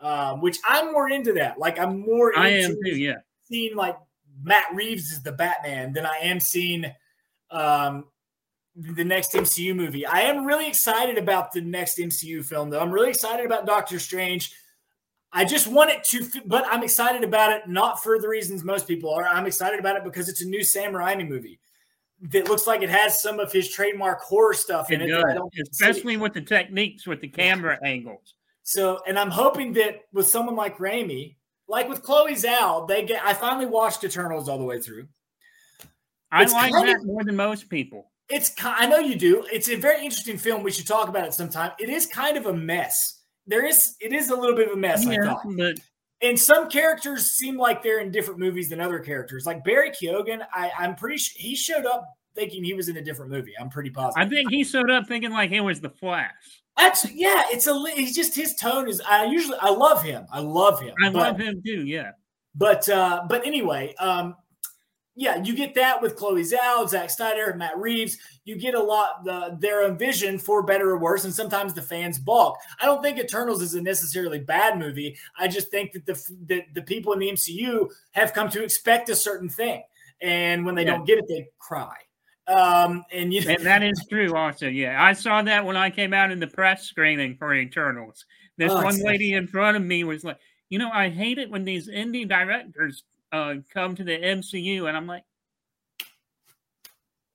um, 0.01 0.41
which 0.41 0.57
I'm 0.65 0.91
more 0.91 1.09
into 1.09 1.33
that. 1.33 1.59
Like 1.59 1.79
I'm 1.79 1.99
more. 2.01 2.37
I 2.37 2.49
am 2.49 2.77
too. 2.83 2.97
Yeah. 2.97 3.15
Seeing 3.43 3.75
like 3.75 3.97
Matt 4.43 4.65
Reeves 4.73 5.11
as 5.11 5.21
the 5.23 5.31
Batman 5.31 5.93
than 5.93 6.05
I 6.05 6.17
am 6.21 6.39
seeing 6.39 6.85
um, 7.51 8.05
the 8.75 9.03
next 9.03 9.33
MCU 9.33 9.75
movie. 9.75 10.05
I 10.05 10.21
am 10.21 10.45
really 10.45 10.67
excited 10.67 11.17
about 11.17 11.51
the 11.51 11.61
next 11.61 11.97
MCU 11.97 12.45
film, 12.45 12.69
though. 12.69 12.79
I'm 12.79 12.91
really 12.91 13.09
excited 13.09 13.45
about 13.45 13.65
Doctor 13.65 13.99
Strange. 13.99 14.53
I 15.31 15.45
just 15.45 15.67
want 15.67 15.91
it 15.91 16.03
to, 16.05 16.41
but 16.45 16.65
I'm 16.69 16.83
excited 16.83 17.23
about 17.23 17.51
it 17.51 17.67
not 17.67 18.01
for 18.01 18.19
the 18.19 18.27
reasons 18.27 18.63
most 18.63 18.87
people 18.87 19.13
are. 19.13 19.25
I'm 19.25 19.45
excited 19.45 19.79
about 19.79 19.95
it 19.95 20.03
because 20.03 20.27
it's 20.27 20.41
a 20.41 20.47
new 20.47 20.63
Sam 20.63 20.93
Raimi 20.93 21.27
movie 21.27 21.59
that 22.31 22.49
looks 22.49 22.65
like 22.65 22.81
it 22.81 22.89
has 22.89 23.21
some 23.21 23.39
of 23.39 23.51
his 23.51 23.69
trademark 23.69 24.21
horror 24.21 24.53
stuff 24.53 24.91
in 24.91 25.01
it. 25.01 25.09
it 25.09 25.69
especially 25.71 26.17
with 26.17 26.33
the 26.33 26.41
techniques 26.41 27.05
with 27.05 27.21
the 27.21 27.27
camera 27.27 27.77
angles. 27.83 28.33
So, 28.63 29.01
and 29.07 29.17
I'm 29.17 29.29
hoping 29.29 29.73
that 29.73 30.01
with 30.13 30.27
someone 30.27 30.55
like 30.55 30.77
Raimi, 30.77 31.35
like 31.67 31.87
with 31.87 32.01
Chloe 32.01 32.33
Zhao, 32.33 32.87
they 32.87 33.03
get. 33.05 33.23
I 33.23 33.33
finally 33.33 33.65
watched 33.67 34.03
Eternals 34.03 34.49
all 34.49 34.57
the 34.57 34.63
way 34.63 34.81
through. 34.81 35.07
I 36.31 36.43
it's 36.43 36.53
like 36.53 36.73
that 36.73 36.97
of, 36.97 37.05
more 37.05 37.23
than 37.23 37.35
most 37.35 37.69
people. 37.69 38.11
It's. 38.29 38.51
I 38.63 38.87
know 38.87 38.97
you 38.97 39.15
do. 39.15 39.45
It's 39.51 39.69
a 39.69 39.75
very 39.75 40.03
interesting 40.03 40.37
film. 40.37 40.63
We 40.63 40.71
should 40.71 40.87
talk 40.87 41.07
about 41.07 41.25
it 41.25 41.33
sometime. 41.33 41.71
It 41.79 41.89
is 41.89 42.05
kind 42.07 42.37
of 42.37 42.47
a 42.47 42.53
mess 42.53 43.18
there 43.49 43.65
is 43.65 43.95
it 43.99 44.13
is 44.13 44.29
a 44.29 44.35
little 44.35 44.55
bit 44.55 44.67
of 44.67 44.73
a 44.73 44.77
mess. 44.77 45.05
Yeah, 45.05 45.17
I 45.21 45.25
thought. 45.25 45.43
But 45.57 45.79
and 46.21 46.39
some 46.39 46.69
characters 46.69 47.31
seem 47.31 47.57
like 47.57 47.81
they're 47.81 47.99
in 47.99 48.11
different 48.11 48.39
movies 48.39 48.69
than 48.69 48.79
other 48.79 48.99
characters. 48.99 49.45
Like 49.45 49.63
Barry 49.63 49.91
Keoghan, 49.91 50.45
I, 50.53 50.71
I'm 50.77 50.95
pretty 50.95 51.17
sure 51.17 51.35
he 51.37 51.55
showed 51.55 51.85
up 51.85 52.05
thinking 52.35 52.63
he 52.63 52.73
was 52.73 52.89
in 52.89 52.97
a 52.97 53.01
different 53.01 53.31
movie. 53.31 53.53
I'm 53.59 53.69
pretty 53.69 53.89
positive. 53.89 54.25
I 54.25 54.29
think 54.29 54.49
he 54.51 54.63
showed 54.63 54.89
up 54.89 55.07
thinking 55.07 55.31
like 55.31 55.49
he 55.49 55.59
was 55.59 55.81
the 55.81 55.89
Flash. 55.89 56.31
That's 56.77 57.09
yeah. 57.11 57.43
It's 57.47 57.67
a. 57.67 57.83
He's 57.95 58.15
just 58.15 58.35
his 58.35 58.55
tone 58.55 58.87
is. 58.87 59.01
I 59.01 59.25
usually 59.25 59.57
I 59.59 59.69
love 59.69 60.03
him. 60.03 60.25
I 60.31 60.39
love 60.39 60.79
him. 60.79 60.93
I 61.03 61.09
but, 61.09 61.19
love 61.19 61.39
him 61.39 61.61
too. 61.65 61.85
Yeah. 61.85 62.11
But 62.55 62.87
uh, 62.87 63.23
but 63.27 63.45
anyway, 63.45 63.95
um, 63.99 64.35
yeah, 65.19 65.43
you 65.43 65.53
get 65.53 65.75
that 65.75 66.01
with 66.01 66.15
Chloe 66.15 66.43
Zhao, 66.43 66.87
Zack 66.87 67.09
Snyder, 67.09 67.53
Matt 67.53 67.77
Reeves. 67.77 68.17
You 68.45 68.55
get 68.55 68.73
a 68.73 68.81
lot 68.81 69.25
the 69.25 69.57
their 69.59 69.83
own 69.83 69.97
vision 69.97 70.39
for 70.39 70.63
better 70.63 70.91
or 70.91 70.97
worse, 70.97 71.25
and 71.25 71.33
sometimes 71.33 71.73
the 71.73 71.81
fans 71.81 72.17
balk. 72.17 72.57
I 72.81 72.85
don't 72.85 73.03
think 73.03 73.19
Eternals 73.19 73.61
is 73.61 73.75
a 73.75 73.81
necessarily 73.81 74.39
bad 74.39 74.79
movie. 74.79 75.17
I 75.37 75.49
just 75.49 75.71
think 75.71 75.91
that 75.91 76.05
the 76.05 76.13
that 76.47 76.73
the 76.73 76.81
people 76.83 77.11
in 77.11 77.19
the 77.19 77.31
MCU 77.31 77.89
have 78.11 78.33
come 78.33 78.49
to 78.51 78.63
expect 78.63 79.09
a 79.09 79.15
certain 79.15 79.49
thing, 79.49 79.83
and 80.21 80.65
when 80.65 80.73
they 80.73 80.85
yeah. 80.85 80.91
don't 80.95 81.05
get 81.05 81.17
it, 81.17 81.25
they 81.27 81.49
cry. 81.59 81.97
Um, 82.47 83.03
and 83.11 83.33
you 83.33 83.41
and 83.45 83.65
that 83.65 83.83
is 83.83 84.05
true 84.09 84.37
also. 84.37 84.67
Yeah, 84.69 85.03
I 85.03 85.11
saw 85.11 85.41
that 85.41 85.65
when 85.65 85.75
I 85.75 85.89
came 85.89 86.13
out 86.13 86.31
in 86.31 86.39
the 86.39 86.47
press 86.47 86.83
screening 86.83 87.35
for 87.35 87.53
Eternals. 87.53 88.23
This 88.55 88.71
oh, 88.71 88.81
one 88.81 89.03
lady 89.03 89.33
in 89.33 89.47
front 89.47 89.75
of 89.75 89.83
me 89.83 90.05
was 90.05 90.23
like, 90.23 90.37
"You 90.69 90.79
know, 90.79 90.89
I 90.89 91.09
hate 91.09 91.39
it 91.39 91.51
when 91.51 91.65
these 91.65 91.89
indie 91.89 92.27
directors 92.27 93.03
uh, 93.31 93.55
come 93.73 93.95
to 93.95 94.03
the 94.03 94.17
MCU, 94.17 94.87
and 94.87 94.97
I'm 94.97 95.07
like, 95.07 95.23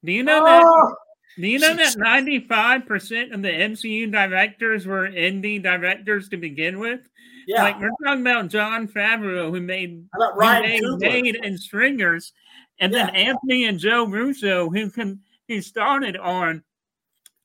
do 0.05 0.13
you 0.13 0.23
know 0.23 0.41
oh, 0.43 0.47
that? 0.47 0.97
Do 1.41 1.49
you 1.49 1.59
know 1.59 1.75
that 1.75 1.97
95% 1.97 3.35
of 3.35 3.43
the 3.43 3.49
MCU 3.49 4.11
directors 4.11 4.87
were 4.87 5.09
indie 5.09 5.63
directors 5.63 6.29
to 6.29 6.37
begin 6.37 6.79
with? 6.79 7.01
Yeah. 7.47 7.63
Like 7.63 7.81
we're 7.81 7.91
talking 8.05 8.23
about 8.23 8.49
Jon 8.49 8.87
Favreau, 8.87 9.51
who 9.51 9.61
made, 9.61 10.07
who 10.13 10.99
made 10.99 11.23
Made 11.23 11.45
and 11.45 11.59
Swingers, 11.61 12.33
and 12.79 12.93
yeah. 12.93 13.07
then 13.07 13.17
Anthony 13.17 13.65
and 13.65 13.79
Joe 13.79 14.07
Russo, 14.07 14.71
who 14.71 14.91
can 14.91 15.21
who 15.49 15.61
started 15.61 16.17
on 16.17 16.63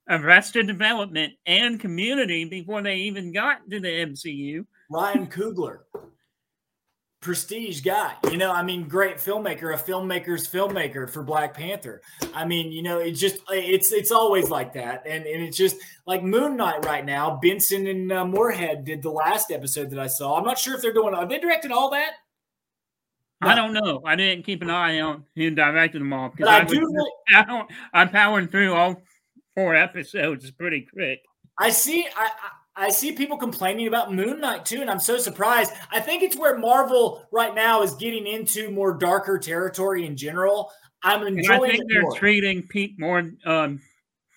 Arrested 0.10 0.68
Development 0.68 1.34
and 1.46 1.80
Community 1.80 2.46
before 2.46 2.82
they 2.82 2.96
even 2.96 3.34
got 3.34 3.70
to 3.70 3.80
the 3.80 3.88
MCU. 3.88 4.66
Ryan 4.90 5.28
Coogler 5.28 5.80
prestige 7.22 7.82
guy. 7.82 8.14
You 8.32 8.38
know, 8.38 8.52
I 8.52 8.64
mean, 8.64 8.88
great 8.88 9.18
filmmaker, 9.18 9.74
a 9.74 9.78
filmmaker's 9.78 10.48
filmmaker 10.48 11.10
for 11.10 11.24
Black 11.24 11.54
Panther. 11.54 12.02
I 12.34 12.46
mean, 12.46 12.72
you 12.72 12.82
know, 12.82 13.00
it's 13.00 13.20
just 13.20 13.38
it's 13.50 13.92
it's 13.92 14.12
always 14.12 14.50
like 14.50 14.74
that, 14.74 15.04
and 15.06 15.26
and 15.26 15.44
it's 15.44 15.58
just 15.58 15.78
like 16.06 16.24
Moon 16.24 16.56
Knight 16.56 16.86
right 16.86 17.06
now. 17.06 17.40
Benson 17.42 17.88
and 17.88 18.12
uh, 18.12 18.26
Moorhead 18.26 18.86
did 18.86 19.02
the 19.02 19.12
last 19.12 19.52
episode 19.52 19.90
that 19.92 20.00
I 20.00 20.08
saw. 20.08 20.38
I'm 20.38 20.46
not 20.46 20.58
sure 20.58 20.76
if 20.76 20.82
they're 20.82 20.94
doing. 20.94 21.14
Are 21.14 21.28
they 21.28 21.40
directing 21.40 21.72
all 21.72 21.90
that? 21.92 22.14
No. 23.42 23.50
I 23.50 23.56
don't 23.56 23.74
know. 23.74 24.02
I 24.06 24.16
didn't 24.16 24.46
keep 24.46 24.62
an 24.62 24.70
eye 24.70 25.00
on 25.00 25.24
who 25.36 25.50
directed 25.52 26.02
them 26.02 26.12
all 26.12 26.30
because 26.30 26.48
I, 26.48 26.60
I, 26.60 26.64
do. 26.66 27.10
I 27.34 27.64
I'm 27.94 28.10
powering 28.10 28.48
through 28.48 28.74
all 28.74 29.02
four 29.56 29.76
episodes 29.76 30.50
pretty 30.52 30.88
quick. 30.92 31.22
I 31.58 31.70
see. 31.70 32.08
I, 32.16 32.30
I 32.80 32.90
see 32.92 33.12
people 33.12 33.36
complaining 33.38 33.88
about 33.88 34.14
Moon 34.14 34.40
Knight 34.40 34.66
too, 34.66 34.80
and 34.80 34.90
I'm 34.90 35.02
so 35.02 35.18
surprised. 35.18 35.74
I 35.92 36.00
think 36.00 36.24
it's 36.24 36.38
where 36.38 36.58
Marvel 36.58 37.28
right 37.30 37.54
now 37.54 37.82
is 37.84 37.94
getting 37.96 38.26
into 38.26 38.72
more 38.72 38.94
darker 38.94 39.38
territory 39.38 40.06
in 40.06 40.16
general. 40.16 40.72
I'm 41.04 41.28
enjoying. 41.28 41.64
And 41.64 41.72
I 41.72 41.76
think 41.76 41.92
they're 41.92 42.02
more. 42.04 42.16
treating 42.16 42.68
pe- 42.68 42.96
more 42.98 43.32
um, 43.46 43.82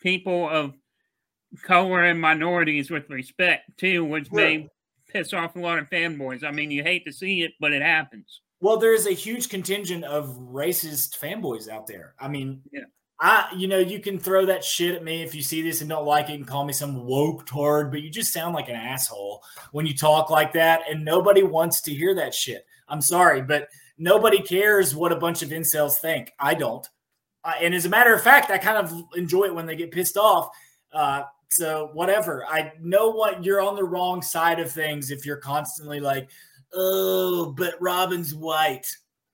people 0.02 0.48
of 0.50 0.74
color 1.62 2.02
and 2.02 2.20
minorities 2.20 2.90
with 2.90 3.08
respect 3.08 3.78
too, 3.78 4.04
which 4.04 4.26
sure. 4.26 4.36
may 4.36 4.68
piss 5.08 5.32
off 5.32 5.54
a 5.54 5.60
lot 5.60 5.78
of 5.78 5.88
fanboys. 5.88 6.42
I 6.42 6.50
mean, 6.50 6.72
you 6.72 6.82
hate 6.82 7.04
to 7.06 7.12
see 7.12 7.42
it, 7.42 7.52
but 7.60 7.72
it 7.72 7.82
happens. 7.82 8.40
Well, 8.60 8.76
there's 8.76 9.06
a 9.06 9.12
huge 9.12 9.50
contingent 9.50 10.04
of 10.04 10.36
racist 10.38 11.18
fanboys 11.18 11.68
out 11.68 11.86
there. 11.86 12.14
I 12.18 12.26
mean, 12.26 12.62
yeah. 12.72 12.82
I, 13.24 13.46
you 13.56 13.68
know, 13.68 13.78
you 13.78 14.00
can 14.00 14.18
throw 14.18 14.46
that 14.46 14.64
shit 14.64 14.96
at 14.96 15.04
me 15.04 15.22
if 15.22 15.32
you 15.32 15.42
see 15.42 15.62
this 15.62 15.80
and 15.80 15.88
don't 15.88 16.04
like 16.04 16.28
it 16.28 16.34
and 16.34 16.46
call 16.46 16.64
me 16.64 16.72
some 16.72 17.04
woke 17.06 17.46
tard, 17.46 17.92
but 17.92 18.02
you 18.02 18.10
just 18.10 18.32
sound 18.32 18.52
like 18.52 18.68
an 18.68 18.74
asshole 18.74 19.44
when 19.70 19.86
you 19.86 19.96
talk 19.96 20.28
like 20.28 20.52
that. 20.54 20.82
And 20.90 21.04
nobody 21.04 21.44
wants 21.44 21.80
to 21.82 21.94
hear 21.94 22.16
that 22.16 22.34
shit. 22.34 22.66
I'm 22.88 23.00
sorry, 23.00 23.40
but 23.40 23.68
nobody 23.96 24.42
cares 24.42 24.96
what 24.96 25.12
a 25.12 25.16
bunch 25.16 25.42
of 25.42 25.50
incels 25.50 25.98
think. 25.98 26.32
I 26.40 26.54
don't. 26.54 26.84
Uh, 27.44 27.52
and 27.60 27.72
as 27.76 27.86
a 27.86 27.88
matter 27.88 28.12
of 28.12 28.22
fact, 28.24 28.50
I 28.50 28.58
kind 28.58 28.76
of 28.76 29.04
enjoy 29.14 29.44
it 29.44 29.54
when 29.54 29.66
they 29.66 29.76
get 29.76 29.92
pissed 29.92 30.16
off. 30.16 30.48
Uh, 30.92 31.22
so 31.48 31.90
whatever. 31.92 32.44
I 32.48 32.72
know 32.80 33.10
what 33.10 33.44
you're 33.44 33.60
on 33.60 33.76
the 33.76 33.84
wrong 33.84 34.20
side 34.20 34.58
of 34.58 34.72
things 34.72 35.12
if 35.12 35.24
you're 35.24 35.36
constantly 35.36 36.00
like, 36.00 36.28
oh, 36.74 37.54
but 37.56 37.74
Robin's 37.80 38.34
white 38.34 38.88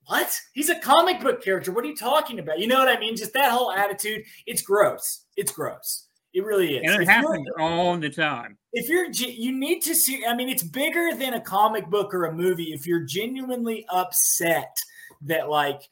what? 0.09 0.40
He's 0.55 0.71
a 0.71 0.81
comic 0.81 1.21
book 1.21 1.42
character. 1.44 1.71
What 1.71 1.85
are 1.85 1.88
you 1.88 1.97
talking 1.97 2.38
about? 2.38 2.59
You 2.59 2.66
know 2.66 2.79
what 2.79 2.88
I 2.88 2.99
mean? 2.99 3.14
Just 3.14 3.35
that 3.35 3.53
whole 3.53 3.71
attitude. 3.71 4.23
It's 4.47 4.62
gross. 4.62 5.27
It's 5.37 5.53
gross. 5.53 6.07
It 6.33 6.44
really 6.44 6.77
is. 6.77 6.83
And 6.85 6.94
it 6.94 7.03
if 7.03 7.09
happens 7.09 7.47
all 7.59 7.97
the 7.99 8.09
time. 8.09 8.57
If 8.73 8.88
you're, 8.88 9.11
you 9.11 9.53
need 9.53 9.83
to 9.83 9.94
see. 9.94 10.25
I 10.27 10.35
mean, 10.35 10.49
it's 10.49 10.62
bigger 10.62 11.11
than 11.14 11.35
a 11.35 11.40
comic 11.40 11.88
book 11.88 12.14
or 12.14 12.25
a 12.25 12.33
movie. 12.33 12.73
If 12.73 12.87
you're 12.87 13.05
genuinely 13.05 13.85
upset 13.90 14.75
that 15.23 15.51
like 15.51 15.83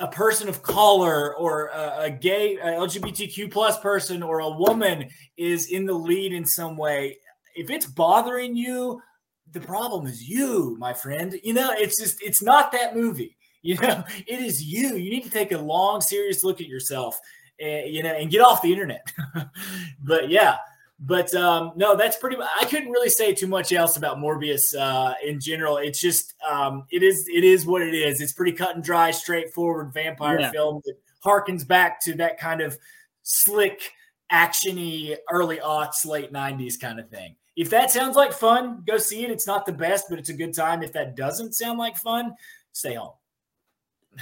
a 0.00 0.08
person 0.08 0.48
of 0.48 0.62
color 0.62 1.36
or 1.36 1.66
a, 1.68 2.04
a 2.04 2.10
gay 2.10 2.56
a 2.56 2.66
LGBTQ 2.66 3.50
plus 3.50 3.78
person 3.80 4.22
or 4.22 4.38
a 4.38 4.48
woman 4.48 5.10
is 5.36 5.66
in 5.66 5.84
the 5.84 5.92
lead 5.92 6.32
in 6.32 6.46
some 6.46 6.78
way, 6.78 7.18
if 7.54 7.68
it's 7.68 7.86
bothering 7.86 8.56
you, 8.56 9.02
the 9.50 9.60
problem 9.60 10.06
is 10.06 10.26
you, 10.26 10.76
my 10.78 10.94
friend. 10.94 11.38
You 11.42 11.52
know, 11.52 11.70
it's 11.76 12.00
just 12.00 12.22
it's 12.22 12.42
not 12.42 12.72
that 12.72 12.96
movie. 12.96 13.36
You 13.62 13.76
know, 13.76 14.04
it 14.26 14.40
is 14.40 14.62
you. 14.62 14.96
You 14.96 15.10
need 15.10 15.24
to 15.24 15.30
take 15.30 15.52
a 15.52 15.58
long, 15.58 16.00
serious 16.00 16.44
look 16.44 16.60
at 16.60 16.66
yourself, 16.66 17.18
and, 17.58 17.92
you 17.92 18.02
know, 18.02 18.12
and 18.12 18.30
get 18.30 18.40
off 18.40 18.62
the 18.62 18.72
internet. 18.72 19.06
but 20.02 20.28
yeah, 20.28 20.56
but 21.00 21.34
um, 21.34 21.72
no, 21.76 21.96
that's 21.96 22.16
pretty. 22.16 22.36
I 22.38 22.64
couldn't 22.66 22.90
really 22.90 23.08
say 23.08 23.32
too 23.32 23.46
much 23.46 23.72
else 23.72 23.96
about 23.96 24.18
Morbius 24.18 24.76
uh, 24.76 25.14
in 25.24 25.40
general. 25.40 25.78
It's 25.78 26.00
just 26.00 26.34
um, 26.48 26.84
it 26.90 27.02
is 27.02 27.28
it 27.32 27.44
is 27.44 27.64
what 27.66 27.82
it 27.82 27.94
is. 27.94 28.20
It's 28.20 28.32
pretty 28.32 28.52
cut 28.52 28.74
and 28.74 28.84
dry, 28.84 29.10
straightforward 29.10 29.92
vampire 29.92 30.40
yeah. 30.40 30.50
film 30.50 30.82
that 30.84 30.96
harkens 31.24 31.66
back 31.66 32.00
to 32.02 32.14
that 32.14 32.38
kind 32.38 32.60
of 32.60 32.78
slick, 33.22 33.92
actiony 34.30 35.16
early 35.30 35.58
aughts, 35.58 36.04
late 36.04 36.32
'90s 36.32 36.78
kind 36.80 37.00
of 37.00 37.08
thing. 37.08 37.36
If 37.54 37.68
that 37.70 37.90
sounds 37.90 38.16
like 38.16 38.32
fun, 38.32 38.82
go 38.86 38.96
see 38.96 39.24
it. 39.24 39.30
It's 39.30 39.46
not 39.46 39.66
the 39.66 39.72
best, 39.72 40.06
but 40.08 40.18
it's 40.18 40.30
a 40.30 40.34
good 40.34 40.54
time. 40.54 40.82
If 40.82 40.92
that 40.94 41.16
doesn't 41.16 41.54
sound 41.54 41.78
like 41.78 41.96
fun, 41.98 42.34
stay 42.72 42.94
home 42.94 43.12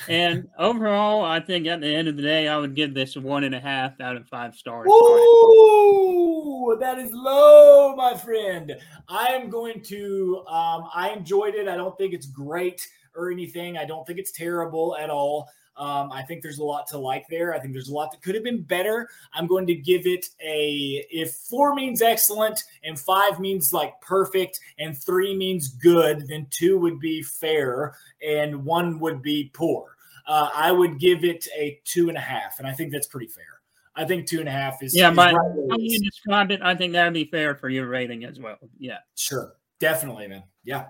and 0.08 0.48
overall, 0.58 1.24
I 1.24 1.40
think 1.40 1.66
at 1.66 1.80
the 1.80 1.88
end 1.88 2.08
of 2.08 2.16
the 2.16 2.22
day, 2.22 2.48
I 2.48 2.56
would 2.56 2.74
give 2.74 2.94
this 2.94 3.16
one 3.16 3.44
and 3.44 3.54
a 3.54 3.60
half 3.60 4.00
out 4.00 4.16
of 4.16 4.26
five 4.28 4.54
stars. 4.54 4.88
Ooh, 4.88 6.76
that 6.80 6.98
is 6.98 7.10
low, 7.12 7.94
my 7.96 8.14
friend. 8.16 8.76
I 9.08 9.28
am 9.28 9.50
going 9.50 9.82
to. 9.84 10.44
Um, 10.48 10.88
I 10.94 11.12
enjoyed 11.16 11.54
it. 11.54 11.68
I 11.68 11.76
don't 11.76 11.96
think 11.98 12.14
it's 12.14 12.26
great 12.26 12.86
or 13.16 13.30
anything. 13.30 13.76
I 13.76 13.84
don't 13.84 14.06
think 14.06 14.18
it's 14.18 14.32
terrible 14.32 14.96
at 14.96 15.10
all. 15.10 15.48
Um, 15.76 16.12
I 16.12 16.22
think 16.22 16.42
there's 16.42 16.58
a 16.58 16.64
lot 16.64 16.86
to 16.88 16.98
like 16.98 17.26
there. 17.28 17.54
I 17.54 17.58
think 17.58 17.72
there's 17.72 17.88
a 17.88 17.94
lot 17.94 18.10
that 18.10 18.22
could 18.22 18.34
have 18.34 18.44
been 18.44 18.62
better. 18.62 19.08
I'm 19.32 19.46
going 19.46 19.66
to 19.68 19.74
give 19.74 20.06
it 20.06 20.26
a 20.44 21.06
if 21.10 21.32
four 21.32 21.74
means 21.74 22.02
excellent 22.02 22.64
and 22.84 22.98
five 22.98 23.40
means 23.40 23.72
like 23.72 23.98
perfect 24.00 24.60
and 24.78 24.96
three 24.96 25.34
means 25.34 25.68
good, 25.68 26.28
then 26.28 26.46
two 26.50 26.78
would 26.78 27.00
be 27.00 27.22
fair 27.22 27.94
and 28.26 28.64
one 28.64 28.98
would 29.00 29.22
be 29.22 29.50
poor. 29.54 29.96
Uh, 30.26 30.50
I 30.54 30.70
would 30.70 30.98
give 30.98 31.24
it 31.24 31.46
a 31.56 31.80
two 31.84 32.08
and 32.08 32.16
a 32.16 32.20
half, 32.20 32.58
and 32.58 32.68
I 32.68 32.72
think 32.72 32.92
that's 32.92 33.06
pretty 33.06 33.28
fair. 33.28 33.60
I 33.96 34.04
think 34.04 34.26
two 34.26 34.40
and 34.40 34.48
a 34.48 34.52
half 34.52 34.82
is 34.82 34.94
yeah. 34.94 35.10
Is 35.10 35.16
but 35.16 35.34
right 35.34 35.68
how 35.70 35.76
you 35.78 35.98
described 35.98 36.52
it, 36.52 36.60
I 36.62 36.74
think 36.74 36.92
that 36.92 37.04
would 37.04 37.14
be 37.14 37.24
fair 37.24 37.54
for 37.54 37.68
your 37.68 37.88
rating 37.88 38.24
as 38.24 38.38
well. 38.38 38.56
Yeah, 38.78 38.98
sure. 39.16 39.54
Definitely, 39.80 40.28
man. 40.28 40.44
Yeah. 40.62 40.86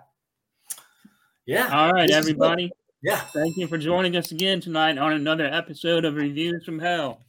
Yeah. 1.47 1.69
All 1.69 1.93
right, 1.93 2.11
everybody. 2.11 2.71
Yeah. 3.03 3.21
Thank 3.33 3.57
you 3.57 3.67
for 3.67 3.79
joining 3.79 4.15
us 4.17 4.31
again 4.31 4.61
tonight 4.61 4.99
on 4.99 5.13
another 5.13 5.47
episode 5.47 6.05
of 6.05 6.17
Reviews 6.17 6.65
from 6.65 6.79
Hell. 6.79 7.23